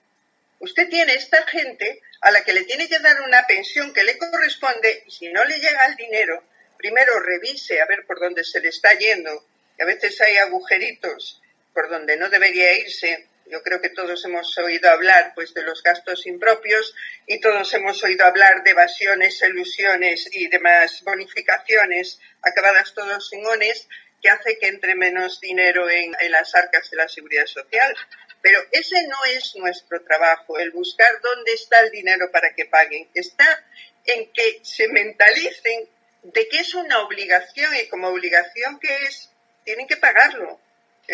Usted 0.60 0.88
tiene 0.88 1.14
esta 1.14 1.44
gente 1.46 2.00
a 2.20 2.30
la 2.30 2.44
que 2.44 2.52
le 2.52 2.64
tiene 2.64 2.88
que 2.88 3.00
dar 3.00 3.20
una 3.22 3.46
pensión 3.46 3.92
que 3.92 4.04
le 4.04 4.16
corresponde 4.16 5.02
y 5.06 5.10
si 5.10 5.28
no 5.28 5.44
le 5.44 5.58
llega 5.58 5.86
el 5.86 5.96
dinero, 5.96 6.44
primero 6.78 7.18
revise 7.18 7.80
a 7.80 7.86
ver 7.86 8.06
por 8.06 8.20
dónde 8.20 8.44
se 8.44 8.60
le 8.60 8.68
está 8.68 8.92
yendo. 8.94 9.44
Que 9.76 9.82
a 9.82 9.86
veces 9.86 10.20
hay 10.20 10.36
agujeritos 10.36 11.42
por 11.74 11.90
donde 11.90 12.16
no 12.16 12.30
debería 12.30 12.72
irse 12.78 13.26
yo 13.48 13.62
creo 13.62 13.80
que 13.80 13.90
todos 13.90 14.24
hemos 14.24 14.56
oído 14.58 14.90
hablar 14.90 15.32
pues 15.34 15.54
de 15.54 15.62
los 15.62 15.82
gastos 15.82 16.26
impropios 16.26 16.94
y 17.26 17.40
todos 17.40 17.72
hemos 17.74 18.02
oído 18.02 18.24
hablar 18.24 18.62
de 18.64 18.72
evasiones, 18.72 19.40
ilusiones 19.42 20.28
y 20.32 20.48
demás 20.48 21.02
bonificaciones 21.02 22.18
acabadas 22.42 22.94
todos 22.94 23.32
en 23.32 23.46
ones 23.46 23.88
que 24.22 24.30
hace 24.30 24.58
que 24.58 24.68
entre 24.68 24.94
menos 24.94 25.40
dinero 25.40 25.88
en, 25.88 26.12
las 26.30 26.54
arcas 26.54 26.90
de 26.90 26.96
la 26.96 27.08
seguridad 27.08 27.46
social. 27.46 27.94
Pero 28.42 28.60
ese 28.72 29.06
no 29.06 29.24
es 29.26 29.54
nuestro 29.56 30.02
trabajo, 30.02 30.58
el 30.58 30.70
buscar 30.70 31.20
dónde 31.22 31.52
está 31.52 31.80
el 31.80 31.90
dinero 31.90 32.30
para 32.30 32.54
que 32.54 32.66
paguen. 32.66 33.08
Está 33.14 33.64
en 34.04 34.32
que 34.32 34.60
se 34.62 34.88
mentalicen 34.88 35.88
de 36.22 36.48
que 36.48 36.60
es 36.60 36.74
una 36.74 37.00
obligación 37.00 37.74
y 37.76 37.88
como 37.88 38.08
obligación 38.08 38.78
que 38.78 38.94
es, 39.04 39.30
tienen 39.64 39.86
que 39.86 39.96
pagarlo. 39.96 40.60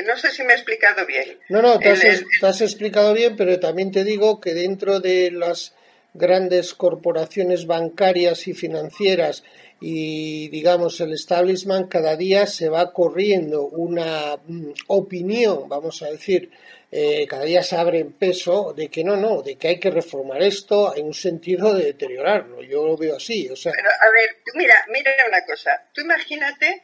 No 0.06 0.16
sé 0.16 0.30
si 0.30 0.42
me 0.42 0.52
he 0.52 0.56
explicado 0.56 1.04
bien. 1.06 1.38
No, 1.48 1.60
no, 1.60 1.78
te 1.78 1.90
has, 1.90 2.60
explicado 2.60 3.12
bien, 3.12 3.36
pero 3.36 3.60
también 3.60 3.90
te 3.90 4.04
digo 4.04 4.40
que 4.40 4.54
dentro 4.54 5.00
de 5.00 5.30
las 5.30 5.74
grandes 6.14 6.74
corporaciones 6.74 7.66
bancarias 7.66 8.46
y 8.48 8.54
financieras 8.54 9.44
y 9.80 10.48
digamos 10.50 11.00
el 11.00 11.12
establishment 11.12 11.90
cada 11.90 12.16
día 12.16 12.46
se 12.46 12.68
va 12.68 12.92
corriendo 12.92 13.62
una 13.64 14.36
mm, 14.36 14.72
opinión, 14.88 15.68
vamos 15.68 16.02
a 16.02 16.10
decir, 16.10 16.50
eh, 16.90 17.26
cada 17.26 17.44
día 17.44 17.62
se 17.62 17.76
abre 17.76 18.00
en 18.00 18.12
peso 18.12 18.74
de 18.76 18.88
que 18.88 19.02
no, 19.02 19.16
no, 19.16 19.42
de 19.42 19.56
que 19.56 19.68
hay 19.68 19.80
que 19.80 19.90
reformar 19.90 20.42
esto 20.42 20.94
en 20.94 21.06
un 21.06 21.14
sentido 21.14 21.74
de 21.74 21.86
deteriorarlo. 21.86 22.62
Yo 22.62 22.86
lo 22.86 22.96
veo 22.98 23.16
así, 23.16 23.48
o 23.48 23.56
sea. 23.56 23.72
Pero, 23.74 23.88
a 23.88 24.10
ver, 24.10 24.36
mira, 24.54 24.74
mira 24.88 25.10
una 25.26 25.44
cosa. 25.46 25.70
Tú 25.92 26.02
imagínate 26.02 26.82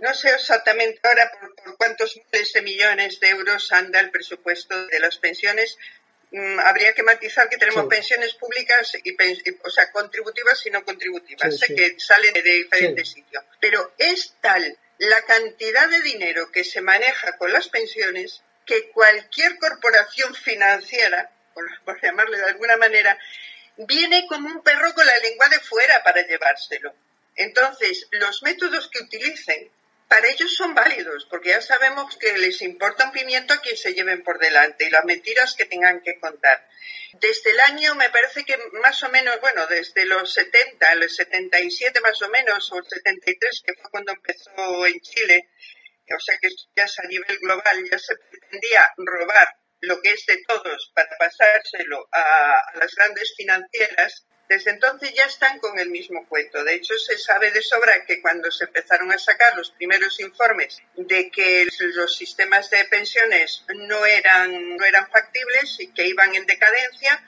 no 0.00 0.14
sé 0.14 0.30
exactamente 0.30 1.00
ahora 1.02 1.30
por, 1.32 1.76
cuántos 1.76 2.16
miles 2.16 2.52
de 2.52 2.62
millones 2.62 3.20
de 3.20 3.28
euros 3.30 3.72
anda 3.72 4.00
el 4.00 4.10
presupuesto 4.10 4.86
de 4.86 5.00
las 5.00 5.18
pensiones. 5.18 5.76
Mm, 6.30 6.58
habría 6.60 6.92
que 6.92 7.02
matizar 7.02 7.48
que 7.48 7.56
tenemos 7.56 7.86
pensiones 7.86 8.34
públicas, 8.34 8.92
y, 9.02 9.16
o 9.64 9.70
sea, 9.70 9.90
contributivas 9.90 10.64
y 10.66 10.70
no 10.70 10.84
contributivas, 10.84 11.58
sé 11.58 11.74
que 11.74 11.98
salen 11.98 12.32
de 12.32 12.42
diferentes 12.42 13.08
sitios. 13.08 13.44
Pero 13.60 13.92
es 13.98 14.34
tal 14.40 14.76
la 14.98 15.22
cantidad 15.22 15.88
de 15.88 16.02
dinero 16.02 16.50
que 16.50 16.64
se 16.64 16.80
maneja 16.80 17.36
con 17.38 17.52
las 17.52 17.68
pensiones 17.68 18.42
que 18.66 18.90
cualquier 18.90 19.56
corporación 19.58 20.34
financiera, 20.34 21.30
por 21.84 22.00
llamarle 22.02 22.36
de 22.36 22.44
alguna 22.44 22.76
manera, 22.76 23.18
viene 23.78 24.26
como 24.26 24.48
un 24.48 24.62
perro 24.62 24.92
con 24.92 25.06
la 25.06 25.18
lengua 25.18 25.48
de 25.48 25.60
fuera 25.60 26.02
para 26.02 26.26
llevárselo. 26.26 26.94
Entonces, 27.36 28.08
los 28.10 28.42
métodos 28.42 28.88
que 28.88 29.00
utilicen 29.04 29.70
para 30.08 30.28
ellos 30.28 30.54
son 30.54 30.74
válidos, 30.74 31.26
porque 31.30 31.50
ya 31.50 31.60
sabemos 31.60 32.16
que 32.16 32.36
les 32.38 32.62
importa 32.62 33.04
un 33.04 33.12
pimiento 33.12 33.54
a 33.54 33.60
quien 33.60 33.76
se 33.76 33.92
lleven 33.92 34.22
por 34.22 34.38
delante 34.38 34.86
y 34.86 34.90
las 34.90 35.04
mentiras 35.04 35.54
que 35.54 35.66
tengan 35.66 36.00
que 36.00 36.18
contar. 36.18 36.66
Desde 37.20 37.50
el 37.50 37.60
año, 37.60 37.94
me 37.94 38.10
parece 38.10 38.44
que 38.44 38.56
más 38.82 39.02
o 39.02 39.08
menos, 39.10 39.38
bueno, 39.40 39.66
desde 39.66 40.06
los 40.06 40.32
70, 40.32 40.94
los 40.96 41.14
77 41.14 42.00
más 42.00 42.20
o 42.22 42.28
menos, 42.28 42.72
o 42.72 42.78
el 42.78 42.84
73, 42.84 43.62
que 43.64 43.74
fue 43.74 43.90
cuando 43.90 44.12
empezó 44.12 44.86
en 44.86 45.00
Chile, 45.00 45.50
o 46.14 46.20
sea 46.20 46.36
que 46.40 46.48
ya 46.74 46.84
a 46.84 47.06
nivel 47.06 47.38
global, 47.38 47.84
ya 47.90 47.98
se 47.98 48.16
pretendía 48.16 48.86
robar 48.96 49.56
lo 49.80 50.00
que 50.00 50.10
es 50.10 50.24
de 50.26 50.42
todos 50.46 50.90
para 50.94 51.16
pasárselo 51.18 52.08
a 52.12 52.56
las 52.74 52.94
grandes 52.94 53.34
financieras, 53.36 54.26
Desde 54.48 54.70
entonces 54.70 55.12
ya 55.14 55.24
están 55.24 55.58
con 55.58 55.78
el 55.78 55.90
mismo 55.90 56.26
cuento. 56.26 56.64
De 56.64 56.74
hecho, 56.74 56.94
se 56.98 57.18
sabe 57.18 57.50
de 57.50 57.60
sobra 57.60 58.04
que 58.06 58.22
cuando 58.22 58.50
se 58.50 58.64
empezaron 58.64 59.12
a 59.12 59.18
sacar 59.18 59.54
los 59.56 59.72
primeros 59.72 60.18
informes 60.20 60.80
de 60.96 61.30
que 61.30 61.68
los 61.94 62.16
sistemas 62.16 62.70
de 62.70 62.84
pensiones 62.86 63.64
no 63.74 64.06
eran, 64.06 64.76
no 64.76 64.84
eran 64.84 65.10
factibles 65.10 65.78
y 65.80 65.88
que 65.88 66.06
iban 66.08 66.34
en 66.34 66.46
decadencia, 66.46 67.22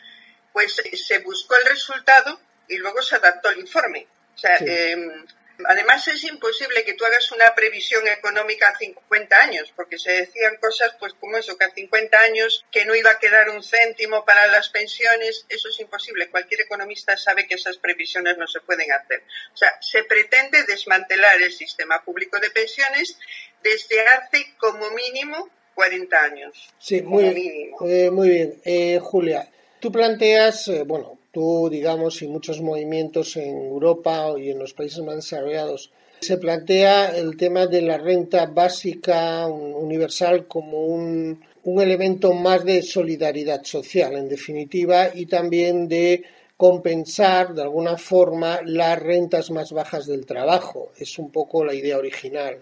pues 0.53 0.81
se 0.95 1.19
buscó 1.19 1.57
el 1.57 1.67
resultado 1.67 2.41
y 2.69 2.79
luego 2.79 3.03
se 3.03 3.17
adaptó 3.17 3.51
el 3.51 3.59
informe. 3.61 4.07
O 4.35 4.39
sea, 4.39 4.57
em, 4.61 5.27
Además, 5.67 6.07
es 6.09 6.25
imposible 6.25 6.85
que 6.85 6.95
tú 6.95 7.05
hagas 7.05 7.31
una 7.33 7.55
previsión 7.55 8.07
económica 8.09 8.69
a 8.69 8.77
50 8.79 9.37
años, 9.37 9.73
porque 9.77 9.99
se 9.99 10.13
decían 10.13 10.57
cosas 10.61 10.95
pues 10.99 11.15
como 11.15 11.37
eso, 11.37 11.57
que 11.57 11.65
a 11.65 11.71
50 11.71 12.19
años 12.21 12.65
que 12.71 12.85
no 12.85 12.95
iba 12.95 13.11
a 13.11 13.19
quedar 13.19 13.51
un 13.51 13.63
céntimo 13.63 14.25
para 14.25 14.47
las 14.49 14.69
pensiones, 14.71 15.47
eso 15.49 15.69
es 15.69 15.81
imposible. 15.81 16.31
Cualquier 16.31 16.63
economista 16.63 17.17
sabe 17.17 17.47
que 17.47 17.55
esas 17.55 17.79
previsiones 17.79 18.39
no 18.39 18.47
se 18.47 18.61
pueden 18.61 18.91
hacer. 18.93 19.23
O 19.53 19.57
sea, 19.57 19.71
se 19.81 20.05
pretende 20.05 20.65
desmantelar 20.65 21.41
el 21.41 21.53
sistema 21.53 22.03
público 22.05 22.39
de 22.39 22.51
pensiones 22.51 23.19
desde 23.63 24.01
hace 24.09 24.55
como 24.59 24.91
mínimo 24.91 25.51
40 25.75 26.23
años. 26.23 26.71
Sí, 26.79 27.03
muy, 27.03 27.73
eh, 27.87 28.11
muy 28.11 28.29
bien. 28.29 28.61
Eh, 28.65 28.99
Julia, 29.01 29.49
tú 29.81 29.91
planteas, 29.91 30.69
eh, 30.69 30.83
bueno, 30.85 31.20
tú, 31.33 31.69
digamos, 31.71 32.23
y 32.23 32.29
muchos 32.29 32.61
movimientos 32.61 33.37
en 33.37 33.57
Europa 33.57 34.33
y 34.39 34.51
en 34.51 34.59
los 34.59 34.75
países 34.75 35.01
más 35.01 35.17
desarrollados, 35.17 35.91
se 36.21 36.37
plantea 36.37 37.17
el 37.17 37.37
tema 37.37 37.67
de 37.67 37.83
la 37.83 37.97
renta 37.97 38.47
básica 38.47 39.47
universal 39.47 40.47
como 40.47 40.85
un, 40.85 41.41
un 41.65 41.81
elemento 41.81 42.33
más 42.33 42.65
de 42.65 42.83
solidaridad 42.83 43.65
social, 43.65 44.17
en 44.17 44.29
definitiva, 44.29 45.11
y 45.15 45.27
también 45.27 45.89
de 45.89 46.23
compensar 46.57 47.55
de 47.55 47.63
alguna 47.63 47.97
forma 47.97 48.61
las 48.67 48.99
rentas 48.99 49.51
más 49.51 49.73
bajas 49.73 50.07
del 50.07 50.27
trabajo. 50.27 50.93
Es 50.99 51.19
un 51.19 51.31
poco 51.31 51.65
la 51.65 51.73
idea 51.73 51.97
original. 51.97 52.59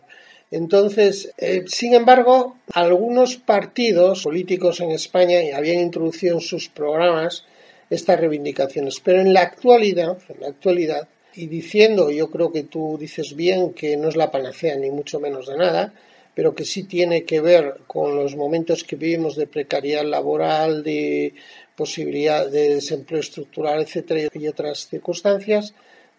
Entonces, 0.50 1.34
eh, 1.36 1.64
sin 1.66 1.94
embargo, 1.94 2.56
algunos 2.72 3.36
partidos 3.36 4.22
políticos 4.22 4.80
en 4.80 4.92
España 4.92 5.40
habían 5.54 5.80
introducido 5.80 6.36
en 6.36 6.40
sus 6.40 6.68
programas 6.68 7.44
estas 7.90 8.20
reivindicaciones. 8.20 9.00
Pero 9.00 9.20
en 9.20 9.32
la 9.32 9.42
actualidad, 9.42 10.18
en 10.28 10.40
la 10.40 10.48
actualidad, 10.48 11.08
y 11.34 11.46
diciendo, 11.46 12.10
yo 12.10 12.30
creo 12.30 12.50
que 12.52 12.64
tú 12.64 12.96
dices 12.98 13.36
bien 13.36 13.72
que 13.72 13.96
no 13.96 14.08
es 14.08 14.16
la 14.16 14.30
panacea 14.30 14.76
ni 14.76 14.90
mucho 14.90 15.20
menos 15.20 15.46
de 15.46 15.56
nada, 15.56 15.94
pero 16.34 16.54
que 16.54 16.64
sí 16.64 16.84
tiene 16.84 17.24
que 17.24 17.40
ver 17.40 17.80
con 17.86 18.16
los 18.16 18.36
momentos 18.36 18.84
que 18.84 18.96
vivimos 18.96 19.36
de 19.36 19.46
precariedad 19.46 20.04
laboral, 20.04 20.82
de 20.82 21.34
posibilidad 21.76 22.48
de 22.48 22.74
desempleo 22.74 23.20
estructural, 23.20 23.82
etcétera, 23.82 24.28
y 24.34 24.46
otras 24.48 24.88
circunstancias, 24.88 25.74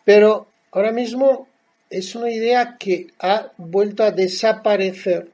pero 0.06 0.48
ahora 0.72 0.92
mismo 0.92 1.48
es 1.90 2.16
una 2.16 2.32
idea 2.32 2.78
que 2.80 3.08
ha 3.20 3.52
vuelto 3.58 4.04
a 4.04 4.12
desaparecer 4.12 5.30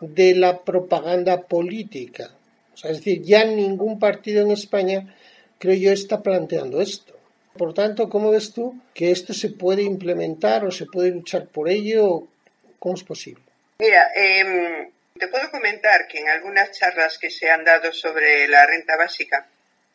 de 0.00 0.34
la 0.34 0.58
propaganda 0.62 1.42
política. 1.42 2.30
es 2.74 2.98
decir, 2.98 3.22
ya 3.22 3.44
ningún 3.44 3.98
partido 3.98 4.42
en 4.42 4.52
España 4.52 5.14
creo 5.58 5.74
yo, 5.74 5.92
está 5.92 6.22
planteando 6.22 6.80
esto. 6.80 7.18
Por 7.56 7.74
tanto, 7.74 8.08
¿cómo 8.08 8.30
ves 8.30 8.52
tú 8.52 8.80
que 8.94 9.10
esto 9.10 9.34
se 9.34 9.50
puede 9.50 9.82
implementar 9.82 10.64
o 10.64 10.70
se 10.70 10.86
puede 10.86 11.10
luchar 11.10 11.46
por 11.46 11.68
ello? 11.68 12.28
¿Cómo 12.78 12.94
es 12.94 13.02
posible? 13.02 13.42
Mira, 13.80 14.10
em, 14.14 14.90
te 15.18 15.28
puedo 15.28 15.50
comentar 15.50 16.06
que 16.06 16.18
en 16.18 16.28
algunas 16.28 16.70
charlas 16.70 17.18
que 17.18 17.30
se 17.30 17.50
han 17.50 17.64
dado 17.64 17.92
sobre 17.92 18.46
la 18.48 18.66
renta 18.66 18.96
básica, 18.96 19.48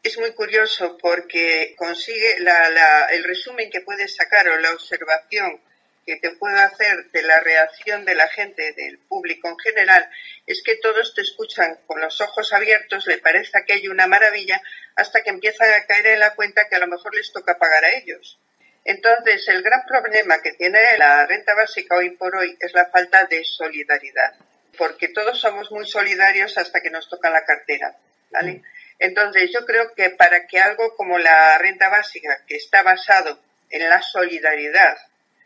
es 0.03 0.17
muy 0.19 0.33
curioso 0.33 0.97
porque 1.01 1.73
consigue 1.77 2.35
el 2.37 3.23
resumen 3.23 3.69
que 3.69 3.79
puedes 3.79 4.15
sacar 4.15 4.49
o 4.49 4.59
la 4.59 4.71
observación 4.71 5.61
que 6.05 6.17
te 6.17 6.31
puedo 6.31 6.57
hacer 6.57 7.11
de 7.11 7.21
la 7.23 7.39
reacción 7.39 8.05
de 8.05 8.15
la 8.15 8.27
gente, 8.27 8.73
del 8.73 8.99
público 8.99 9.49
en 9.49 9.57
general, 9.57 10.09
es 10.45 10.61
que 10.63 10.75
todos 10.77 11.13
te 11.15 11.21
escuchan 11.21 11.79
con 11.85 12.01
los 12.01 12.19
ojos 12.21 12.51
abiertos, 12.53 13.07
le 13.07 13.17
parece 13.17 13.57
aquello 13.57 13.91
una 13.91 14.07
maravilla, 14.07 14.61
hasta 14.95 15.23
que 15.23 15.29
empiezan 15.29 15.71
a 15.73 15.85
caer 15.85 16.07
en 16.07 16.19
la 16.19 16.35
cuenta 16.35 16.67
que 16.69 16.75
a 16.75 16.79
lo 16.79 16.87
mejor 16.87 17.15
les 17.15 17.31
toca 17.31 17.57
pagar 17.57 17.85
a 17.85 17.95
ellos. 17.95 18.39
Entonces, 18.85 19.47
el 19.47 19.61
gran 19.61 19.85
problema 19.85 20.41
que 20.41 20.53
tiene 20.53 20.79
la 20.97 21.25
renta 21.25 21.55
básica 21.55 21.95
hoy 21.95 22.11
por 22.11 22.35
hoy 22.35 22.57
es 22.59 22.73
la 22.73 22.87
falta 22.87 23.25
de 23.25 23.43
solidaridad, 23.45 24.35
porque 24.77 25.07
todos 25.07 25.39
somos 25.39 25.71
muy 25.71 25.85
solidarios 25.85 26.57
hasta 26.57 26.81
que 26.81 26.89
nos 26.89 27.09
toca 27.09 27.29
la 27.29 27.45
cartera, 27.45 27.95
¿vale? 28.29 28.61
Entonces, 28.99 29.51
yo 29.53 29.65
creo 29.65 29.93
que 29.93 30.09
para 30.11 30.47
que 30.47 30.59
algo 30.59 30.95
como 30.95 31.17
la 31.17 31.57
renta 31.57 31.89
básica, 31.89 32.41
que 32.45 32.57
está 32.57 32.83
basado 32.83 33.39
en 33.69 33.89
la 33.89 34.01
solidaridad, 34.01 34.97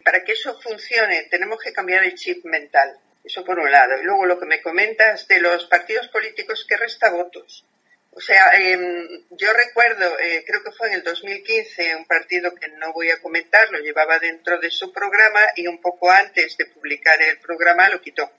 para 0.08 0.24
que 0.24 0.32
eso 0.32 0.58
funcione 0.62 1.24
tenemos 1.24 1.60
que 1.62 1.74
cambiar 1.74 2.06
el 2.06 2.16
chip 2.16 2.46
mental. 2.46 2.98
Eso 3.26 3.44
por 3.44 3.60
un 3.60 3.70
lado. 3.70 4.00
Y 4.00 4.06
luego 4.06 4.26
lo 4.26 4.40
que 4.40 4.46
me 4.46 4.62
comentas 4.62 5.28
de 5.28 5.42
los 5.42 5.66
partidos 5.66 6.08
políticos 6.08 6.66
que 6.66 6.78
resta 6.78 7.10
votos. 7.10 7.66
O 8.12 8.22
sea, 8.22 8.52
em, 8.54 9.26
yo 9.32 9.52
recuerdo, 9.52 10.18
eh, 10.18 10.46
creo 10.48 10.64
que 10.64 10.72
fue 10.72 10.88
en 10.88 10.94
el 10.94 11.04
2015, 11.04 11.94
un 11.98 12.06
partido 12.06 12.56
que 12.56 12.70
no 12.70 12.94
voy 12.94 13.12
a 13.12 13.22
comentar, 13.22 13.70
lo 13.70 13.80
llevaba 13.80 14.18
dentro 14.18 14.58
de 14.60 14.72
su 14.72 14.94
programa 14.94 15.42
y 15.58 15.68
un 15.68 15.82
poco 15.82 16.10
antes 16.10 16.56
de 16.56 16.68
publicar 16.68 17.22
el 17.22 17.40
programa 17.40 17.90
lo 17.90 18.00
quitó. 18.00 18.32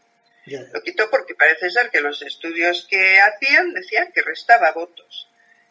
Lo 0.72 0.82
quitó 0.82 1.10
porque 1.10 1.34
parece 1.34 1.68
ser 1.68 1.90
que 1.90 2.00
los 2.00 2.22
estudios 2.22 2.86
que 2.88 3.20
hacían 3.20 3.74
decían 3.74 4.10
que 4.14 4.22
restaba 4.22 4.72
votos. 4.72 5.28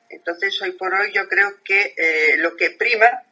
Entonces, 0.09 0.61
hoy 0.61 0.73
por 0.73 0.93
hoy 0.93 1.11
yo 1.11 1.27
creo 1.27 1.63
que 1.63 1.95
eh, 1.97 2.37
lo 2.37 2.55
que 2.55 2.69
prima 2.69 3.23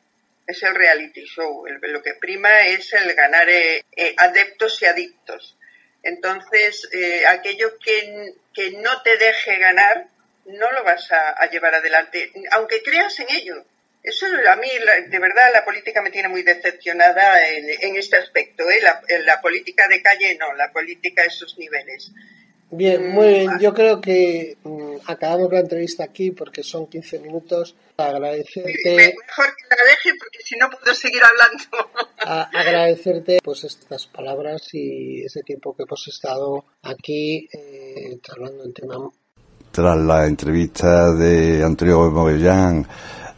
es 0.47 0.63
el 0.63 0.75
reality 0.75 1.21
show. 1.25 1.65
lo 1.67 2.01
que 2.01 2.13
prima 2.15 2.67
es 2.67 2.93
el 2.93 3.13
ganar 3.13 3.49
eh, 3.49 3.83
eh, 3.95 4.15
adeptos 4.17 4.81
y 4.81 4.85
adictos. 4.85 5.57
Entonces, 6.03 6.87
eh, 6.93 7.25
aquello 7.27 7.77
que, 7.83 8.33
que, 8.53 8.71
no 8.73 9.01
te 9.01 9.17
deje 9.17 9.57
ganar, 9.57 10.07
no 10.45 10.71
lo 10.71 10.83
vas 10.83 11.11
a, 11.11 11.49
llevar 11.49 11.73
adelante, 11.73 12.31
aunque 12.51 12.83
creas 12.83 13.19
en 13.19 13.27
ello. 13.31 13.65
Eso 14.03 14.27
a 14.27 14.55
mí, 14.55 14.67
de 15.07 15.19
verdad, 15.19 15.49
la 15.51 15.65
política 15.65 16.03
me 16.03 16.11
tiene 16.11 16.27
muy 16.27 16.43
decepcionada 16.43 17.47
en, 17.49 17.95
este 17.95 18.17
aspecto. 18.17 18.63
La, 18.83 19.01
la, 19.25 19.41
política 19.41 19.87
de 19.87 20.03
calle 20.03 20.37
no, 20.39 20.53
la 20.53 20.71
política 20.71 21.23
a 21.23 21.25
esos 21.25 21.57
niveles. 21.57 22.11
Bien, 22.69 23.09
muy 23.09 23.29
bien. 23.29 23.59
Yo 23.59 23.73
creo 23.73 23.99
que 23.99 24.57
mm, 24.63 24.97
acabamos 25.07 25.51
la 25.51 25.61
entrevista 25.61 26.03
aquí 26.03 26.29
porque 26.29 26.61
son 26.61 26.85
15 26.85 27.17
minutos. 27.17 27.75
Agradecerte. 27.97 28.95
Mejor 28.95 29.55
que 29.55 29.75
la 29.75 29.83
deje 29.89 30.17
porque 30.19 30.39
si 30.43 30.57
no 30.57 30.69
puedo 30.69 30.93
seguir 30.93 31.21
hablando. 31.23 32.49
agradecerte 32.53 33.39
pues 33.43 33.63
estas 33.63 34.07
palabras 34.07 34.61
y 34.73 35.23
ese 35.23 35.41
tiempo 35.43 35.75
que 35.75 35.83
hemos 35.83 36.07
estado 36.07 36.65
aquí 36.83 37.47
eh, 37.53 38.19
hablando 38.29 38.63
del 38.63 38.73
tema. 38.73 39.09
Tras 39.71 39.97
la 39.97 40.25
entrevista 40.25 41.13
de 41.13 41.63
Antonio 41.63 42.09
Movellán 42.09 42.87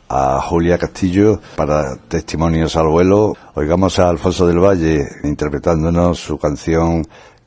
a 0.10 0.40
Julia 0.42 0.78
Castillo 0.78 1.42
para 1.56 1.98
Testimonios 2.08 2.76
al 2.76 2.88
vuelo, 2.88 3.34
oigamos 3.56 4.00
a 4.00 4.10
Alfonso 4.10 4.48
del 4.48 4.60
Valle 4.60 5.06
interpretándonos 5.24 6.20
su 6.20 6.38
canción 6.38 7.04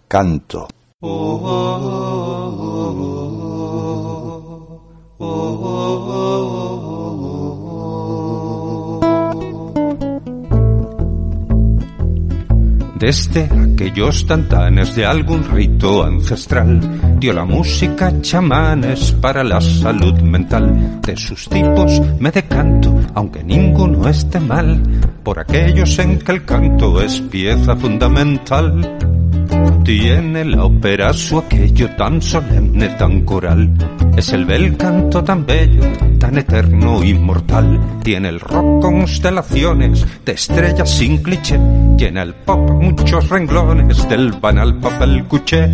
Canto. 0.07 0.69
Desde 13.01 13.45
aquellos 13.45 14.27
tantanes 14.27 14.95
de 14.95 15.07
algún 15.07 15.43
rito 15.43 16.05
ancestral, 16.05 17.19
dio 17.19 17.33
la 17.33 17.47
música 17.47 18.13
chamanes 18.21 19.13
para 19.13 19.43
la 19.43 19.59
salud 19.59 20.21
mental. 20.21 21.01
De 21.01 21.17
sus 21.17 21.49
tipos 21.49 21.99
me 22.19 22.31
decanto, 22.31 22.95
aunque 23.15 23.43
ninguno 23.43 24.07
esté 24.07 24.39
mal, 24.39 24.83
por 25.23 25.39
aquellos 25.39 25.99
en 25.99 26.19
que 26.19 26.33
el 26.33 26.45
canto 26.45 27.01
es 27.01 27.23
pieza 27.23 27.75
fundamental 27.75 28.99
tiene 29.91 30.45
la 30.45 30.67
ópera 30.67 31.13
su 31.13 31.37
aquello 31.37 31.91
tan 31.97 32.23
solemne, 32.23 32.91
tan 32.91 33.23
coral. 33.23 33.69
Es 34.17 34.33
el 34.33 34.45
bel 34.45 34.77
canto 34.77 35.25
tan 35.25 35.45
bello, 35.45 35.83
tan 36.17 36.39
eterno, 36.39 37.03
inmortal. 37.03 37.99
Tiene 38.01 38.29
el 38.29 38.39
rock 38.39 38.83
constelaciones 38.83 40.07
de 40.25 40.33
estrellas 40.33 40.89
sin 40.89 41.21
cliché. 41.21 41.59
Tiene 41.99 42.23
el 42.23 42.35
pop 42.35 42.71
muchos 42.71 43.29
renglones 43.29 44.09
del 44.09 44.31
banal 44.31 44.79
papel 44.79 45.25
cuché. 45.25 45.69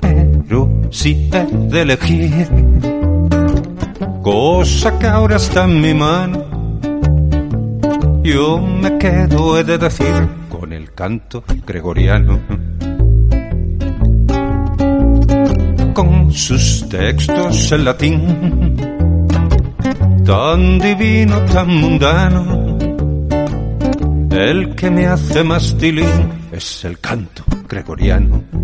Pero 0.00 0.70
si 0.90 1.28
he 1.30 1.44
de 1.44 1.82
elegir, 1.82 2.48
cosa 4.22 4.98
que 4.98 5.06
ahora 5.06 5.36
está 5.36 5.64
en 5.64 5.78
mi 5.78 5.92
mano, 5.92 6.42
yo 8.22 8.58
me 8.58 8.96
quedo, 8.96 9.58
he 9.58 9.64
de 9.64 9.76
decir 9.76 10.39
canto 11.00 11.42
gregoriano. 11.64 12.38
Con 15.94 16.30
sus 16.30 16.86
textos 16.90 17.72
en 17.72 17.84
latín, 17.86 18.76
tan 20.26 20.78
divino, 20.78 21.40
tan 21.46 21.68
mundano. 21.68 22.76
El 24.30 24.74
que 24.74 24.90
me 24.90 25.06
hace 25.06 25.42
más 25.42 25.74
tilín 25.78 26.04
es 26.52 26.84
el 26.84 26.98
canto 26.98 27.44
gregoriano. 27.66 28.59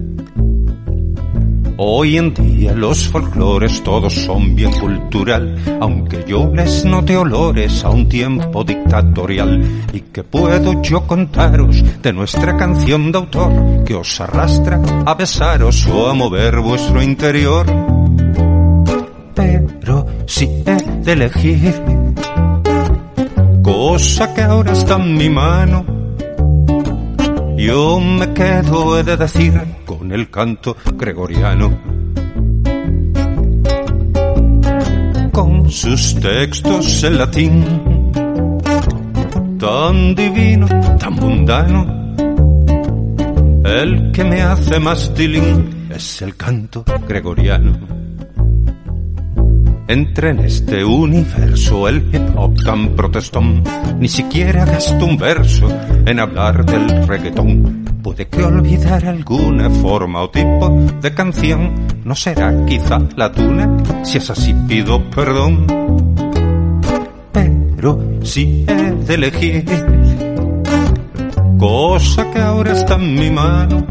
Hoy 1.79 2.17
en 2.17 2.33
día 2.33 2.73
los 2.73 3.07
folclores 3.09 3.83
todos 3.83 4.15
son 4.15 4.55
bien 4.55 4.73
cultural, 4.73 5.79
aunque 5.79 6.25
yo 6.27 6.51
les 6.55 6.87
note 6.87 7.15
olores 7.19 7.85
a 7.85 7.91
un 7.91 8.09
tiempo 8.09 8.65
dictatorial. 8.65 9.63
¿Y 9.93 10.01
que 10.01 10.25
puedo 10.25 10.81
yo 10.81 11.07
contaros 11.07 11.85
de 12.01 12.13
nuestra 12.15 12.57
canción 12.57 13.13
de 13.13 13.19
autor 13.19 13.85
que 13.85 13.95
os 13.95 14.19
arrastra 14.23 14.81
a 15.05 15.15
besaros 15.15 15.87
o 15.87 16.09
a 16.09 16.15
mover 16.15 16.61
vuestro 16.61 17.03
interior? 17.03 17.67
Pero 19.35 20.07
si 20.25 20.47
he 20.47 21.03
de 21.03 21.13
elegir, 21.13 21.75
cosa 23.63 24.33
que 24.33 24.41
ahora 24.41 24.73
está 24.73 24.97
en 24.97 25.15
mi 25.15 25.29
mano, 25.29 25.85
yo 27.59 28.01
me 28.01 28.33
quedo, 28.33 28.99
he 28.99 29.03
de 29.03 29.17
decir, 29.19 29.61
el 30.13 30.31
canto 30.31 30.77
gregoriano. 30.95 31.79
Con 35.33 35.71
sus 35.71 36.15
textos 36.21 37.05
en 37.05 37.19
latín, 37.19 37.65
tan 39.59 40.15
divino, 40.15 40.67
tan 40.99 41.15
mundano, 41.15 42.15
el 43.65 44.13
que 44.13 44.25
me 44.25 44.43
hace 44.43 44.79
más 44.81 45.13
tilín 45.15 45.89
es 45.91 46.23
el 46.23 46.37
canto 46.37 46.85
gregoriano. 47.07 47.96
Entre 49.89 50.31
en 50.31 50.41
este 50.41 50.85
universo 50.85 51.87
el 51.87 52.09
hip 52.13 52.37
hop 52.37 52.61
tan 52.65 52.97
protestón, 52.97 53.63
ni 54.01 54.09
siquiera 54.09 54.65
gasto 54.65 55.05
un 55.05 55.17
verso 55.17 55.69
en 56.05 56.19
hablar 56.19 56.65
del 56.67 57.07
reggaetón. 57.07 57.85
Puede 58.03 58.27
que 58.27 58.43
olvidar 58.43 59.07
alguna 59.07 59.71
forma 59.71 60.23
o 60.23 60.31
tipo 60.31 60.71
de 61.01 61.15
canción, 61.15 61.73
no 62.05 62.17
será 62.17 62.53
quizá 62.67 63.01
la 63.15 63.31
tuna, 63.31 63.77
si 64.03 64.19
es 64.19 64.29
así 64.29 64.53
pido 64.67 65.09
perdón. 65.11 65.67
Pero 67.33 68.19
si 68.23 68.67
he 68.69 68.91
de 68.91 69.15
elegir, 69.15 69.65
cosa 71.59 72.29
que 72.33 72.41
ahora 72.41 72.73
está 72.73 72.97
en 72.97 73.15
mi 73.15 73.31
mano, 73.31 73.87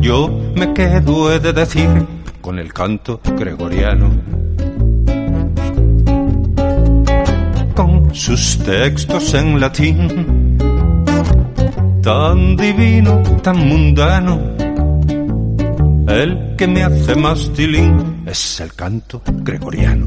yo 0.00 0.28
me 0.56 0.72
quedo, 0.72 1.32
he 1.32 1.38
de 1.38 1.52
decir, 1.52 2.15
con 2.46 2.60
el 2.60 2.72
canto 2.72 3.20
gregoriano. 3.36 4.08
Con 7.74 8.14
sus 8.14 8.58
textos 8.58 9.34
en 9.34 9.58
latín, 9.58 10.56
tan 12.00 12.56
divino, 12.56 13.20
tan 13.42 13.66
mundano, 13.66 14.54
el 16.06 16.54
que 16.56 16.68
me 16.68 16.84
hace 16.84 17.16
más 17.16 17.52
tilín 17.52 18.22
es 18.24 18.60
el 18.60 18.72
canto 18.74 19.22
gregoriano. 19.26 20.06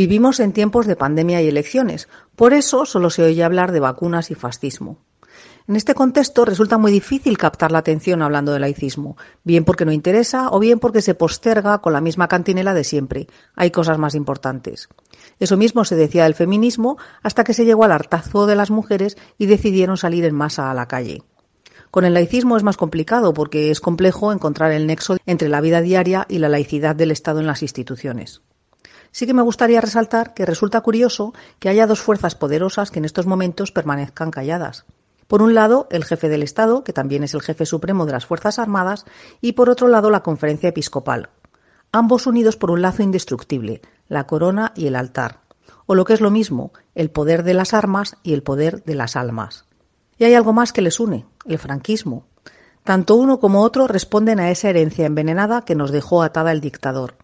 Vivimos 0.00 0.40
en 0.40 0.52
tiempos 0.52 0.86
de 0.86 0.96
pandemia 0.96 1.42
y 1.42 1.48
elecciones, 1.48 2.08
por 2.40 2.54
eso 2.54 2.86
solo 2.86 3.10
se 3.10 3.22
oye 3.22 3.44
hablar 3.44 3.70
de 3.70 3.80
vacunas 3.80 4.30
y 4.30 4.34
fascismo. 4.34 4.96
En 5.68 5.76
este 5.76 5.92
contexto 5.92 6.46
resulta 6.46 6.78
muy 6.78 6.90
difícil 6.90 7.36
captar 7.36 7.70
la 7.70 7.80
atención 7.80 8.22
hablando 8.22 8.54
de 8.54 8.60
laicismo, 8.60 9.18
bien 9.44 9.66
porque 9.66 9.84
no 9.84 9.92
interesa 9.92 10.48
o 10.50 10.58
bien 10.58 10.78
porque 10.78 11.02
se 11.02 11.14
posterga 11.14 11.82
con 11.82 11.92
la 11.92 12.00
misma 12.00 12.28
cantinela 12.28 12.72
de 12.72 12.82
siempre. 12.82 13.26
Hay 13.56 13.70
cosas 13.70 13.98
más 13.98 14.14
importantes. 14.14 14.88
Eso 15.38 15.58
mismo 15.58 15.84
se 15.84 15.96
decía 15.96 16.24
del 16.24 16.34
feminismo 16.34 16.96
hasta 17.22 17.44
que 17.44 17.52
se 17.52 17.66
llegó 17.66 17.84
al 17.84 17.92
hartazo 17.92 18.46
de 18.46 18.56
las 18.56 18.70
mujeres 18.70 19.18
y 19.36 19.44
decidieron 19.44 19.98
salir 19.98 20.24
en 20.24 20.34
masa 20.34 20.70
a 20.70 20.74
la 20.74 20.88
calle. 20.88 21.22
Con 21.90 22.06
el 22.06 22.14
laicismo 22.14 22.56
es 22.56 22.62
más 22.62 22.78
complicado 22.78 23.34
porque 23.34 23.70
es 23.70 23.82
complejo 23.82 24.32
encontrar 24.32 24.72
el 24.72 24.86
nexo 24.86 25.18
entre 25.26 25.50
la 25.50 25.60
vida 25.60 25.82
diaria 25.82 26.24
y 26.26 26.38
la 26.38 26.48
laicidad 26.48 26.96
del 26.96 27.10
Estado 27.10 27.40
en 27.40 27.46
las 27.46 27.60
instituciones. 27.60 28.40
Sí 29.12 29.26
que 29.26 29.34
me 29.34 29.42
gustaría 29.42 29.80
resaltar 29.80 30.34
que 30.34 30.46
resulta 30.46 30.80
curioso 30.80 31.34
que 31.58 31.68
haya 31.68 31.86
dos 31.86 32.00
fuerzas 32.00 32.34
poderosas 32.34 32.90
que 32.90 33.00
en 33.00 33.04
estos 33.04 33.26
momentos 33.26 33.72
permanezcan 33.72 34.30
calladas. 34.30 34.84
Por 35.26 35.42
un 35.42 35.54
lado, 35.54 35.86
el 35.90 36.04
jefe 36.04 36.28
del 36.28 36.42
Estado, 36.42 36.82
que 36.82 36.92
también 36.92 37.22
es 37.22 37.34
el 37.34 37.42
jefe 37.42 37.64
supremo 37.64 38.04
de 38.04 38.12
las 38.12 38.26
Fuerzas 38.26 38.58
Armadas, 38.58 39.04
y 39.40 39.52
por 39.52 39.70
otro 39.70 39.86
lado, 39.86 40.10
la 40.10 40.24
Conferencia 40.24 40.70
Episcopal. 40.70 41.30
Ambos 41.92 42.26
unidos 42.26 42.56
por 42.56 42.72
un 42.72 42.82
lazo 42.82 43.04
indestructible, 43.04 43.80
la 44.08 44.26
corona 44.26 44.72
y 44.74 44.88
el 44.88 44.96
altar. 44.96 45.40
O 45.86 45.94
lo 45.94 46.04
que 46.04 46.14
es 46.14 46.20
lo 46.20 46.32
mismo, 46.32 46.72
el 46.96 47.10
poder 47.10 47.44
de 47.44 47.54
las 47.54 47.74
armas 47.74 48.16
y 48.24 48.32
el 48.32 48.42
poder 48.42 48.82
de 48.84 48.96
las 48.96 49.14
almas. 49.14 49.66
Y 50.18 50.24
hay 50.24 50.34
algo 50.34 50.52
más 50.52 50.72
que 50.72 50.82
les 50.82 50.98
une, 50.98 51.26
el 51.46 51.58
franquismo. 51.58 52.26
Tanto 52.82 53.14
uno 53.14 53.38
como 53.38 53.62
otro 53.62 53.86
responden 53.86 54.40
a 54.40 54.50
esa 54.50 54.68
herencia 54.68 55.06
envenenada 55.06 55.62
que 55.62 55.74
nos 55.74 55.92
dejó 55.92 56.22
atada 56.22 56.50
el 56.50 56.60
dictador. 56.60 57.14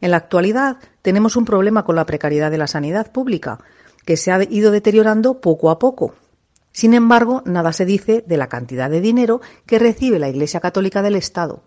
En 0.00 0.12
la 0.12 0.16
actualidad 0.16 0.78
tenemos 1.02 1.36
un 1.36 1.44
problema 1.44 1.84
con 1.84 1.96
la 1.96 2.06
precariedad 2.06 2.50
de 2.50 2.58
la 2.58 2.66
sanidad 2.66 3.12
pública, 3.12 3.58
que 4.04 4.16
se 4.16 4.32
ha 4.32 4.42
ido 4.42 4.70
deteriorando 4.70 5.40
poco 5.40 5.70
a 5.70 5.78
poco. 5.78 6.14
Sin 6.72 6.94
embargo, 6.94 7.42
nada 7.44 7.72
se 7.72 7.84
dice 7.84 8.24
de 8.26 8.36
la 8.36 8.48
cantidad 8.48 8.88
de 8.88 9.00
dinero 9.00 9.40
que 9.66 9.78
recibe 9.78 10.18
la 10.18 10.28
Iglesia 10.28 10.60
Católica 10.60 11.02
del 11.02 11.16
Estado. 11.16 11.62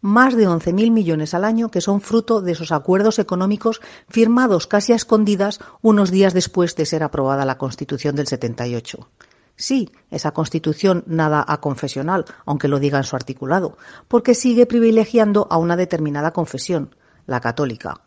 Más 0.00 0.36
de 0.36 0.46
11.000 0.46 0.90
millones 0.90 1.34
al 1.34 1.44
año 1.44 1.70
que 1.70 1.80
son 1.80 2.00
fruto 2.00 2.40
de 2.40 2.52
esos 2.52 2.72
acuerdos 2.72 3.18
económicos 3.18 3.80
firmados 4.08 4.66
casi 4.66 4.92
a 4.92 4.96
escondidas 4.96 5.60
unos 5.80 6.10
días 6.10 6.34
después 6.34 6.76
de 6.76 6.86
ser 6.86 7.02
aprobada 7.02 7.46
la 7.46 7.58
Constitución 7.58 8.14
del 8.14 8.26
78. 8.26 9.08
Sí, 9.56 9.90
esa 10.10 10.32
Constitución 10.32 11.04
nada 11.06 11.44
a 11.46 11.60
confesional, 11.60 12.24
aunque 12.44 12.68
lo 12.68 12.80
diga 12.80 12.98
en 12.98 13.04
su 13.04 13.16
articulado, 13.16 13.78
porque 14.08 14.34
sigue 14.34 14.66
privilegiando 14.66 15.46
a 15.50 15.58
una 15.58 15.76
determinada 15.76 16.32
confesión, 16.32 16.94
la 17.26 17.40
católica. 17.40 18.00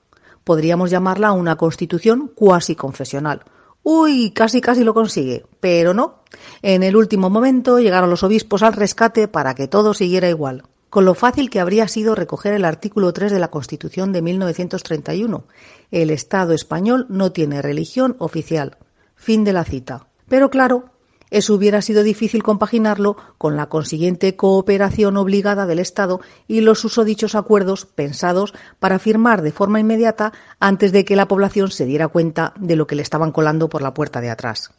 Podríamos 0.43 0.89
llamarla 0.89 1.33
una 1.33 1.55
constitución 1.55 2.31
cuasi 2.33 2.75
confesional. 2.75 3.43
Uy, 3.83 4.31
casi 4.31 4.61
casi 4.61 4.83
lo 4.83 4.93
consigue, 4.93 5.45
pero 5.59 5.93
no. 5.93 6.23
En 6.61 6.83
el 6.83 6.95
último 6.95 7.29
momento 7.29 7.79
llegaron 7.79 8.09
los 8.09 8.23
obispos 8.23 8.63
al 8.63 8.73
rescate 8.73 9.27
para 9.27 9.55
que 9.55 9.67
todo 9.67 9.93
siguiera 9.93 10.29
igual. 10.29 10.63
Con 10.89 11.05
lo 11.05 11.15
fácil 11.15 11.49
que 11.49 11.59
habría 11.59 11.87
sido 11.87 12.15
recoger 12.15 12.53
el 12.53 12.65
artículo 12.65 13.11
3 13.11 13.31
de 13.31 13.39
la 13.39 13.49
Constitución 13.49 14.13
de 14.13 14.21
1931. 14.21 15.45
El 15.91 16.09
Estado 16.09 16.53
español 16.53 17.05
no 17.09 17.31
tiene 17.31 17.61
religión 17.61 18.15
oficial. 18.19 18.77
Fin 19.15 19.43
de 19.43 19.53
la 19.53 19.65
cita. 19.65 20.07
Pero 20.29 20.49
claro, 20.49 20.91
eso 21.29 21.53
hubiera 21.53 21.81
sido 21.81 22.03
difícil 22.03 22.43
compaginarlo 22.43 23.17
con 23.37 23.57
la 23.57 23.67
consiguiente 23.67 24.35
cooperación 24.35 25.17
obligada 25.17 25.65
del 25.65 25.79
Estado 25.79 26.21
y 26.47 26.61
los 26.61 26.79
susodichos 26.79 27.35
acuerdos 27.35 27.85
pensados 27.85 28.53
para 28.79 28.99
firmar 28.99 29.41
de 29.41 29.51
forma 29.51 29.79
inmediata 29.79 30.31
antes 30.59 30.91
de 30.91 31.03
que 31.03 31.15
la 31.15 31.27
población 31.27 31.69
se 31.71 31.85
diera 31.85 32.07
cuenta 32.07 32.53
de 32.57 32.75
lo 32.75 32.87
que 32.87 32.95
le 32.95 33.01
estaban 33.01 33.31
colando 33.31 33.67
por 33.69 33.81
la 33.81 33.93
puerta 33.93 34.21
de 34.21 34.29
atrás. 34.29 34.71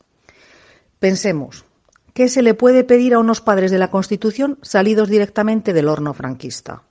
Pensemos, 0.98 1.64
¿qué 2.14 2.28
se 2.28 2.42
le 2.42 2.54
puede 2.54 2.82
pedir 2.82 3.14
a 3.14 3.18
unos 3.18 3.40
padres 3.40 3.70
de 3.70 3.78
la 3.78 3.90
Constitución 3.90 4.58
salidos 4.62 5.08
directamente 5.08 5.72
del 5.72 5.88
horno 5.88 6.14
franquista? 6.14 6.82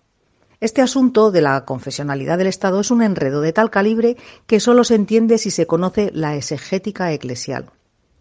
Este 0.60 0.82
asunto 0.82 1.30
de 1.30 1.42
la 1.42 1.66
confesionalidad 1.66 2.38
del 2.38 2.48
Estado 2.48 2.80
es 2.80 2.90
un 2.90 3.04
enredo 3.04 3.42
de 3.42 3.54
tal 3.54 3.70
calibre 3.70 4.18
que 4.48 4.60
solo 4.60 4.84
se 4.84 4.96
entiende 4.96 5.38
si 5.38 5.52
se 5.52 5.68
conoce 5.68 6.10
la 6.14 6.36
exegética 6.36 7.12
eclesial. 7.12 7.72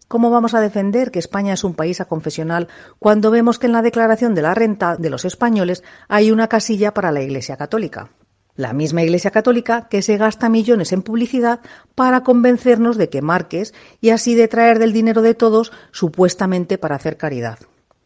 ¿Cómo 0.07 0.31
vamos 0.31 0.53
a 0.53 0.61
defender 0.61 1.11
que 1.11 1.19
España 1.19 1.53
es 1.53 1.65
un 1.65 1.73
país 1.73 1.99
aconfesional 1.99 2.69
cuando 2.97 3.29
vemos 3.29 3.59
que 3.59 3.65
en 3.65 3.73
la 3.73 3.81
declaración 3.81 4.35
de 4.35 4.41
la 4.41 4.53
renta 4.53 4.95
de 4.95 5.09
los 5.09 5.25
españoles 5.25 5.83
hay 6.07 6.31
una 6.31 6.47
casilla 6.47 6.93
para 6.93 7.11
la 7.11 7.21
Iglesia 7.21 7.57
Católica? 7.57 8.09
La 8.55 8.71
misma 8.71 9.03
Iglesia 9.03 9.31
Católica 9.31 9.89
que 9.89 10.01
se 10.01 10.15
gasta 10.15 10.47
millones 10.47 10.93
en 10.93 11.01
publicidad 11.01 11.59
para 11.93 12.23
convencernos 12.23 12.95
de 12.95 13.09
que 13.09 13.21
marques 13.21 13.73
y 13.99 14.11
así 14.11 14.33
de 14.33 14.47
traer 14.47 14.79
del 14.79 14.93
dinero 14.93 15.21
de 15.21 15.35
todos 15.35 15.73
supuestamente 15.91 16.77
para 16.77 16.95
hacer 16.95 17.17
caridad. 17.17 17.59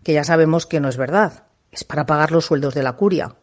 Que 0.03 0.13
ya 0.13 0.23
sabemos 0.23 0.65
que 0.65 0.79
no 0.79 0.89
es 0.89 0.97
verdad, 0.97 1.43
es 1.71 1.83
para 1.83 2.07
pagar 2.07 2.31
los 2.31 2.45
sueldos 2.45 2.73
de 2.73 2.81
la 2.81 2.93
curia. 2.93 3.35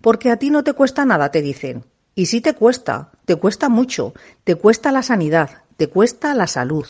Porque 0.00 0.30
a 0.30 0.38
ti 0.38 0.48
no 0.48 0.64
te 0.64 0.72
cuesta 0.72 1.04
nada, 1.04 1.30
te 1.30 1.42
dicen. 1.42 1.84
Y 2.14 2.26
sí 2.26 2.40
te 2.40 2.54
cuesta, 2.54 3.10
te 3.26 3.36
cuesta 3.36 3.68
mucho, 3.68 4.14
te 4.44 4.54
cuesta 4.54 4.92
la 4.92 5.02
sanidad, 5.02 5.62
te 5.76 5.88
cuesta 5.88 6.34
la 6.34 6.46
salud, 6.46 6.86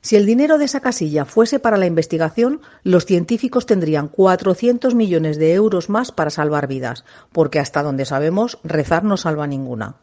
si 0.00 0.16
el 0.16 0.26
dinero 0.26 0.58
de 0.58 0.64
esa 0.64 0.80
casilla 0.80 1.24
fuese 1.24 1.58
para 1.58 1.76
la 1.76 1.86
investigación, 1.86 2.60
los 2.84 3.04
científicos 3.04 3.66
tendrían 3.66 4.08
400 4.08 4.94
millones 4.94 5.38
de 5.38 5.54
euros 5.54 5.90
más 5.90 6.12
para 6.12 6.30
salvar 6.30 6.68
vidas, 6.68 7.04
porque 7.32 7.58
hasta 7.58 7.82
donde 7.82 8.04
sabemos, 8.04 8.58
rezar 8.62 9.04
no 9.04 9.16
salva 9.16 9.46
ninguna. 9.46 9.96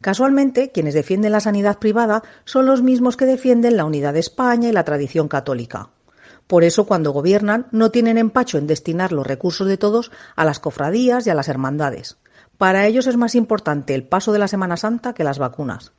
Casualmente, 0.00 0.72
quienes 0.72 0.94
defienden 0.94 1.32
la 1.32 1.40
sanidad 1.40 1.78
privada 1.78 2.22
son 2.44 2.66
los 2.66 2.82
mismos 2.82 3.16
que 3.16 3.26
defienden 3.26 3.76
la 3.76 3.84
unidad 3.84 4.14
de 4.14 4.20
España 4.20 4.68
y 4.68 4.72
la 4.72 4.84
tradición 4.84 5.28
católica. 5.28 5.90
Por 6.48 6.64
eso, 6.64 6.86
cuando 6.86 7.12
gobiernan, 7.12 7.68
no 7.70 7.90
tienen 7.90 8.18
empacho 8.18 8.58
en 8.58 8.66
destinar 8.66 9.12
los 9.12 9.26
recursos 9.26 9.68
de 9.68 9.76
todos 9.76 10.10
a 10.34 10.44
las 10.44 10.58
cofradías 10.58 11.26
y 11.26 11.30
a 11.30 11.34
las 11.34 11.48
hermandades. 11.48 12.16
Para 12.58 12.86
ellos 12.86 13.06
es 13.06 13.16
más 13.16 13.34
importante 13.34 13.94
el 13.94 14.04
paso 14.04 14.32
de 14.32 14.38
la 14.38 14.48
Semana 14.48 14.76
Santa 14.76 15.14
que 15.14 15.24
las 15.24 15.38
vacunas. 15.38 15.92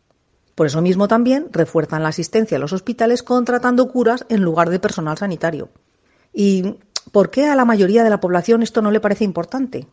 Por 0.56 0.68
eso 0.68 0.82
mismo 0.82 1.08
también 1.08 1.47
refuerzan 1.51 2.04
la 2.04 2.10
asistencia 2.10 2.58
a 2.58 2.60
los 2.60 2.74
hospitales 2.74 3.24
contratando 3.24 3.88
curas 3.88 4.26
en 4.30 4.41
lugar 4.41 4.70
de 4.70 4.80
personal 4.80 5.18
sanitario. 5.18 5.70
¿Y 6.32 6.76
por 7.12 7.32
qué 7.32 7.47
a 7.47 7.56
la 7.56 7.66
mayoría 7.66 8.04
de 8.04 8.10
la 8.10 8.20
población 8.20 8.62
esto 8.62 8.82
no 8.82 8.91
le 8.91 8.99
parece 8.99 9.24
importante? 9.24 9.88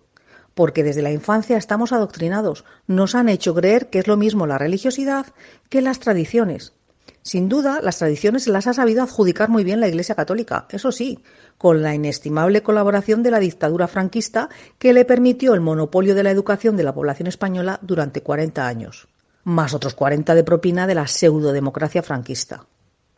Porque 0.55 0.85
desde 0.85 1.03
la 1.03 1.13
infancia 1.13 1.57
estamos 1.57 1.93
adoctrinados, 1.93 2.65
nos 2.87 3.15
han 3.15 3.29
hecho 3.29 3.55
creer 3.55 3.89
que 3.89 4.01
es 4.01 4.07
lo 4.07 4.17
mismo 4.17 4.47
la 4.47 4.59
religiosidad 4.59 5.27
que 5.71 5.81
las 5.81 6.01
tradiciones. 6.01 6.75
Sin 7.23 7.49
duda, 7.49 7.81
las 7.83 7.99
tradiciones 7.99 8.47
las 8.47 8.67
ha 8.67 8.75
sabido 8.75 9.03
adjudicar 9.03 9.49
muy 9.49 9.65
bien 9.65 9.81
la 9.81 9.89
Iglesia 9.89 10.15
Católica, 10.15 10.67
eso 10.71 10.91
sí, 10.91 11.23
con 11.59 11.83
la 11.83 11.95
inestimable 11.95 12.63
colaboración 12.63 13.23
de 13.23 13.31
la 13.31 13.41
dictadura 13.41 13.89
franquista 13.89 14.49
que 14.79 14.93
le 14.93 15.05
permitió 15.05 15.55
el 15.55 15.61
monopolio 15.61 16.15
de 16.15 16.23
la 16.23 16.31
educación 16.31 16.77
de 16.77 16.85
la 16.85 16.95
población 16.95 17.29
española 17.29 17.79
durante 17.83 18.23
40 18.23 18.67
años 18.67 19.10
más 19.45 19.75
otros 19.75 19.95
40 19.95 20.35
de 20.35 20.45
propina 20.45 20.87
de 20.87 20.95
la 20.95 21.07
pseudodemocracia 21.07 22.03
franquista. 22.03 22.67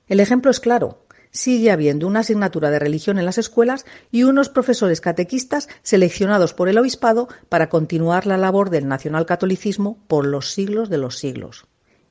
El 0.08 0.20
ejemplo 0.20 0.50
es 0.50 0.60
claro. 0.60 1.04
Sigue 1.30 1.70
habiendo 1.70 2.06
una 2.06 2.20
asignatura 2.20 2.70
de 2.70 2.78
religión 2.78 3.18
en 3.18 3.24
las 3.24 3.38
escuelas 3.38 3.86
y 4.10 4.24
unos 4.24 4.50
profesores 4.50 5.00
catequistas 5.00 5.68
seleccionados 5.82 6.52
por 6.52 6.68
el 6.68 6.76
obispado 6.76 7.28
para 7.48 7.70
continuar 7.70 8.26
la 8.26 8.36
labor 8.36 8.68
del 8.68 8.86
nacionalcatolicismo 8.86 9.98
por 10.08 10.26
los 10.26 10.52
siglos 10.52 10.90
de 10.90 10.98
los 10.98 11.18
siglos. 11.18 11.66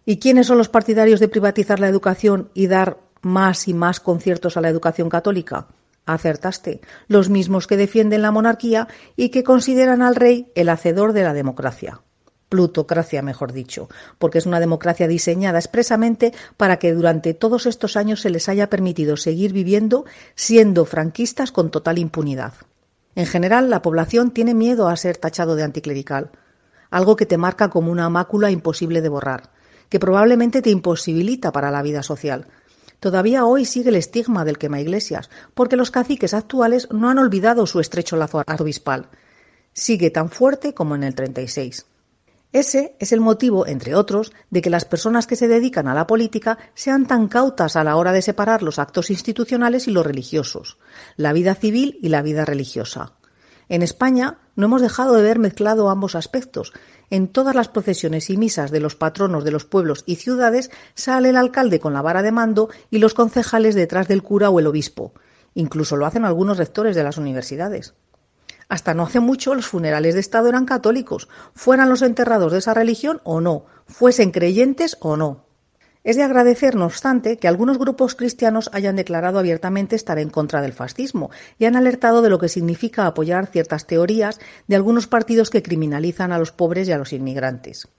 ¿Y 0.06 0.18
quiénes 0.18 0.48
son 0.48 0.58
los 0.58 0.70
partidarios 0.70 1.20
de 1.20 1.28
privatizar 1.28 1.80
la 1.80 1.88
educación 1.88 2.50
y 2.56 2.66
dar 2.66 2.98
más 3.22 3.68
y 3.68 3.76
más 3.76 4.00
conciertos 4.00 4.58
a 4.58 4.62
la 4.62 4.70
educación 4.70 5.10
católica? 5.10 5.68
Acertaste, 6.08 6.82
los 7.08 7.30
mismos 7.30 7.68
que 7.68 7.78
defienden 7.78 8.24
la 8.24 8.32
monarquía 8.32 8.88
y 9.16 9.30
que 9.30 9.44
consideran 9.44 10.02
al 10.02 10.16
rey 10.16 10.52
el 10.56 10.70
hacedor 10.70 11.14
de 11.14 11.22
la 11.22 11.34
democracia 11.34 12.02
plutocracia, 12.52 13.22
mejor 13.22 13.54
dicho, 13.54 13.88
porque 14.20 14.38
es 14.38 14.46
una 14.46 14.60
democracia 14.60 15.08
diseñada 15.08 15.58
expresamente 15.58 16.34
para 16.58 16.80
que 16.80 16.92
durante 16.92 17.34
todos 17.34 17.66
estos 17.66 17.96
años 17.96 18.20
se 18.20 18.30
les 18.30 18.50
haya 18.50 18.70
permitido 18.70 19.16
seguir 19.16 19.54
viviendo 19.54 20.04
siendo 20.36 20.84
franquistas 20.84 21.54
con 21.54 21.72
total 21.72 21.98
impunidad. 21.98 22.54
En 23.16 23.26
general, 23.26 23.70
la 23.70 23.82
población 23.82 24.32
tiene 24.32 24.54
miedo 24.54 24.90
a 24.90 24.98
ser 24.98 25.16
tachado 25.16 25.56
de 25.56 25.64
anticlerical, 25.64 26.32
algo 26.90 27.16
que 27.16 27.26
te 27.26 27.38
marca 27.38 27.70
como 27.70 27.90
una 27.90 28.10
mácula 28.10 28.52
imposible 28.52 29.02
de 29.02 29.08
borrar, 29.08 29.52
que 29.88 30.00
probablemente 30.00 30.62
te 30.62 30.72
imposibilita 30.72 31.54
para 31.54 31.72
la 31.72 31.82
vida 31.82 32.04
social. 32.04 32.48
Todavía 33.00 33.46
hoy 33.46 33.64
sigue 33.64 33.90
el 33.90 33.96
estigma 33.96 34.44
del 34.44 34.58
quema 34.58 34.82
iglesias, 34.82 35.30
porque 35.54 35.78
los 35.78 35.90
caciques 35.90 36.34
actuales 36.34 36.90
no 36.92 37.10
han 37.10 37.18
olvidado 37.18 37.66
su 37.66 37.80
estrecho 37.80 38.18
lazo 38.18 38.44
arzobispal. 38.46 39.08
Sigue 39.72 40.10
tan 40.10 40.30
fuerte 40.30 40.74
como 40.74 40.96
en 40.96 41.04
el 41.04 41.16
36. 41.16 41.86
Ese 42.54 42.98
es 43.00 43.14
el 43.14 43.22
motivo, 43.22 43.66
entre 43.66 43.96
otros, 43.96 44.34
de 44.50 44.62
que 44.62 44.70
las 44.70 44.84
personas 44.84 45.26
que 45.26 45.38
se 45.38 45.48
dedican 45.48 45.88
a 45.88 45.94
la 45.94 46.06
política 46.06 46.58
sean 46.74 47.08
tan 47.08 47.30
cautas 47.30 47.78
a 47.78 47.84
la 47.84 47.96
hora 47.96 48.12
de 48.12 48.22
separar 48.22 48.62
los 48.62 48.78
actos 48.78 49.10
institucionales 49.10 49.88
y 49.88 49.92
los 49.92 50.06
religiosos, 50.06 50.78
la 51.16 51.32
vida 51.32 51.56
civil 51.56 51.98
y 52.02 52.10
la 52.10 52.22
vida 52.22 52.44
religiosa. 52.44 53.14
En 53.70 53.84
España 53.84 54.40
no 54.58 54.66
hemos 54.66 54.82
dejado 54.82 55.14
de 55.14 55.22
ver 55.22 55.40
mezclado 55.40 55.90
ambos 55.90 56.16
aspectos. 56.16 56.74
En 57.10 57.30
todas 57.30 57.56
las 57.56 57.70
procesiones 57.70 58.30
y 58.30 58.36
misas 58.36 58.70
de 58.70 58.82
los 58.82 58.98
patronos 58.98 59.46
de 59.46 59.52
los 59.52 59.64
pueblos 59.64 60.04
y 60.06 60.18
ciudades 60.18 60.72
sale 60.94 61.30
el 61.30 61.38
alcalde 61.38 61.80
con 61.80 61.94
la 61.94 62.02
vara 62.02 62.22
de 62.22 62.34
mando 62.34 62.70
y 62.90 62.98
los 62.98 63.14
concejales 63.14 63.76
detrás 63.76 64.10
del 64.10 64.24
cura 64.24 64.50
o 64.50 64.60
el 64.60 64.68
obispo. 64.68 65.14
Incluso 65.54 65.96
lo 65.96 66.06
hacen 66.06 66.26
algunos 66.26 66.58
rectores 66.58 66.98
de 66.98 67.04
las 67.06 67.18
universidades. 67.18 67.94
Hasta 68.72 68.94
no 68.94 69.04
hace 69.04 69.20
mucho 69.20 69.54
los 69.54 69.68
funerales 69.68 70.14
de 70.14 70.22
Estado 70.22 70.48
eran 70.48 70.64
católicos, 70.64 71.28
fueran 71.54 71.90
los 71.90 72.02
enterrados 72.02 72.54
de 72.54 72.60
esa 72.60 72.74
religión 72.74 73.20
o 73.26 73.42
no, 73.42 73.66
fuesen 73.86 74.32
creyentes 74.32 74.96
o 75.02 75.18
no. 75.18 75.44
Es 76.06 76.16
de 76.16 76.24
agradecer, 76.24 76.78
no 76.78 76.86
obstante, 76.86 77.36
que 77.36 77.50
algunos 77.50 77.78
grupos 77.78 78.16
cristianos 78.16 78.70
hayan 78.72 78.96
declarado 78.96 79.40
abiertamente 79.40 79.98
estar 79.98 80.20
en 80.20 80.30
contra 80.30 80.62
del 80.62 80.72
fascismo 80.72 81.32
y 81.60 81.66
han 81.66 81.76
alertado 81.76 82.22
de 82.22 82.30
lo 82.30 82.40
que 82.40 82.48
significa 82.48 83.06
apoyar 83.06 83.48
ciertas 83.48 83.88
teorías 83.88 84.40
de 84.70 84.78
algunos 84.78 85.06
partidos 85.06 85.50
que 85.50 85.64
criminalizan 85.64 86.32
a 86.32 86.40
los 86.40 86.54
pobres 86.54 86.88
y 86.88 86.94
a 86.94 86.98
los 86.98 87.12
inmigrantes. 87.12 87.90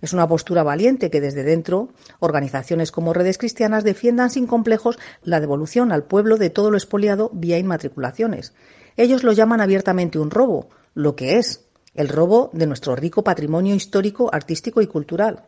Es 0.00 0.14
una 0.14 0.26
postura 0.28 0.62
valiente 0.62 1.10
que 1.10 1.20
desde 1.20 1.42
dentro 1.42 1.90
organizaciones 2.20 2.90
como 2.90 3.12
redes 3.12 3.36
cristianas 3.36 3.84
defiendan 3.84 4.30
sin 4.30 4.46
complejos 4.46 4.98
la 5.22 5.40
devolución 5.40 5.92
al 5.92 6.04
pueblo 6.04 6.38
de 6.38 6.48
todo 6.48 6.70
lo 6.70 6.78
expoliado 6.78 7.28
vía 7.34 7.58
inmatriculaciones 7.58 8.54
ellos 8.96 9.22
lo 9.22 9.32
llaman 9.32 9.60
abiertamente 9.60 10.18
un 10.18 10.30
robo, 10.30 10.68
lo 10.94 11.16
que 11.16 11.38
es, 11.38 11.64
el 11.94 12.08
robo 12.08 12.50
de 12.52 12.66
nuestro 12.66 12.96
rico 12.96 13.22
patrimonio 13.22 13.74
histórico, 13.74 14.30
artístico 14.32 14.80
y 14.80 14.86
cultural. 14.86 15.44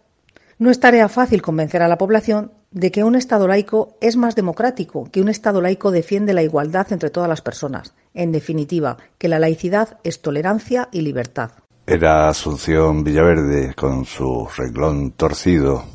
No 0.59 0.71
es 0.71 0.79
tarea 0.79 1.09
fácil 1.09 1.43
convencer 1.43 1.83
a 1.83 1.89
la 1.89 1.99
población 1.99 2.53
de 2.71 2.93
que 2.93 3.03
un 3.03 3.17
Estado 3.17 3.49
laico 3.49 3.97
es 4.01 4.17
más 4.17 4.37
democrático, 4.37 5.09
que 5.11 5.21
un 5.21 5.29
Estado 5.29 5.61
laico 5.61 5.91
defiende 5.91 6.33
la 6.33 6.43
igualdad 6.43 6.93
entre 6.93 7.11
todas 7.11 7.29
las 7.29 7.41
personas. 7.41 7.95
En 8.15 8.31
definitiva, 8.31 8.99
que 9.19 9.29
la 9.29 9.39
laicidad 9.39 9.99
es 10.05 10.23
tolerancia 10.23 10.89
y 10.93 11.01
libertad. 11.01 11.51
Era 11.87 12.29
Asunción 12.29 13.05
Villaverde 13.05 13.75
con 13.75 14.05
su 14.05 14.49
renglón 14.57 15.13
torcido 15.13 15.94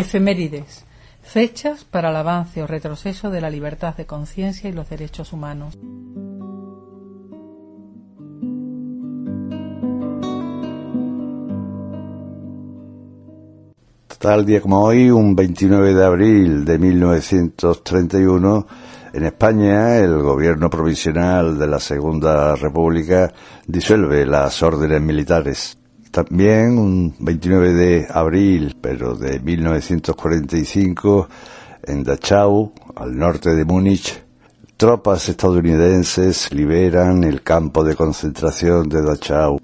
Efemérides. 0.00 0.86
Fechas 1.22 1.84
para 1.84 2.08
el 2.08 2.16
avance 2.16 2.62
o 2.62 2.66
retroceso 2.66 3.30
de 3.30 3.42
la 3.42 3.50
libertad 3.50 3.94
de 3.94 4.06
conciencia 4.06 4.70
y 4.70 4.72
los 4.72 4.88
derechos 4.88 5.34
humanos. 5.34 5.78
Tal 14.18 14.44
día 14.46 14.60
como 14.60 14.82
hoy, 14.82 15.10
un 15.10 15.36
29 15.36 15.94
de 15.94 16.04
abril 16.04 16.64
de 16.64 16.78
1931, 16.78 18.66
en 19.12 19.24
España 19.24 19.98
el 19.98 20.18
gobierno 20.22 20.70
provisional 20.70 21.58
de 21.58 21.66
la 21.66 21.78
Segunda 21.78 22.56
República 22.56 23.32
disuelve 23.66 24.24
las 24.24 24.62
órdenes 24.62 25.00
militares. 25.00 25.79
También 26.10 26.76
un 26.76 27.14
29 27.20 27.72
de 27.72 28.06
abril, 28.10 28.76
pero 28.80 29.14
de 29.14 29.38
1945, 29.38 31.28
en 31.84 32.02
Dachau, 32.02 32.72
al 32.96 33.16
norte 33.16 33.54
de 33.54 33.64
Múnich, 33.64 34.20
tropas 34.76 35.28
estadounidenses 35.28 36.52
liberan 36.52 37.22
el 37.22 37.42
campo 37.42 37.84
de 37.84 37.94
concentración 37.94 38.88
de 38.88 39.02
Dachau. 39.02 39.60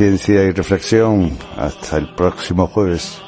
Calma, 0.00 0.16
paciencia 0.16 0.44
y 0.44 0.52
reflexión. 0.52 1.38
Hasta 1.58 1.98
el 1.98 2.08
próximo 2.14 2.66
jueves. 2.66 3.20